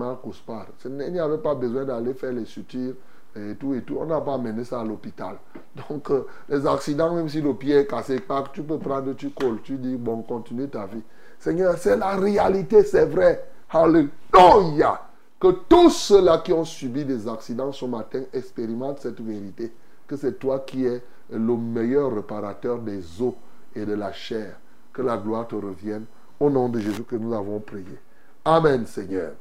Ce 0.77 0.87
n'est- 0.87 1.07
Il 1.07 1.13
n'y 1.13 1.19
avait 1.19 1.37
pas 1.39 1.55
besoin 1.55 1.83
d'aller 1.83 2.13
faire 2.13 2.31
les 2.31 2.45
sutures 2.45 2.93
et 3.35 3.55
tout 3.55 3.73
et 3.73 3.81
tout. 3.81 3.97
On 3.99 4.05
n'a 4.05 4.21
pas 4.21 4.35
amené 4.35 4.63
ça 4.63 4.81
à 4.81 4.83
l'hôpital. 4.85 5.37
Donc, 5.89 6.09
euh, 6.11 6.25
les 6.47 6.65
accidents, 6.65 7.13
même 7.13 7.27
si 7.27 7.41
le 7.41 7.53
pied 7.53 7.75
est 7.75 7.87
cassé, 7.87 8.21
tu 8.53 8.63
peux 8.63 8.77
prendre, 8.79 9.13
tu 9.13 9.29
colles, 9.31 9.59
tu 9.63 9.77
dis, 9.77 9.95
bon, 9.97 10.21
continue 10.21 10.67
ta 10.69 10.85
vie. 10.85 11.01
Seigneur, 11.37 11.77
c'est 11.77 11.97
la 11.97 12.15
réalité, 12.15 12.83
c'est 12.83 13.05
vrai. 13.05 13.43
Alléluia. 13.71 15.01
Que 15.39 15.51
tous 15.69 15.89
ceux-là 15.89 16.39
qui 16.39 16.51
ont 16.53 16.65
subi 16.65 17.05
des 17.05 17.27
accidents 17.27 17.71
ce 17.71 17.85
matin 17.85 18.21
expérimentent 18.33 18.99
cette 18.99 19.21
vérité. 19.21 19.73
Que 20.07 20.15
c'est 20.17 20.37
toi 20.39 20.59
qui 20.59 20.85
es 20.85 21.01
le 21.31 21.55
meilleur 21.55 22.13
réparateur 22.13 22.79
des 22.79 23.21
os 23.21 23.33
et 23.75 23.85
de 23.85 23.93
la 23.93 24.11
chair. 24.11 24.57
Que 24.91 25.01
la 25.01 25.17
gloire 25.17 25.47
te 25.47 25.55
revienne. 25.55 26.05
Au 26.39 26.49
nom 26.49 26.69
de 26.69 26.79
Jésus 26.79 27.03
que 27.03 27.15
nous 27.17 27.33
avons 27.33 27.59
prié. 27.59 27.97
Amen, 28.45 28.85
Seigneur. 28.85 29.33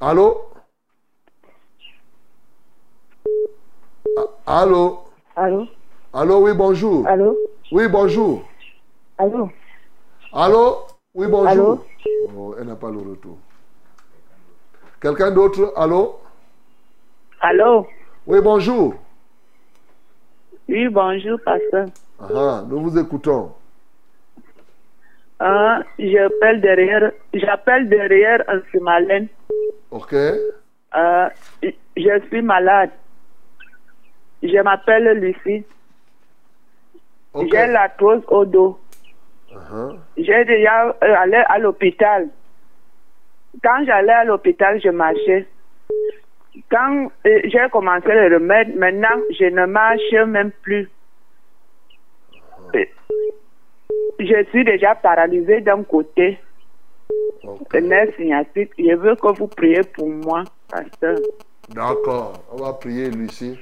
Allô? 0.00 0.42
Ah, 4.46 4.60
Allô? 4.60 5.04
Allô? 5.34 5.66
Allô, 6.12 6.44
oui, 6.44 6.52
bonjour. 6.52 7.06
Allô? 7.06 7.36
Oui, 7.70 7.88
bonjour. 7.88 8.42
Allô? 9.16 9.48
Allô? 10.32 10.76
Oui, 11.14 11.26
bonjour. 11.26 11.48
Allô? 11.48 11.84
Oh, 12.36 12.54
elle 12.58 12.66
n'a 12.66 12.76
pas 12.76 12.90
le 12.90 12.98
retour. 12.98 13.38
Quelqu'un 15.00 15.30
d'autre? 15.30 15.72
Allô? 15.74 16.16
Allô? 17.40 17.86
Oui, 18.26 18.40
bonjour. 18.42 18.94
Oui, 20.68 20.88
bonjour, 20.88 21.38
pasteur. 21.44 21.86
Ah, 22.20 22.62
nous 22.68 22.80
vous 22.82 22.98
écoutons. 22.98 23.52
Ah, 25.44 25.82
j'appelle 25.98 26.60
derrière, 26.60 27.10
j'appelle 27.34 27.88
derrière 27.88 28.44
un 28.46 28.60
Simalène. 28.70 29.26
OK? 29.90 30.14
Ah, 30.92 31.30
je 31.62 32.20
suis 32.28 32.42
malade. 32.42 32.90
Je 34.40 34.62
m'appelle 34.62 35.18
Lucie. 35.18 35.64
OK. 37.34 37.48
J'ai 37.50 37.66
l'arthrose 37.66 38.22
au 38.28 38.44
dos. 38.44 38.78
Ah, 39.52 39.90
J'ai 40.16 40.44
déjà 40.44 40.86
euh, 40.86 40.94
allé 41.02 41.42
à 41.48 41.58
l'hôpital. 41.58 42.28
Quand 43.64 43.84
j'allais 43.84 44.12
à 44.12 44.24
l'hôpital, 44.24 44.80
je 44.80 44.90
marchais. 44.90 45.48
Quand 46.70 47.10
euh, 47.26 47.40
j'ai 47.44 47.68
commencé 47.72 48.06
le 48.06 48.34
remède, 48.34 48.76
maintenant, 48.76 49.18
je 49.36 49.46
ne 49.46 49.66
marche 49.66 50.12
même 50.28 50.52
plus. 50.62 50.88
Euh, 52.76 52.84
Je 54.18 54.44
suis 54.50 54.64
déjà 54.64 54.94
paralysée 54.94 55.60
d'un 55.60 55.82
côté. 55.82 56.38
OK. 57.44 57.72
Le 57.74 57.80
nerf 57.80 58.14
sciatique. 58.16 58.70
Je 58.78 58.94
veux 58.94 59.16
que 59.16 59.36
vous 59.38 59.46
priez 59.48 59.82
pour 59.82 60.08
moi, 60.08 60.44
pasteur. 60.68 61.18
D'accord. 61.70 62.32
On 62.52 62.56
va 62.56 62.72
prier, 62.74 63.10
Lucie. 63.10 63.58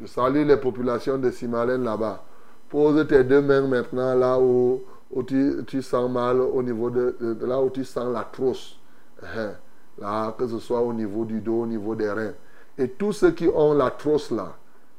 Je 0.00 0.06
salue 0.06 0.46
les 0.46 0.56
populations 0.56 1.18
de 1.18 1.30
Simalène 1.30 1.84
là-bas. 1.84 2.22
Pose 2.68 3.06
tes 3.08 3.24
deux 3.24 3.40
mains 3.40 3.66
maintenant 3.66 4.14
là 4.14 4.38
où, 4.38 4.82
où 5.10 5.22
tu, 5.22 5.54
tu 5.66 5.82
sens 5.82 6.10
mal, 6.10 6.40
au 6.40 6.62
niveau 6.62 6.90
de, 6.90 7.16
là 7.42 7.60
où 7.60 7.70
tu 7.70 7.84
sens 7.84 8.12
la 8.12 8.22
trousse. 8.24 8.78
Hein. 9.22 9.52
Là, 9.98 10.32
que 10.38 10.46
ce 10.46 10.58
soit 10.58 10.80
au 10.80 10.92
niveau 10.92 11.24
du 11.24 11.40
dos, 11.40 11.62
au 11.62 11.66
niveau 11.66 11.94
des 11.94 12.08
reins. 12.10 12.34
Et 12.76 12.88
tous 12.88 13.12
ceux 13.12 13.32
qui 13.32 13.48
ont 13.48 13.74
la 13.74 13.90
trousse 13.90 14.30
là, 14.30 14.54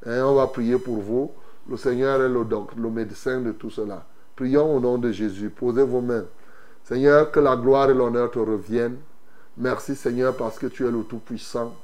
hein, 0.05 0.23
on 0.25 0.35
va 0.35 0.47
prier 0.47 0.77
pour 0.77 0.97
vous. 0.97 1.31
Le 1.69 1.77
Seigneur 1.77 2.21
est 2.21 2.27
le, 2.29 2.43
doc- 2.43 2.75
le 2.75 2.89
médecin 2.89 3.39
de 3.39 3.51
tout 3.51 3.69
cela. 3.69 4.03
Prions 4.39 4.73
au 4.73 4.79
nom 4.79 4.97
de 4.97 5.11
Jésus. 5.11 5.49
Posez 5.49 5.83
vos 5.83 5.99
mains. 5.99 6.23
Seigneur, 6.85 7.29
que 7.29 7.41
la 7.41 7.57
gloire 7.57 7.89
et 7.89 7.93
l'honneur 7.93 8.31
te 8.31 8.39
reviennent. 8.39 8.95
Merci 9.57 9.97
Seigneur 9.97 10.33
parce 10.33 10.57
que 10.57 10.67
tu 10.67 10.87
es 10.87 10.91
le 10.91 11.03
Tout-Puissant. 11.03 11.75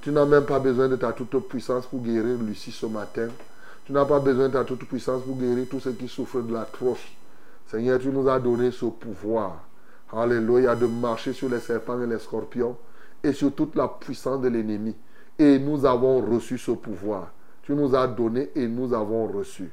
Tu 0.00 0.10
n'as 0.10 0.24
même 0.24 0.46
pas 0.46 0.60
besoin 0.60 0.88
de 0.88 0.96
ta 0.96 1.12
toute 1.12 1.46
puissance 1.46 1.84
pour 1.84 2.00
guérir 2.00 2.38
Lucie 2.38 2.72
ce 2.72 2.86
matin. 2.86 3.28
Tu 3.84 3.92
n'as 3.92 4.06
pas 4.06 4.18
besoin 4.18 4.48
de 4.48 4.54
ta 4.54 4.64
toute 4.64 4.88
puissance 4.88 5.20
pour 5.24 5.36
guérir 5.36 5.66
tous 5.68 5.80
ceux 5.80 5.92
qui 5.92 6.08
souffrent 6.08 6.40
de 6.40 6.54
la 6.54 6.64
trousse. 6.64 7.04
Seigneur, 7.66 8.00
tu 8.00 8.08
nous 8.08 8.26
as 8.30 8.40
donné 8.40 8.70
ce 8.70 8.86
pouvoir. 8.86 9.62
Alléluia, 10.10 10.74
de 10.74 10.86
marcher 10.86 11.34
sur 11.34 11.50
les 11.50 11.60
serpents 11.60 12.00
et 12.00 12.06
les 12.06 12.18
scorpions 12.18 12.78
et 13.22 13.34
sur 13.34 13.54
toute 13.54 13.76
la 13.76 13.88
puissance 13.88 14.40
de 14.40 14.48
l'ennemi. 14.48 14.96
Et 15.38 15.58
nous 15.58 15.84
avons 15.84 16.22
reçu 16.22 16.56
ce 16.56 16.70
pouvoir. 16.70 17.30
Tu 17.62 17.74
nous 17.74 17.94
as 17.94 18.06
donné 18.06 18.48
et 18.54 18.66
nous 18.66 18.94
avons 18.94 19.26
reçu. 19.26 19.70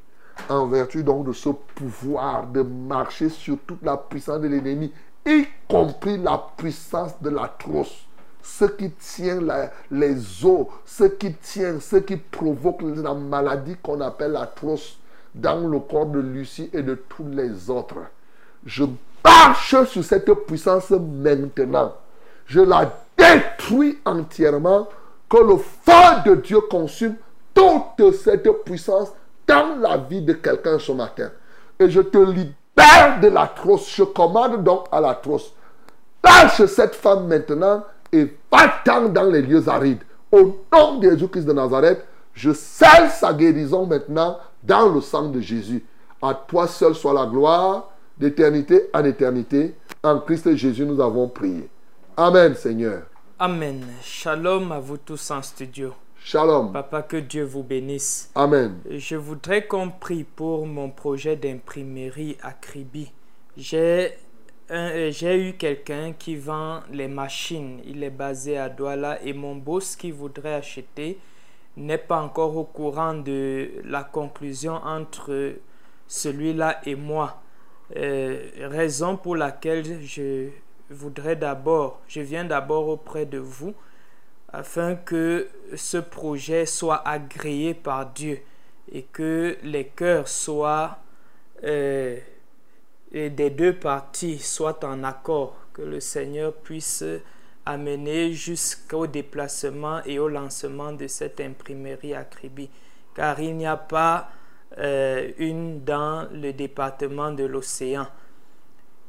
En 0.49 0.67
vertu 0.67 1.03
donc 1.03 1.25
de 1.27 1.33
ce 1.33 1.49
pouvoir 1.49 2.47
de 2.47 2.61
marcher 2.61 3.29
sur 3.29 3.57
toute 3.65 3.83
la 3.83 3.97
puissance 3.97 4.41
de 4.41 4.47
l'ennemi, 4.47 4.91
y 5.25 5.45
compris 5.67 6.17
la 6.17 6.41
puissance 6.57 7.21
de 7.21 7.29
la 7.29 7.47
trousse 7.47 8.07
ce 8.47 8.65
qui 8.65 8.89
tient 8.91 9.39
les 9.91 10.45
os, 10.45 10.67
ce 10.85 11.03
qui 11.03 11.33
tient, 11.33 11.79
ce 11.81 11.97
qui 11.97 12.15
provoque 12.15 12.81
la 12.81 13.13
maladie 13.13 13.75
qu'on 13.83 13.99
appelle 13.99 14.31
la 14.31 14.49
dans 15.35 15.67
le 15.67 15.79
corps 15.79 16.07
de 16.07 16.19
Lucie 16.19 16.69
et 16.73 16.81
de 16.81 16.95
tous 16.95 17.27
les 17.29 17.69
autres. 17.69 17.97
Je 18.65 18.85
marche 19.23 19.83
sur 19.85 20.03
cette 20.03 20.31
puissance 20.45 20.91
maintenant. 20.91 21.93
Je 22.45 22.61
la 22.61 22.91
détruis 23.17 23.99
entièrement. 24.05 24.87
Que 25.29 25.43
le 25.43 25.57
feu 25.57 26.21
de 26.25 26.35
Dieu 26.35 26.61
consume 26.61 27.15
toute 27.53 28.13
cette 28.13 28.49
puissance 28.63 29.09
dans 29.47 29.79
la 29.79 29.97
vie 29.97 30.21
de 30.21 30.33
quelqu'un 30.33 30.77
ce 30.79 30.91
matin. 30.91 31.31
Et 31.79 31.89
je 31.89 32.01
te 32.01 32.17
libère 32.17 33.19
de 33.21 33.27
la 33.29 33.47
trousse. 33.47 33.93
Je 33.95 34.03
commande 34.03 34.63
donc 34.63 34.85
à 34.91 34.99
la 34.99 35.15
trousse. 35.15 35.53
Lâche 36.23 36.65
cette 36.65 36.95
femme 36.95 37.27
maintenant 37.27 37.83
et 38.11 38.35
va-t'en 38.51 39.09
dans 39.09 39.29
les 39.29 39.41
lieux 39.41 39.67
arides. 39.69 40.03
Au 40.31 40.57
nom 40.73 40.99
de 40.99 41.09
Jésus-Christ 41.09 41.45
de 41.45 41.53
Nazareth, 41.53 42.05
je 42.33 42.51
scelle 42.51 43.09
sa 43.09 43.33
guérison 43.33 43.85
maintenant 43.85 44.37
dans 44.63 44.89
le 44.89 45.01
sang 45.01 45.29
de 45.29 45.39
Jésus. 45.39 45.83
À 46.21 46.33
toi 46.33 46.67
seul 46.67 46.95
soit 46.95 47.13
la 47.13 47.25
gloire, 47.25 47.89
d'éternité 48.17 48.89
en 48.93 49.03
éternité. 49.05 49.75
En 50.03 50.19
Christ 50.19 50.55
Jésus, 50.55 50.85
nous 50.85 51.01
avons 51.01 51.27
prié. 51.27 51.69
Amen, 52.15 52.55
Seigneur. 52.55 53.03
Amen. 53.39 53.85
Shalom 54.01 54.71
à 54.71 54.79
vous 54.79 54.97
tous 54.97 55.31
en 55.31 55.41
studio. 55.41 55.93
Shalom. 56.29 56.73
Papa, 56.73 57.03
que 57.03 57.15
Dieu 57.15 57.45
vous 57.45 57.63
bénisse. 57.63 58.29
Amen. 58.35 58.81
Je 58.89 59.15
voudrais 59.15 59.65
qu'on 59.65 59.89
prie 59.89 60.25
pour 60.25 60.67
mon 60.67 60.89
projet 60.89 61.37
d'imprimerie 61.37 62.35
à 62.41 62.51
Kribi. 62.51 63.13
J'ai 63.55 64.11
euh, 64.69 65.09
j'ai 65.09 65.41
eu 65.41 65.53
quelqu'un 65.53 66.11
qui 66.11 66.35
vend 66.35 66.81
les 66.91 67.07
machines. 67.07 67.79
Il 67.85 68.03
est 68.03 68.09
basé 68.09 68.57
à 68.57 68.67
Douala 68.67 69.23
et 69.23 69.31
mon 69.31 69.55
boss 69.55 69.95
qui 69.95 70.11
voudrait 70.11 70.55
acheter 70.55 71.17
n'est 71.77 71.97
pas 71.97 72.19
encore 72.19 72.57
au 72.57 72.65
courant 72.65 73.13
de 73.13 73.69
la 73.85 74.03
conclusion 74.03 74.73
entre 74.73 75.53
celui-là 76.07 76.81
et 76.85 76.95
moi. 76.95 77.41
Euh, 77.95 78.49
raison 78.63 79.15
pour 79.15 79.37
laquelle 79.37 80.03
je 80.03 80.49
voudrais 80.89 81.37
d'abord, 81.37 82.01
je 82.09 82.19
viens 82.19 82.43
d'abord 82.43 82.89
auprès 82.89 83.25
de 83.25 83.37
vous 83.37 83.73
afin 84.53 84.95
que 84.95 85.47
ce 85.75 85.97
projet 85.97 86.65
soit 86.65 87.07
agréé 87.07 87.73
par 87.73 88.07
Dieu 88.11 88.39
et 88.91 89.03
que 89.03 89.57
les 89.63 89.87
cœurs 89.87 90.27
soient 90.27 90.99
euh, 91.63 92.17
et 93.11 93.29
des 93.29 93.49
deux 93.49 93.73
parties 93.73 94.39
soient 94.39 94.83
en 94.85 95.03
accord, 95.03 95.55
que 95.73 95.81
le 95.81 95.99
Seigneur 95.99 96.53
puisse 96.53 97.03
amener 97.65 98.33
jusqu'au 98.33 99.07
déplacement 99.07 100.01
et 100.05 100.19
au 100.19 100.27
lancement 100.27 100.91
de 100.91 101.07
cette 101.07 101.39
imprimerie 101.39 102.13
à 102.13 102.23
Kribi. 102.23 102.69
Car 103.15 103.39
il 103.39 103.55
n'y 103.55 103.65
a 103.67 103.77
pas 103.77 104.29
euh, 104.77 105.31
une 105.37 105.83
dans 105.83 106.27
le 106.31 106.53
département 106.53 107.31
de 107.31 107.43
l'océan. 107.43 108.07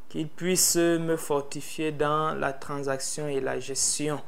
Qu'il 0.08 0.28
puisse 0.28 0.76
me 0.76 1.16
fortifier 1.16 1.92
dans 1.92 2.34
la 2.34 2.52
transaction 2.52 3.28
et 3.28 3.40
la 3.40 3.60
gestion. 3.60 4.20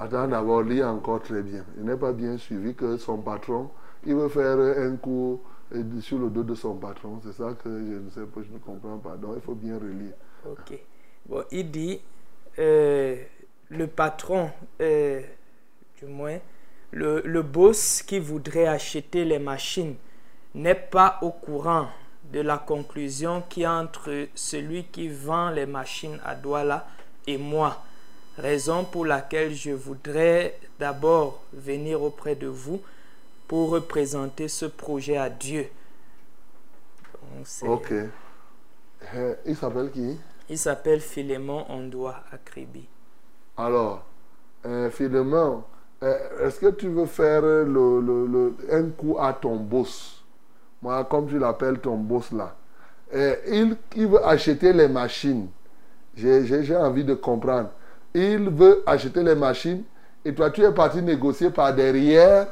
Attends 0.00 0.28
d'abord, 0.28 0.62
lis 0.62 0.82
encore 0.82 1.20
très 1.20 1.42
bien. 1.42 1.62
Il 1.76 1.84
n'est 1.84 1.96
pas 1.96 2.12
bien 2.12 2.38
suivi 2.38 2.74
que 2.74 2.96
son 2.96 3.18
patron, 3.18 3.68
il 4.06 4.14
veut 4.14 4.30
faire 4.30 4.58
un 4.58 4.96
coup 4.96 5.42
euh, 5.74 6.00
sur 6.00 6.18
le 6.18 6.30
dos 6.30 6.42
de 6.42 6.54
son 6.54 6.74
patron. 6.76 7.20
C'est 7.22 7.34
ça 7.34 7.52
que 7.62 7.68
je 7.68 7.98
ne 7.98 8.08
sais 8.08 8.22
pas, 8.22 8.40
je 8.42 8.50
ne 8.50 8.58
comprends 8.58 8.96
pas. 8.96 9.16
Donc 9.18 9.34
il 9.36 9.42
faut 9.42 9.54
bien 9.54 9.74
relire. 9.74 10.14
Ok. 10.48 10.78
Bon, 11.26 11.44
il 11.50 11.70
dit, 11.70 12.00
euh, 12.58 13.22
le 13.68 13.86
patron, 13.88 14.50
euh, 14.80 15.20
du 15.98 16.06
moins, 16.06 16.38
le, 16.92 17.20
le 17.26 17.42
boss 17.42 18.02
qui 18.02 18.18
voudrait 18.18 18.66
acheter 18.68 19.26
les 19.26 19.38
machines 19.38 19.96
n'est 20.54 20.74
pas 20.74 21.18
au 21.20 21.30
courant 21.30 21.88
de 22.32 22.40
la 22.40 22.56
conclusion 22.56 23.42
qui 23.50 23.66
entre 23.66 24.28
celui 24.34 24.84
qui 24.84 25.08
vend 25.08 25.50
les 25.50 25.66
machines 25.66 26.18
à 26.24 26.34
Douala 26.34 26.86
et 27.26 27.36
moi. 27.36 27.84
Raison 28.40 28.84
pour 28.84 29.04
laquelle 29.06 29.54
je 29.54 29.70
voudrais 29.70 30.58
d'abord 30.78 31.42
venir 31.52 32.02
auprès 32.02 32.34
de 32.34 32.46
vous 32.46 32.80
pour 33.48 33.70
représenter 33.70 34.48
ce 34.48 34.66
projet 34.66 35.16
à 35.16 35.28
Dieu. 35.30 35.68
Donc, 37.36 37.46
Ok. 37.70 37.92
Euh, 39.14 39.34
Il 39.46 39.56
s'appelle 39.56 39.90
qui? 39.90 40.18
Il 40.48 40.58
s'appelle 40.58 41.00
Philémon 41.00 41.64
Ondoa 41.68 42.24
Akribi. 42.32 42.86
Alors, 43.56 44.04
euh, 44.66 44.90
Philemon, 44.90 45.64
euh, 46.02 46.46
est-ce 46.46 46.60
que 46.60 46.70
tu 46.70 46.88
veux 46.88 47.06
faire 47.06 47.42
le, 47.42 47.64
le- 48.00 48.26
le- 48.26 48.56
un 48.70 48.90
coup 48.90 49.16
à 49.18 49.32
ton 49.32 49.56
boss? 49.56 50.24
Moi, 50.82 51.04
comme 51.04 51.28
tu 51.28 51.38
l'appelles 51.38 51.78
ton 51.80 51.96
boss 51.96 52.32
là. 52.32 52.56
Euh, 53.14 53.36
il, 53.48 53.76
il 53.96 54.06
veut 54.06 54.24
acheter 54.24 54.72
les 54.72 54.88
machines. 54.88 55.48
J'ai 56.16 56.76
envie 56.76 57.04
de 57.04 57.14
comprendre. 57.14 57.70
Il 58.14 58.50
veut 58.50 58.82
acheter 58.86 59.22
les 59.22 59.34
machines 59.34 59.82
et 60.24 60.34
toi, 60.34 60.50
tu 60.50 60.62
es 60.62 60.72
parti 60.72 61.00
négocier 61.00 61.50
par 61.50 61.74
derrière 61.74 62.48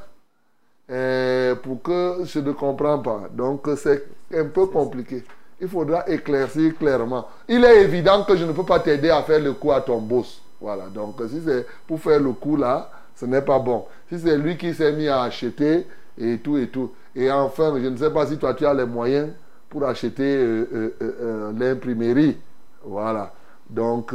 euh, 0.91 1.55
pour 1.57 1.83
que 1.83 2.19
je 2.25 2.39
ne 2.39 2.53
comprends 2.53 2.99
pas. 2.99 3.23
Donc, 3.33 3.69
c'est 3.77 4.05
un 4.35 4.47
peu 4.47 4.67
compliqué. 4.67 5.25
Il 5.61 5.69
faudra 5.69 6.09
éclaircir 6.09 6.77
clairement. 6.79 7.27
Il 7.49 7.65
est 7.65 7.83
évident 7.83 8.25
que 8.25 8.37
je 8.37 8.45
ne 8.45 8.53
peux 8.53 8.65
pas 8.65 8.79
t'aider 8.81 9.11
à 9.11 9.23
faire 9.23 9.41
le 9.41 9.53
coup 9.53 9.73
à 9.73 9.81
ton 9.81 9.99
boss. 9.99 10.41
Voilà. 10.61 10.85
Donc, 10.87 11.17
si 11.29 11.41
c'est 11.45 11.67
pour 11.87 12.01
faire 12.01 12.21
le 12.21 12.33
coup 12.33 12.57
là, 12.57 12.91
ce 13.15 13.27
n'est 13.27 13.43
pas 13.43 13.59
bon. 13.59 13.85
Si 14.09 14.19
c'est 14.19 14.39
lui 14.39 14.57
qui 14.57 14.73
s'est 14.73 14.93
mis 14.93 15.09
à 15.09 15.23
acheter 15.23 15.87
et 16.17 16.39
tout 16.39 16.57
et 16.57 16.69
tout. 16.69 16.93
Et 17.15 17.31
enfin, 17.31 17.75
je 17.83 17.89
ne 17.89 17.97
sais 17.97 18.11
pas 18.11 18.27
si 18.27 18.39
toi 18.39 18.55
tu 18.55 18.65
as 18.65 18.73
les 18.73 18.87
moyens 18.87 19.29
pour 19.69 19.85
acheter 19.85 20.37
euh, 20.37 20.69
euh, 20.73 20.95
euh, 21.03 21.13
euh, 21.21 21.53
l'imprimerie. 21.59 22.37
Voilà. 22.85 23.33
Donc, 23.69 24.15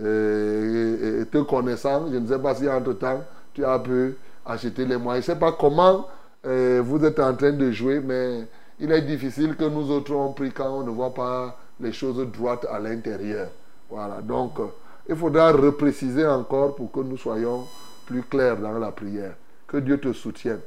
euh, 0.00 1.20
euh, 1.20 1.24
te 1.24 1.38
connaissant, 1.38 2.10
je 2.12 2.18
ne 2.18 2.26
sais 2.26 2.38
pas 2.38 2.54
si 2.54 2.68
entre-temps, 2.68 3.22
tu 3.52 3.64
as 3.64 3.78
pu 3.78 4.16
acheter 4.46 4.84
les 4.84 4.96
moyens. 4.96 5.26
Je 5.26 5.32
ne 5.32 5.34
sais 5.36 5.40
pas 5.40 5.52
comment 5.52 6.06
euh, 6.46 6.80
vous 6.84 7.04
êtes 7.04 7.20
en 7.20 7.34
train 7.34 7.52
de 7.52 7.70
jouer, 7.70 8.00
mais 8.00 8.46
il 8.78 8.90
est 8.92 9.02
difficile 9.02 9.56
que 9.56 9.64
nous 9.64 9.90
autres 9.90 10.14
on 10.14 10.32
prie 10.32 10.50
quand 10.52 10.70
on 10.70 10.82
ne 10.82 10.90
voit 10.90 11.12
pas 11.12 11.58
les 11.80 11.92
choses 11.92 12.26
droites 12.30 12.66
à 12.70 12.78
l'intérieur. 12.78 13.48
Voilà. 13.90 14.20
Donc, 14.22 14.58
euh, 14.60 14.66
il 15.08 15.16
faudra 15.16 15.50
repréciser 15.52 16.26
encore 16.26 16.76
pour 16.76 16.90
que 16.92 17.00
nous 17.00 17.16
soyons 17.16 17.66
plus 18.06 18.22
clairs 18.22 18.56
dans 18.56 18.78
la 18.78 18.92
prière. 18.92 19.34
Que 19.66 19.78
Dieu 19.78 19.98
te 19.98 20.12
soutienne. 20.12 20.60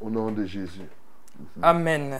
Au 0.00 0.08
nom 0.10 0.30
de 0.30 0.44
Jésus. 0.44 0.88
Amen. 1.62 2.18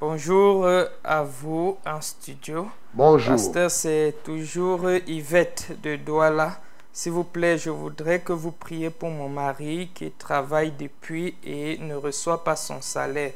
Bonjour 0.00 0.64
euh, 0.64 0.84
à 1.02 1.24
vous 1.24 1.76
en 1.84 2.00
studio. 2.00 2.68
Bonjour. 2.94 3.32
Pasteur, 3.32 3.70
c'est 3.70 4.14
toujours 4.22 4.84
euh, 4.84 5.00
Yvette 5.08 5.72
de 5.82 5.96
Douala. 5.96 6.60
S'il 6.92 7.12
vous 7.12 7.24
plaît, 7.24 7.58
je 7.58 7.70
voudrais 7.70 8.20
que 8.20 8.32
vous 8.32 8.52
priez 8.52 8.90
pour 8.90 9.10
mon 9.10 9.28
mari 9.28 9.90
qui 9.92 10.12
travaille 10.12 10.70
depuis 10.70 11.34
et 11.42 11.78
ne 11.78 11.96
reçoit 11.96 12.44
pas 12.44 12.54
son 12.54 12.80
salaire. 12.80 13.32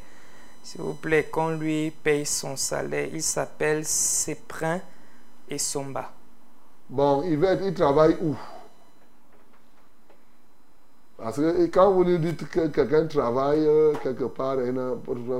S'il 0.62 0.82
vous 0.82 0.94
plaît, 0.94 1.24
qu'on 1.24 1.56
lui 1.56 1.90
paye 1.90 2.24
son 2.24 2.54
salaire. 2.56 3.08
Il 3.12 3.22
s'appelle 3.22 3.84
Seprin 3.84 4.80
et 5.48 5.58
Somba. 5.58 6.12
Bon, 6.88 7.22
Yvette, 7.24 7.60
il 7.64 7.74
travaille 7.74 8.16
où? 8.22 8.36
Parce 11.22 11.36
que 11.36 11.66
quand 11.66 11.92
vous 11.92 12.04
nous 12.04 12.18
dites 12.18 12.48
que 12.48 12.66
quelqu'un 12.66 13.06
travaille 13.06 13.64
euh, 13.64 13.92
quelque 14.02 14.24
part 14.24 14.60
et 14.60 14.72
ne 14.72 14.96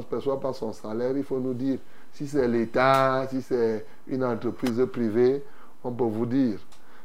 perçoit 0.09 0.39
pas 0.39 0.53
son 0.53 0.73
salaire, 0.73 1.13
il 1.17 1.25
faut 1.25 1.41
nous 1.41 1.55
dire 1.55 1.79
si 2.13 2.29
c'est 2.29 2.47
l'État, 2.47 3.27
si 3.29 3.43
c'est 3.43 3.85
une 4.07 4.23
entreprise 4.23 4.81
privée, 4.93 5.43
on 5.83 5.91
peut 5.91 6.05
vous 6.05 6.27
dire. 6.27 6.61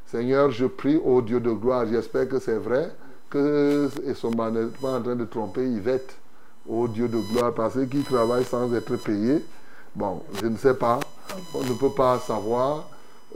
Seigneur, 0.06 0.52
je 0.52 0.68
prie 0.68 0.98
au 1.04 1.24
Dieu 1.24 1.40
de 1.40 1.50
gloire, 1.50 1.88
j'espère 1.88 2.30
que 2.30 2.38
c'est 2.38 2.58
vrai, 2.58 2.92
que 3.32 3.90
Somba 4.14 4.52
n'est 4.52 4.68
pas 4.68 5.00
en 5.00 5.02
train 5.02 5.16
de 5.16 5.26
tromper 5.26 5.68
Yvette, 5.68 6.16
au 6.70 6.88
Dieu 6.88 7.08
de 7.08 7.18
gloire, 7.18 7.56
parce 7.56 7.80
qu'il 7.90 8.04
travaille 8.04 8.44
sans 8.44 8.72
être 8.76 8.96
payé. 8.98 9.44
Bon, 9.96 10.22
je 10.40 10.46
ne 10.46 10.56
sais 10.56 10.76
pas, 10.76 11.00
on 11.56 11.64
ne 11.64 11.74
peut 11.74 11.94
pas 11.98 12.20
savoir. 12.20 12.88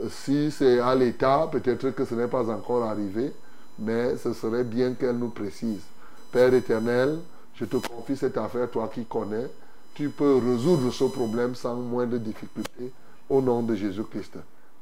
Si 0.08 0.52
c'est 0.52 0.78
à 0.78 0.94
l'État, 0.94 1.48
peut-être 1.50 1.90
que 1.90 2.04
ce 2.04 2.14
n'est 2.14 2.28
pas 2.28 2.48
encore 2.48 2.84
arrivé, 2.84 3.32
mais 3.78 4.16
ce 4.16 4.32
serait 4.32 4.64
bien 4.64 4.94
qu'elle 4.94 5.16
nous 5.16 5.30
précise. 5.30 5.82
Père 6.30 6.52
éternel, 6.54 7.18
je 7.54 7.64
te 7.64 7.76
confie 7.76 8.16
cette 8.16 8.36
affaire, 8.36 8.70
toi 8.70 8.90
qui 8.92 9.04
connais. 9.04 9.46
Tu 9.94 10.08
peux 10.08 10.36
résoudre 10.36 10.90
ce 10.90 11.04
problème 11.04 11.54
sans 11.54 11.76
moindre 11.76 12.16
difficulté 12.16 12.92
au 13.28 13.42
nom 13.42 13.62
de 13.62 13.74
Jésus-Christ. 13.74 14.38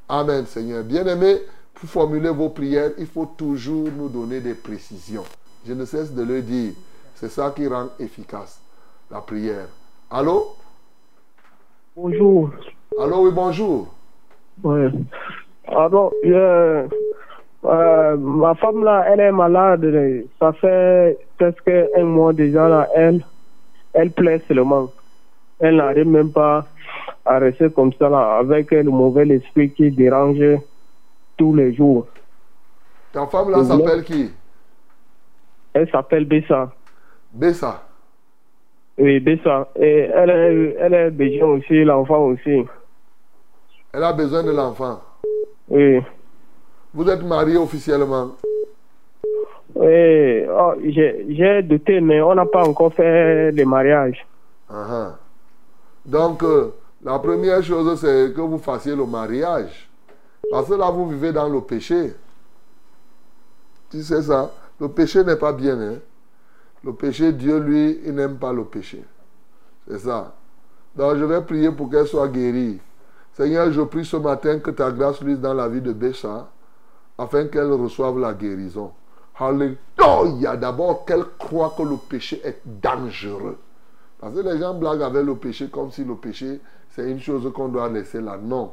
Amen, 0.08 0.46
Seigneur. 0.46 0.84
Bien-aimé, 0.84 1.38
pour 1.74 1.88
formuler 1.88 2.30
vos 2.30 2.50
prières, 2.50 2.92
il 2.98 3.06
faut 3.06 3.26
toujours 3.26 3.88
nous 3.96 4.08
donner 4.08 4.40
des 4.40 4.54
précisions. 4.54 5.24
Je 5.66 5.72
ne 5.72 5.84
cesse 5.84 6.12
de 6.12 6.22
le 6.22 6.42
dire. 6.42 6.72
C'est 7.16 7.28
ça 7.28 7.52
qui 7.54 7.66
rend 7.66 7.88
efficace 7.98 8.60
la 9.10 9.20
prière. 9.20 9.66
Allô? 10.10 10.54
Bonjour. 11.96 12.50
Allô, 12.98 13.26
oui, 13.26 13.30
bonjour. 13.32 13.88
Ouais. 14.62 14.90
Alors, 15.66 16.12
euh, 17.64 18.16
ma 18.16 18.54
femme 18.54 18.84
là, 18.84 19.04
elle 19.08 19.20
est 19.20 19.32
malade. 19.32 19.86
Ça 20.38 20.52
fait 20.54 21.18
presque 21.38 21.70
un 21.96 22.04
mois 22.04 22.32
déjà 22.32 22.68
là. 22.68 22.88
Elle, 22.94 23.24
elle 23.92 24.10
plaît 24.10 24.42
seulement. 24.48 24.90
Elle 25.58 25.76
n'arrive 25.76 26.08
même 26.08 26.32
pas 26.32 26.66
à 27.24 27.38
rester 27.38 27.70
comme 27.70 27.92
ça 27.92 28.08
là, 28.08 28.38
avec 28.38 28.70
le 28.70 28.84
mauvais 28.84 29.28
esprit 29.28 29.70
qui 29.70 29.90
dérange 29.90 30.42
tous 31.36 31.54
les 31.54 31.74
jours. 31.74 32.06
Ta 33.12 33.26
femme 33.26 33.50
là 33.50 33.64
s'appelle 33.64 34.04
qui? 34.04 34.30
Elle 35.72 35.90
s'appelle 35.90 36.24
Bessa. 36.24 36.72
Bessa. 37.32 37.82
Oui, 38.98 39.20
Bessa. 39.20 39.68
Et 39.76 40.10
elle 40.14 40.30
est, 40.30 40.76
elle 40.80 40.94
est 40.94 41.10
besoin 41.10 41.48
aussi, 41.48 41.84
l'enfant 41.84 42.24
aussi. 42.26 42.64
Elle 43.92 44.04
a 44.04 44.12
besoin 44.12 44.42
de 44.42 44.50
l'enfant. 44.50 45.00
Oui. 45.68 46.00
Vous 46.92 47.08
êtes 47.08 47.22
marié 47.22 47.56
officiellement? 47.56 48.32
Oui, 49.74 50.44
oh, 50.48 50.74
j'ai 50.82 51.62
douté, 51.62 52.00
mais 52.00 52.20
on 52.20 52.34
n'a 52.34 52.46
pas 52.46 52.66
encore 52.66 52.92
fait 52.92 53.52
le 53.52 53.64
mariage. 53.64 54.26
Ah 54.68 54.86
ah. 54.90 55.18
Donc, 56.04 56.42
euh, 56.42 56.70
la 57.04 57.18
première 57.18 57.62
chose, 57.62 58.00
c'est 58.00 58.32
que 58.34 58.40
vous 58.40 58.58
fassiez 58.58 58.96
le 58.96 59.06
mariage. 59.06 59.88
Parce 60.50 60.68
que 60.68 60.74
là, 60.74 60.90
vous 60.90 61.08
vivez 61.08 61.32
dans 61.32 61.48
le 61.48 61.60
péché. 61.60 62.12
Tu 63.90 64.02
sais 64.02 64.22
ça? 64.22 64.50
Le 64.80 64.88
péché 64.88 65.22
n'est 65.22 65.36
pas 65.36 65.52
bien. 65.52 65.80
Hein? 65.80 65.94
Le 66.82 66.92
péché, 66.92 67.32
Dieu, 67.32 67.58
lui, 67.58 68.00
il 68.04 68.14
n'aime 68.14 68.36
pas 68.36 68.52
le 68.52 68.64
péché. 68.64 69.02
C'est 69.88 69.98
ça. 69.98 70.34
Donc, 70.96 71.16
je 71.16 71.24
vais 71.24 71.40
prier 71.42 71.70
pour 71.70 71.88
qu'elle 71.88 72.06
soit 72.06 72.28
guérie. 72.28 72.80
Seigneur, 73.32 73.70
je 73.70 73.80
prie 73.82 74.04
ce 74.04 74.16
matin 74.16 74.58
que 74.58 74.70
ta 74.70 74.90
grâce 74.90 75.20
luise 75.22 75.38
dans 75.38 75.54
la 75.54 75.68
vie 75.68 75.80
de 75.80 75.92
Bécha, 75.92 76.48
afin 77.20 77.46
qu'elle 77.48 77.70
reçoive 77.72 78.18
la 78.18 78.32
guérison. 78.32 78.92
Alléluia. 79.38 80.56
D'abord, 80.56 81.04
qu'elle 81.04 81.24
croit 81.38 81.74
que 81.76 81.82
le 81.82 81.96
péché 81.96 82.40
est 82.44 82.60
dangereux. 82.64 83.58
Parce 84.18 84.34
que 84.34 84.40
les 84.40 84.58
gens 84.58 84.74
blaguent 84.74 85.02
avec 85.02 85.24
le 85.24 85.34
péché 85.34 85.68
comme 85.68 85.90
si 85.90 86.04
le 86.04 86.14
péché, 86.14 86.60
c'est 86.94 87.10
une 87.10 87.20
chose 87.20 87.50
qu'on 87.54 87.68
doit 87.68 87.88
laisser 87.88 88.20
là. 88.20 88.38
Non. 88.42 88.72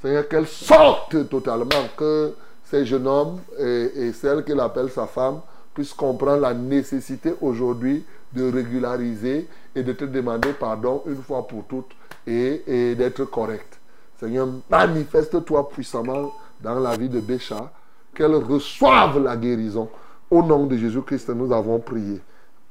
Seigneur, 0.00 0.28
qu'elle 0.28 0.46
sorte 0.46 1.28
totalement, 1.28 1.88
que 1.96 2.34
ces 2.64 2.86
jeunes 2.86 3.06
hommes 3.06 3.40
et, 3.58 3.90
et 3.96 4.12
celle 4.12 4.44
qu'il 4.44 4.60
appelle 4.60 4.90
sa 4.90 5.06
femme 5.06 5.40
puissent 5.74 5.94
comprendre 5.94 6.42
la 6.42 6.54
nécessité 6.54 7.34
aujourd'hui 7.40 8.04
de 8.32 8.52
régulariser 8.52 9.48
et 9.74 9.82
de 9.82 9.92
te 9.92 10.04
demander 10.04 10.52
pardon 10.52 11.02
une 11.06 11.22
fois 11.22 11.46
pour 11.46 11.64
toutes 11.64 11.90
et, 12.26 12.62
et 12.66 12.94
d'être 12.94 13.24
correct. 13.24 13.78
Seigneur, 14.20 14.48
manifeste-toi 14.70 15.68
puissamment 15.68 16.32
dans 16.60 16.78
la 16.78 16.96
vie 16.96 17.08
de 17.08 17.20
Bécha, 17.20 17.72
qu'elle 18.14 18.34
reçoive 18.34 19.22
la 19.22 19.36
guérison. 19.36 19.88
Au 20.30 20.42
nom 20.42 20.66
de 20.66 20.76
Jésus-Christ, 20.76 21.30
nous 21.30 21.52
avons 21.52 21.78
prié. 21.78 22.20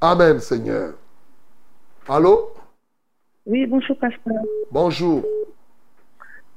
Amen, 0.02 0.40
Seigneur. 0.40 0.94
Allô? 2.08 2.52
Oui, 3.46 3.66
bonjour, 3.66 3.98
pasteur. 3.98 4.36
Bonjour. 4.72 5.24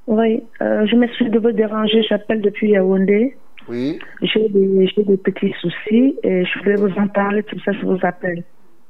Oui, 0.06 0.42
euh, 0.60 0.86
je 0.86 0.96
m'excuse 0.96 1.30
de 1.30 1.38
vous 1.38 1.52
déranger. 1.52 2.02
J'appelle 2.02 2.40
depuis 2.42 2.70
Yaoundé. 2.70 3.36
Oui. 3.68 3.98
J'ai 4.22 4.48
des, 4.48 4.88
j'ai 4.88 5.04
des 5.04 5.16
petits 5.16 5.54
soucis 5.60 6.16
et 6.22 6.44
je 6.44 6.58
voulais 6.58 6.74
vous 6.74 6.92
en 6.98 7.06
parler, 7.08 7.42
tout 7.44 7.58
ça, 7.64 7.72
je 7.72 7.86
vous 7.86 7.98
appelle. 8.02 8.42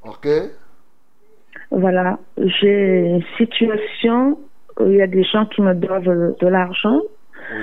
Ok. 0.04 0.26
Voilà, 1.70 2.18
j'ai 2.38 3.00
une 3.06 3.22
situation 3.36 4.38
où 4.78 4.86
il 4.86 4.96
y 4.96 5.02
a 5.02 5.06
des 5.06 5.22
gens 5.24 5.46
qui 5.46 5.60
me 5.60 5.74
doivent 5.74 6.04
de 6.04 6.46
l'argent, 6.46 7.00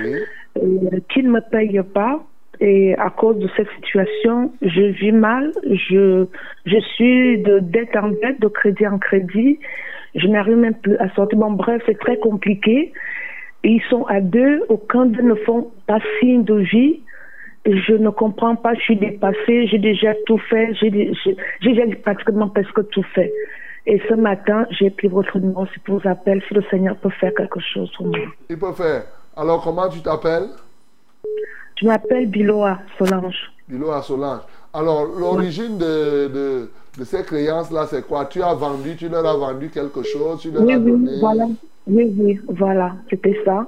Oui. 0.02 0.14
Euh, 0.62 1.00
qui 1.12 1.22
ne 1.22 1.30
me 1.30 1.40
payent 1.50 1.82
pas. 1.94 2.22
Et 2.60 2.94
à 2.96 3.10
cause 3.10 3.38
de 3.38 3.48
cette 3.56 3.68
situation, 3.76 4.52
je 4.62 4.82
vis 5.00 5.12
mal. 5.12 5.52
Je, 5.64 6.26
je 6.66 6.78
suis 6.94 7.38
de 7.42 7.60
dette 7.60 7.94
en 7.96 8.08
dette, 8.08 8.40
de 8.40 8.48
crédit 8.48 8.86
en 8.86 8.98
crédit. 8.98 9.60
Je 10.14 10.26
n'arrive 10.26 10.56
même 10.56 10.74
plus 10.74 10.96
à 10.96 11.08
sortir. 11.14 11.38
Bon, 11.38 11.52
bref, 11.52 11.82
c'est 11.86 11.98
très 11.98 12.16
compliqué. 12.18 12.92
Ils 13.62 13.82
sont 13.90 14.04
à 14.06 14.20
deux. 14.20 14.64
Aucun 14.68 15.06
d'eux 15.06 15.22
ne 15.22 15.34
font 15.34 15.70
pas 15.86 16.00
signe 16.18 16.42
de 16.44 16.56
vie. 16.56 17.00
je 17.66 17.92
ne 17.92 18.10
comprends 18.10 18.56
pas, 18.56 18.74
je 18.74 18.80
suis 18.80 18.96
dépassée, 18.96 19.66
j'ai 19.66 19.78
déjà 19.78 20.14
tout 20.26 20.38
fait, 20.38 20.72
j'ai 20.80 20.90
dé- 20.90 21.12
j'ai 21.22 21.36
j'ai 21.60 21.74
déjà 21.74 21.84
pratiquement 22.02 22.48
presque 22.48 22.88
tout 22.90 23.02
fait. 23.14 23.32
Et 23.86 24.00
ce 24.08 24.14
matin, 24.14 24.66
j'ai 24.70 24.90
pris 24.90 25.08
votre 25.08 25.38
numéro, 25.38 25.66
pour 25.84 25.98
vous 26.00 26.08
appeler 26.08 26.40
si 26.48 26.54
le 26.54 26.62
Seigneur 26.70 26.96
peut 26.96 27.10
faire 27.20 27.32
quelque 27.34 27.60
chose 27.60 27.90
pour 27.96 28.06
moi. 28.06 28.18
Il 28.48 28.58
peut 28.58 28.72
faire. 28.72 29.02
Alors, 29.38 29.62
comment 29.62 29.88
tu 29.88 30.00
t'appelles? 30.00 30.48
Je 31.80 31.86
m'appelle 31.86 32.26
Biloa 32.26 32.78
Solange. 32.98 33.52
Bilo 33.68 33.90
à 33.92 34.02
Solange. 34.02 34.40
Alors, 34.74 35.04
l'origine 35.06 35.78
de, 35.78 36.26
de, 36.28 36.70
de 36.98 37.04
ces 37.04 37.22
créances-là, 37.22 37.86
c'est 37.88 38.06
quoi? 38.06 38.24
Tu 38.26 38.42
as 38.42 38.54
vendu, 38.54 38.96
tu 38.96 39.08
leur 39.08 39.24
as 39.26 39.36
vendu 39.36 39.68
quelque 39.70 40.02
chose, 40.02 40.40
tu 40.40 40.50
leur 40.50 40.62
Oui, 40.62 40.72
as 40.72 40.78
oui, 40.78 40.90
donné? 40.90 41.12
voilà. 41.20 41.46
Oui, 41.86 42.14
oui, 42.18 42.40
voilà, 42.48 42.96
c'était 43.08 43.38
ça. 43.44 43.66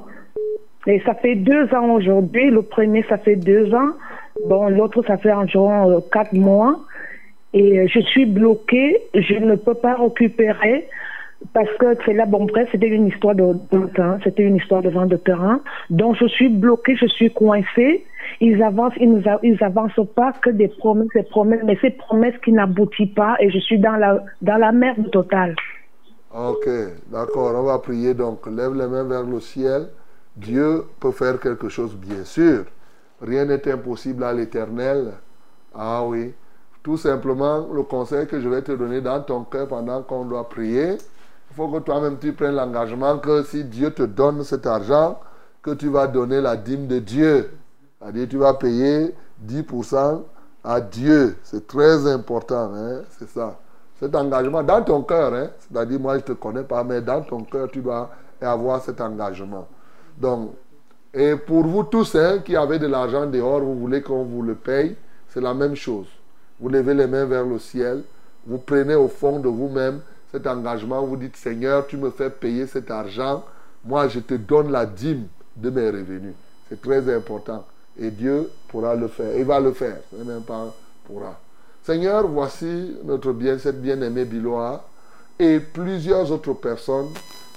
Et 0.87 1.01
ça 1.07 1.15
fait 1.15 1.37
deux 1.37 1.73
ans 1.75 1.91
aujourd'hui. 1.91 2.51
Le 2.51 2.63
premier, 2.63 3.05
ça 3.09 3.19
fait 3.19 3.37
deux 3.37 3.73
ans. 3.73 3.91
Bon, 4.47 4.69
l'autre, 4.69 5.03
ça 5.07 5.19
fait 5.19 5.33
environ 5.33 5.91
euh, 5.91 6.01
quatre 6.13 6.33
mois. 6.33 6.81
Et 7.55 7.79
euh, 7.81 7.87
je 7.89 8.01
suis 8.01 8.27
bloquée. 8.27 8.99
Je 9.15 9.35
ne 9.35 9.55
peux 9.55 9.75
pas 9.75 9.95
récupérer 9.95 10.89
parce 11.53 11.71
que 11.79 11.97
c'est 12.05 12.13
là, 12.13 12.27
bon, 12.27 12.45
bref, 12.45 12.69
c'était 12.71 12.89
une 12.89 13.07
histoire 13.07 13.35
de, 13.35 13.55
terrain. 13.95 14.19
C'était 14.23 14.43
une 14.43 14.57
histoire 14.57 14.83
de 14.83 14.91
vente 14.91 15.09
de 15.09 15.17
terrain. 15.17 15.61
Donc, 15.89 16.17
je 16.21 16.27
suis 16.27 16.49
bloquée, 16.49 16.97
je 16.97 17.07
suis 17.07 17.33
coincée. 17.33 18.05
Ils 18.41 18.63
avancent, 18.63 18.95
ils 19.01 19.11
nous 19.11 19.57
avancent 19.61 20.07
pas 20.15 20.33
que 20.43 20.51
des 20.51 20.69
promesses, 20.69 21.09
des 21.15 21.23
promesses, 21.23 21.63
mais 21.65 21.79
ces 21.81 21.91
promesses 21.91 22.37
qui 22.45 22.53
n'aboutissent 22.53 23.15
pas 23.15 23.37
et 23.41 23.51
je 23.51 23.59
suis 23.59 23.79
dans 23.79 23.97
la 23.97 24.73
merde 24.73 25.11
totale. 25.11 25.55
Ok, 26.33 26.69
d'accord, 27.11 27.55
on 27.57 27.65
va 27.65 27.79
prier 27.81 28.15
donc. 28.15 28.47
Lève 28.47 28.75
les 28.75 28.87
mains 28.87 29.03
vers 29.03 29.25
le 29.25 29.41
ciel. 29.41 29.89
Dieu 30.37 30.85
peut 31.01 31.11
faire 31.11 31.41
quelque 31.41 31.69
chose, 31.69 31.97
bien 31.97 32.25
sûr. 32.25 32.67
Rien 33.21 33.47
n'est 33.47 33.69
impossible 33.69 34.23
à 34.23 34.33
l'éternel. 34.33 35.15
Ah 35.75 36.05
oui. 36.07 36.33
Tout 36.85 36.97
simplement, 36.97 37.67
le 37.73 37.83
conseil 37.83 38.27
que 38.29 38.41
je 38.41 38.49
vais 38.49 38.63
te 38.63 38.73
donner 38.73 39.01
dans 39.01 39.21
ton 39.21 39.43
cœur 39.43 39.67
pendant 39.67 40.03
qu'on 40.03 40.25
doit 40.25 40.49
prier, 40.49 40.97
il 41.51 41.57
faut 41.57 41.69
que 41.69 41.79
toi-même 41.79 42.19
tu 42.19 42.33
prennes 42.33 42.55
l'engagement 42.55 43.19
que 43.19 43.43
si 43.43 43.65
Dieu 43.65 43.91
te 43.91 44.05
donne 44.05 44.45
cet 44.45 44.67
argent, 44.67 45.19
que 45.63 45.73
tu 45.73 45.89
vas 45.89 46.07
donner 46.07 46.41
la 46.41 46.57
dîme 46.57 46.87
de 46.87 47.01
Dieu. 47.01 47.51
C'est-à-dire 47.99 48.29
tu 48.29 48.39
vas 48.39 48.55
payer 48.55 49.15
10% 49.47 50.23
à 50.63 50.81
Dieu. 50.81 51.37
C'est 51.43 51.67
très 51.67 52.07
important, 52.07 52.73
hein? 52.75 53.01
c'est 53.19 53.29
ça. 53.29 53.59
Cet 53.99 54.15
engagement 54.15 54.63
dans 54.63 54.83
ton 54.83 55.03
cœur, 55.03 55.35
hein? 55.35 55.51
c'est-à-dire 55.59 56.01
moi 56.01 56.15
je 56.15 56.21
ne 56.21 56.27
te 56.27 56.33
connais 56.33 56.63
pas, 56.63 56.85
mais 56.85 57.01
dans 57.01 57.21
ton 57.23 57.43
cœur 57.43 57.69
tu 57.71 57.81
dois 57.81 58.11
avoir 58.41 58.81
cet 58.83 59.01
engagement. 59.01 59.67
Donc, 60.19 60.53
et 61.13 61.35
pour 61.35 61.65
vous 61.65 61.83
tous 61.83 62.15
hein, 62.15 62.39
qui 62.45 62.57
avez 62.57 62.79
de 62.79 62.87
l'argent 62.87 63.27
dehors, 63.27 63.61
vous 63.61 63.75
voulez 63.75 64.01
qu'on 64.01 64.25
vous 64.25 64.43
le 64.43 64.55
paye, 64.55 64.97
c'est 65.29 65.41
la 65.41 65.53
même 65.53 65.75
chose. 65.75 66.07
Vous 66.61 66.69
levez 66.69 66.95
les 66.95 67.07
mains 67.07 67.25
vers 67.25 67.45
le 67.45 67.59
ciel, 67.59 68.03
vous 68.47 68.59
prenez 68.59 68.95
au 68.95 69.09
fond 69.09 69.41
de 69.41 69.49
vous-même 69.49 70.01
cet 70.31 70.47
engagement, 70.47 71.05
vous 71.05 71.17
dites 71.17 71.37
Seigneur, 71.37 71.87
tu 71.87 71.97
me 71.97 72.11
fais 72.11 72.31
payer 72.31 72.67
cet 72.67 72.91
argent, 72.91 73.45
moi 73.85 74.09
je 74.09 74.21
te 74.21 74.35
donne 74.35 74.71
la 74.71 74.87
dîme 74.87 75.27
de 75.57 75.71
mes 75.71 75.91
revenus. 75.91 76.35
C'est 76.69 76.81
très 76.81 77.13
important. 77.15 77.65
Et 77.99 78.11
Dieu 78.11 78.49
pourra 78.69 78.95
le 78.95 79.09
faire. 79.09 79.37
Il 79.37 79.45
va 79.45 79.61
le 79.61 79.73
faire. 79.73 79.99
Même 80.13 80.43
pas 80.43 80.73
pourra. 81.05 81.39
Seigneur, 81.83 82.27
voici 82.29 82.97
notre 83.05 83.33
bien, 83.33 83.59
cette 83.59 83.81
bien-aimée 83.81 84.25
Biloa 84.25 84.85
et 85.39 85.59
plusieurs 85.59 86.31
autres 86.31 86.53
personnes 86.53 87.09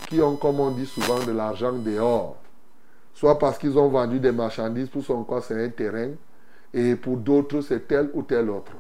qui 0.08 0.22
ont, 0.22 0.36
comme 0.36 0.60
on 0.60 0.72
dit 0.72 0.86
souvent, 0.86 1.20
de 1.24 1.32
l'argent 1.32 1.74
dehors. 1.74 2.38
Soit 3.14 3.38
parce 3.38 3.58
qu'ils 3.58 3.78
ont 3.78 3.90
vendu 3.90 4.20
des 4.20 4.32
marchandises, 4.32 4.90
pour 4.90 5.04
son 5.04 5.24
cas 5.24 5.42
c'est 5.42 5.64
un 5.64 5.70
terrain, 5.70 6.10
et 6.74 6.96
pour 6.96 7.18
d'autres 7.18 7.62
c'est 7.62 7.88
tel 7.88 8.10
ou 8.14 8.24
tel 8.24 8.50
autre. 8.50 8.72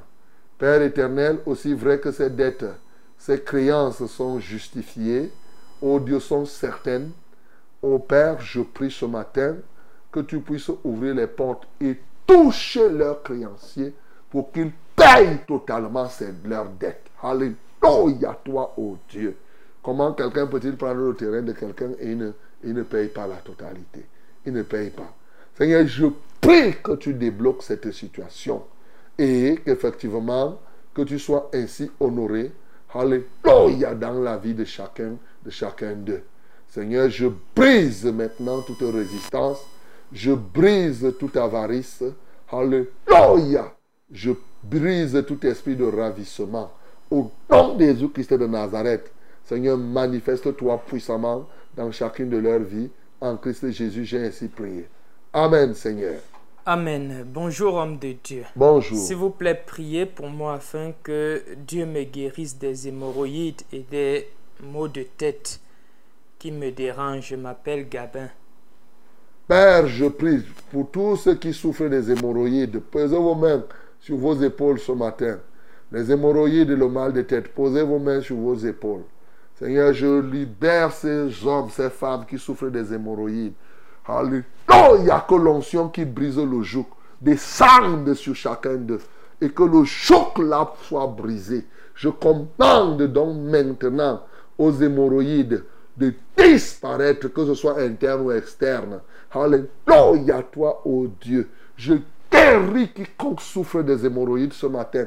Père 0.57 0.81
éternel, 0.81 1.39
aussi 1.45 1.73
vrai 1.73 1.99
que 1.99 2.11
ces 2.11 2.29
dettes, 2.29 2.65
ces 3.25 3.39
créances 3.39 4.05
sont 4.07 4.37
justifiées, 4.41 5.31
ô 5.81 5.97
Dieu 5.97 6.19
sont 6.19 6.45
certaines, 6.45 7.11
ô 7.81 7.97
Père, 7.97 8.41
je 8.41 8.59
prie 8.59 8.91
ce 8.91 9.05
matin 9.05 9.55
que 10.11 10.19
tu 10.19 10.41
puisses 10.41 10.69
ouvrir 10.83 11.15
les 11.15 11.27
portes 11.27 11.65
et 11.79 11.97
toucher 12.27 12.89
leurs 12.89 13.23
créanciers 13.23 13.93
pour 14.29 14.51
qu'ils 14.51 14.73
payent 14.93 15.39
totalement 15.47 16.09
leurs 16.43 16.67
dettes. 16.71 17.05
Alléluia, 17.21 18.37
toi, 18.43 18.73
ô 18.75 18.97
Dieu. 19.07 19.37
Comment 19.81 20.11
quelqu'un 20.11 20.47
peut-il 20.47 20.75
prendre 20.75 20.99
le 20.99 21.15
terrain 21.15 21.41
de 21.43 21.53
quelqu'un 21.53 21.91
et 22.01 22.15
ne, 22.15 22.31
ne 22.65 22.83
paye 22.83 23.07
pas 23.07 23.25
la 23.25 23.37
totalité? 23.37 24.05
Il 24.45 24.51
ne 24.51 24.63
paye 24.63 24.89
pas. 24.89 25.13
Seigneur, 25.57 25.87
je 25.87 26.07
prie 26.41 26.75
que 26.83 26.97
tu 26.97 27.13
débloques 27.13 27.63
cette 27.63 27.89
situation 27.93 28.63
et 29.17 29.61
qu'effectivement, 29.63 30.59
que 30.93 31.03
tu 31.03 31.17
sois 31.19 31.49
ainsi 31.53 31.89
honoré. 32.01 32.51
Alléluia 32.93 33.95
dans 33.95 34.21
la 34.21 34.37
vie 34.37 34.53
de 34.53 34.63
chacun, 34.63 35.15
de 35.43 35.49
chacun 35.49 35.93
d'eux. 35.93 36.21
Seigneur, 36.67 37.09
je 37.09 37.27
brise 37.55 38.05
maintenant 38.05 38.61
toute 38.61 38.81
résistance. 38.81 39.59
Je 40.11 40.31
brise 40.31 41.13
toute 41.19 41.35
avarice. 41.37 42.03
Alléluia. 42.51 43.73
Je 44.11 44.31
brise 44.63 45.23
tout 45.27 45.45
esprit 45.45 45.75
de 45.75 45.85
ravissement. 45.85 46.71
Au 47.09 47.31
nom 47.49 47.75
de 47.75 47.85
Jésus-Christ 47.85 48.33
de 48.33 48.47
Nazareth, 48.47 49.11
Seigneur, 49.45 49.77
manifeste-toi 49.77 50.81
puissamment 50.87 51.47
dans 51.75 51.91
chacune 51.91 52.29
de 52.29 52.37
leurs 52.37 52.59
vies. 52.59 52.89
En 53.19 53.37
Christ 53.37 53.71
Jésus, 53.71 54.05
j'ai 54.05 54.25
ainsi 54.25 54.47
prié. 54.47 54.87
Amen, 55.33 55.73
Seigneur. 55.73 56.19
Amen. 56.65 57.25
Bonjour, 57.27 57.73
homme 57.73 57.97
de 57.97 58.15
Dieu. 58.23 58.45
Bonjour. 58.55 58.97
S'il 58.97 59.17
vous 59.17 59.31
plaît, 59.31 59.61
priez 59.65 60.05
pour 60.05 60.29
moi 60.29 60.53
afin 60.53 60.93
que 61.03 61.43
Dieu 61.57 61.85
me 61.85 62.03
guérisse 62.03 62.57
des 62.57 62.87
hémorroïdes 62.87 63.63
et 63.73 63.79
des 63.91 64.29
maux 64.63 64.87
de 64.87 65.03
tête 65.03 65.59
qui 66.39 66.53
me 66.53 66.71
dérangent. 66.71 67.27
Je 67.31 67.35
m'appelle 67.35 67.89
Gabin. 67.89 68.29
Père, 69.45 69.87
je 69.87 70.05
prie 70.05 70.41
pour 70.71 70.89
tous 70.89 71.17
ceux 71.17 71.35
qui 71.35 71.51
souffrent 71.51 71.89
des 71.89 72.09
hémorroïdes. 72.09 72.79
Posez 72.79 73.17
vos 73.17 73.35
mains 73.35 73.65
sur 73.99 74.15
vos 74.15 74.41
épaules 74.41 74.79
ce 74.79 74.93
matin. 74.93 75.39
Les 75.91 76.13
hémorroïdes 76.13 76.69
et 76.69 76.77
le 76.77 76.87
mal 76.87 77.11
de 77.11 77.23
tête, 77.23 77.49
posez 77.49 77.83
vos 77.83 77.99
mains 77.99 78.21
sur 78.21 78.37
vos 78.37 78.55
épaules. 78.55 79.03
Seigneur, 79.59 79.91
je 79.91 80.21
libère 80.21 80.93
ces 80.93 81.45
hommes, 81.45 81.69
ces 81.69 81.89
femmes 81.89 82.25
qui 82.25 82.39
souffrent 82.39 82.71
des 82.71 82.93
hémorroïdes. 82.93 83.53
Alléluia, 84.05 85.25
que 85.27 85.35
l'onction 85.35 85.89
qui 85.89 86.05
brise 86.05 86.37
le 86.37 86.61
joug 86.61 86.85
descende 87.21 88.13
sur 88.13 88.35
chacun 88.35 88.75
d'eux 88.75 88.99
et 89.39 89.49
que 89.49 89.63
le 89.63 89.83
joug 89.83 90.39
là 90.39 90.73
soit 90.83 91.07
brisé. 91.07 91.65
Je 91.95 92.09
commande 92.09 93.01
donc 93.03 93.37
maintenant 93.37 94.21
aux 94.57 94.71
hémorroïdes 94.71 95.63
de 95.95 96.13
disparaître, 96.35 97.27
que 97.27 97.45
ce 97.45 97.53
soit 97.53 97.79
interne 97.79 98.21
ou 98.21 98.31
externe. 98.31 98.99
Alléluia, 99.31 100.43
toi, 100.51 100.81
ô 100.85 101.07
Dieu. 101.21 101.49
Je 101.77 101.95
guéris 102.31 102.91
quiconque 102.93 103.41
souffre 103.41 103.81
des 103.81 104.05
hémorroïdes 104.05 104.53
ce 104.53 104.65
matin 104.65 105.05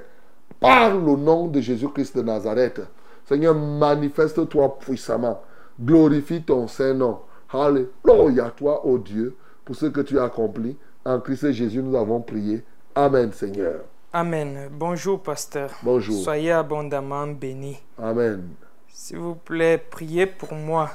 par 0.60 0.94
le 0.94 1.16
nom 1.16 1.48
de 1.48 1.60
Jésus-Christ 1.60 2.16
de 2.16 2.22
Nazareth. 2.22 2.80
Seigneur, 3.24 3.54
manifeste-toi 3.54 4.78
puissamment. 4.78 5.42
Glorifie 5.80 6.42
ton 6.42 6.66
Saint-Nom. 6.68 7.18
Alléluia, 7.52 8.50
toi, 8.56 8.84
ô 8.86 8.98
Dieu, 8.98 9.36
pour 9.64 9.76
ce 9.76 9.86
que 9.86 10.00
tu 10.00 10.18
as 10.18 10.24
accompli. 10.24 10.76
En 11.04 11.20
Christ 11.20 11.52
Jésus, 11.52 11.82
nous 11.82 11.96
avons 11.96 12.20
prié. 12.20 12.64
Amen, 12.94 13.32
Seigneur. 13.32 13.80
Amen. 14.12 14.68
Bonjour, 14.72 15.22
pasteur. 15.22 15.70
Bonjour. 15.82 16.22
Soyez 16.24 16.52
abondamment 16.52 17.26
bénis. 17.28 17.80
Amen. 17.98 18.48
S'il 18.88 19.18
vous 19.18 19.34
plaît, 19.34 19.78
priez 19.78 20.26
pour 20.26 20.54
moi, 20.54 20.90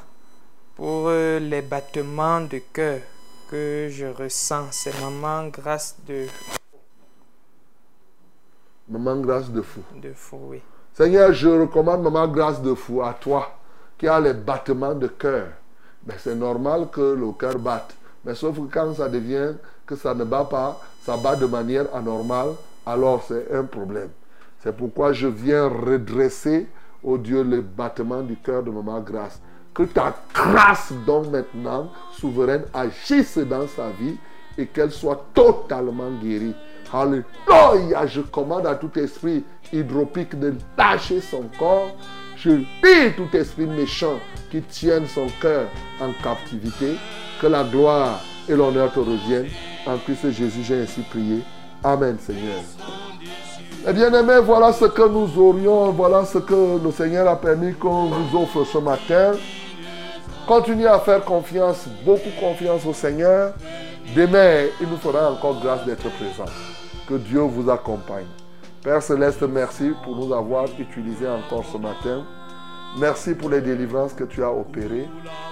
pour 0.76 1.08
euh, 1.08 1.40
les 1.40 1.62
battements 1.62 2.42
de 2.42 2.60
cœur 2.74 3.00
que 3.50 3.88
je 3.90 4.06
ressens. 4.08 4.68
C'est 4.72 5.00
maman 5.02 5.48
grâce 5.50 5.96
de, 6.08 6.26
Maman, 8.90 9.18
grâce 9.22 9.50
de 9.50 9.62
fou. 9.62 9.82
de 9.96 10.12
fou, 10.14 10.38
oui. 10.50 10.62
Seigneur, 10.94 11.32
je 11.32 11.48
recommande 11.48 12.02
Maman 12.04 12.28
Grâce 12.28 12.62
de 12.62 12.74
Fou 12.74 13.02
à 13.02 13.14
toi 13.14 13.58
qui 13.98 14.08
a 14.08 14.20
les 14.20 14.34
battements 14.34 14.94
de 14.96 15.08
cœur. 15.08 15.48
Mais 16.06 16.16
c'est 16.18 16.36
normal 16.36 16.88
que 16.92 17.14
le 17.14 17.32
cœur 17.34 17.60
batte. 17.60 17.96
Mais 18.26 18.36
sauf 18.36 18.56
que 18.56 18.74
quand 18.74 18.96
ça 18.96 19.10
devient 19.10 19.54
que 19.86 19.96
ça 19.96 20.14
ne 20.14 20.24
bat 20.24 20.46
pas, 20.46 20.80
ça 21.04 21.18
bat 21.18 21.36
de 21.36 21.46
manière 21.46 21.86
anormale, 21.94 22.50
alors 22.86 23.24
c'est 23.28 23.54
un 23.54 23.64
problème. 23.64 24.10
C'est 24.64 24.76
pourquoi 24.76 25.12
je 25.12 25.28
viens 25.28 25.68
redresser, 25.68 26.68
au 27.04 27.18
Dieu, 27.18 27.44
le 27.44 27.62
battement 27.62 28.22
du 28.22 28.36
cœur 28.36 28.64
de 28.64 28.70
Maman 28.70 29.02
Grâce. 29.02 29.42
Que 29.74 29.84
ta 29.84 30.16
grâce, 30.34 30.94
donc 31.06 31.28
maintenant, 31.32 31.90
souveraine, 32.12 32.64
agisse 32.74 33.38
dans 33.38 33.68
sa 33.68 33.90
vie 33.90 34.18
et 34.58 34.68
qu'elle 34.68 34.92
soit 34.92 35.26
totalement 35.34 36.12
guérie. 36.22 36.54
Alléluia, 36.94 38.06
je 38.06 38.22
commande 38.22 38.68
à 38.68 38.76
tout 38.76 38.92
esprit 39.00 39.44
hydropique 39.72 40.38
de 40.38 40.54
lâcher 40.78 41.22
son 41.22 41.46
corps. 41.58 41.96
Je 42.44 42.50
dis 42.50 43.16
tout 43.16 43.38
esprit 43.38 43.68
méchant 43.68 44.20
qui 44.50 44.64
tienne 44.64 45.06
son 45.06 45.28
cœur 45.40 45.68
en 46.00 46.12
captivité. 46.24 46.96
Que 47.40 47.46
la 47.46 47.64
gloire 47.64 48.20
et 48.50 48.56
l'honneur 48.56 48.92
te 48.92 49.00
reviennent 49.00 49.50
En 49.86 49.98
Christ 49.98 50.32
Jésus, 50.32 50.64
j'ai 50.64 50.82
ainsi 50.82 51.02
prié. 51.02 51.42
Amen, 51.84 52.18
Seigneur. 52.20 52.62
Eh 53.88 53.94
bien 53.94 54.12
aimés, 54.14 54.40
voilà 54.44 54.74
ce 54.74 54.86
que 54.86 55.08
nous 55.08 55.40
aurions, 55.40 55.92
voilà 55.92 56.26
ce 56.26 56.40
que 56.40 56.84
le 56.84 56.92
Seigneur 56.92 57.28
a 57.28 57.40
permis 57.40 57.76
qu'on 57.76 58.06
vous 58.06 58.40
offre 58.40 58.64
ce 58.64 58.80
matin. 58.80 59.34
Continuez 60.48 60.88
à 60.88 61.00
faire 61.00 61.24
confiance, 61.24 61.86
beaucoup 62.04 62.30
confiance 62.40 62.86
au 62.88 62.94
Seigneur. 62.94 63.54
Demain, 64.16 64.66
il 64.82 64.88
nous 64.88 64.98
fera 64.98 65.32
encore 65.32 65.62
grâce 65.62 65.86
d'être 65.86 66.10
présent. 66.18 66.52
Que 67.08 67.16
Dieu 67.16 67.42
vous 67.42 67.70
accompagne. 67.70 68.26
Père 68.84 69.02
Céleste, 69.04 69.44
merci 69.44 69.92
pour 70.04 70.16
nous 70.16 70.34
avoir 70.34 70.66
utilisés 70.80 71.28
encore 71.28 71.64
ce 71.72 71.78
matin. 71.78 72.26
Merci 72.98 73.36
pour 73.36 73.50
les 73.50 73.62
délivrances 73.62 74.14
que 74.14 74.24
tu 74.24 74.44
as 74.44 74.52
opérées. 74.52 75.08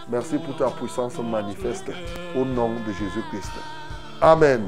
Merci 0.09 0.37
pour 0.39 0.57
ta 0.57 0.69
puissance 0.71 1.17
manifeste. 1.19 1.91
Au 2.35 2.43
nom 2.43 2.71
de 2.85 2.91
Jésus-Christ. 2.91 3.51
Amen. 4.19 4.63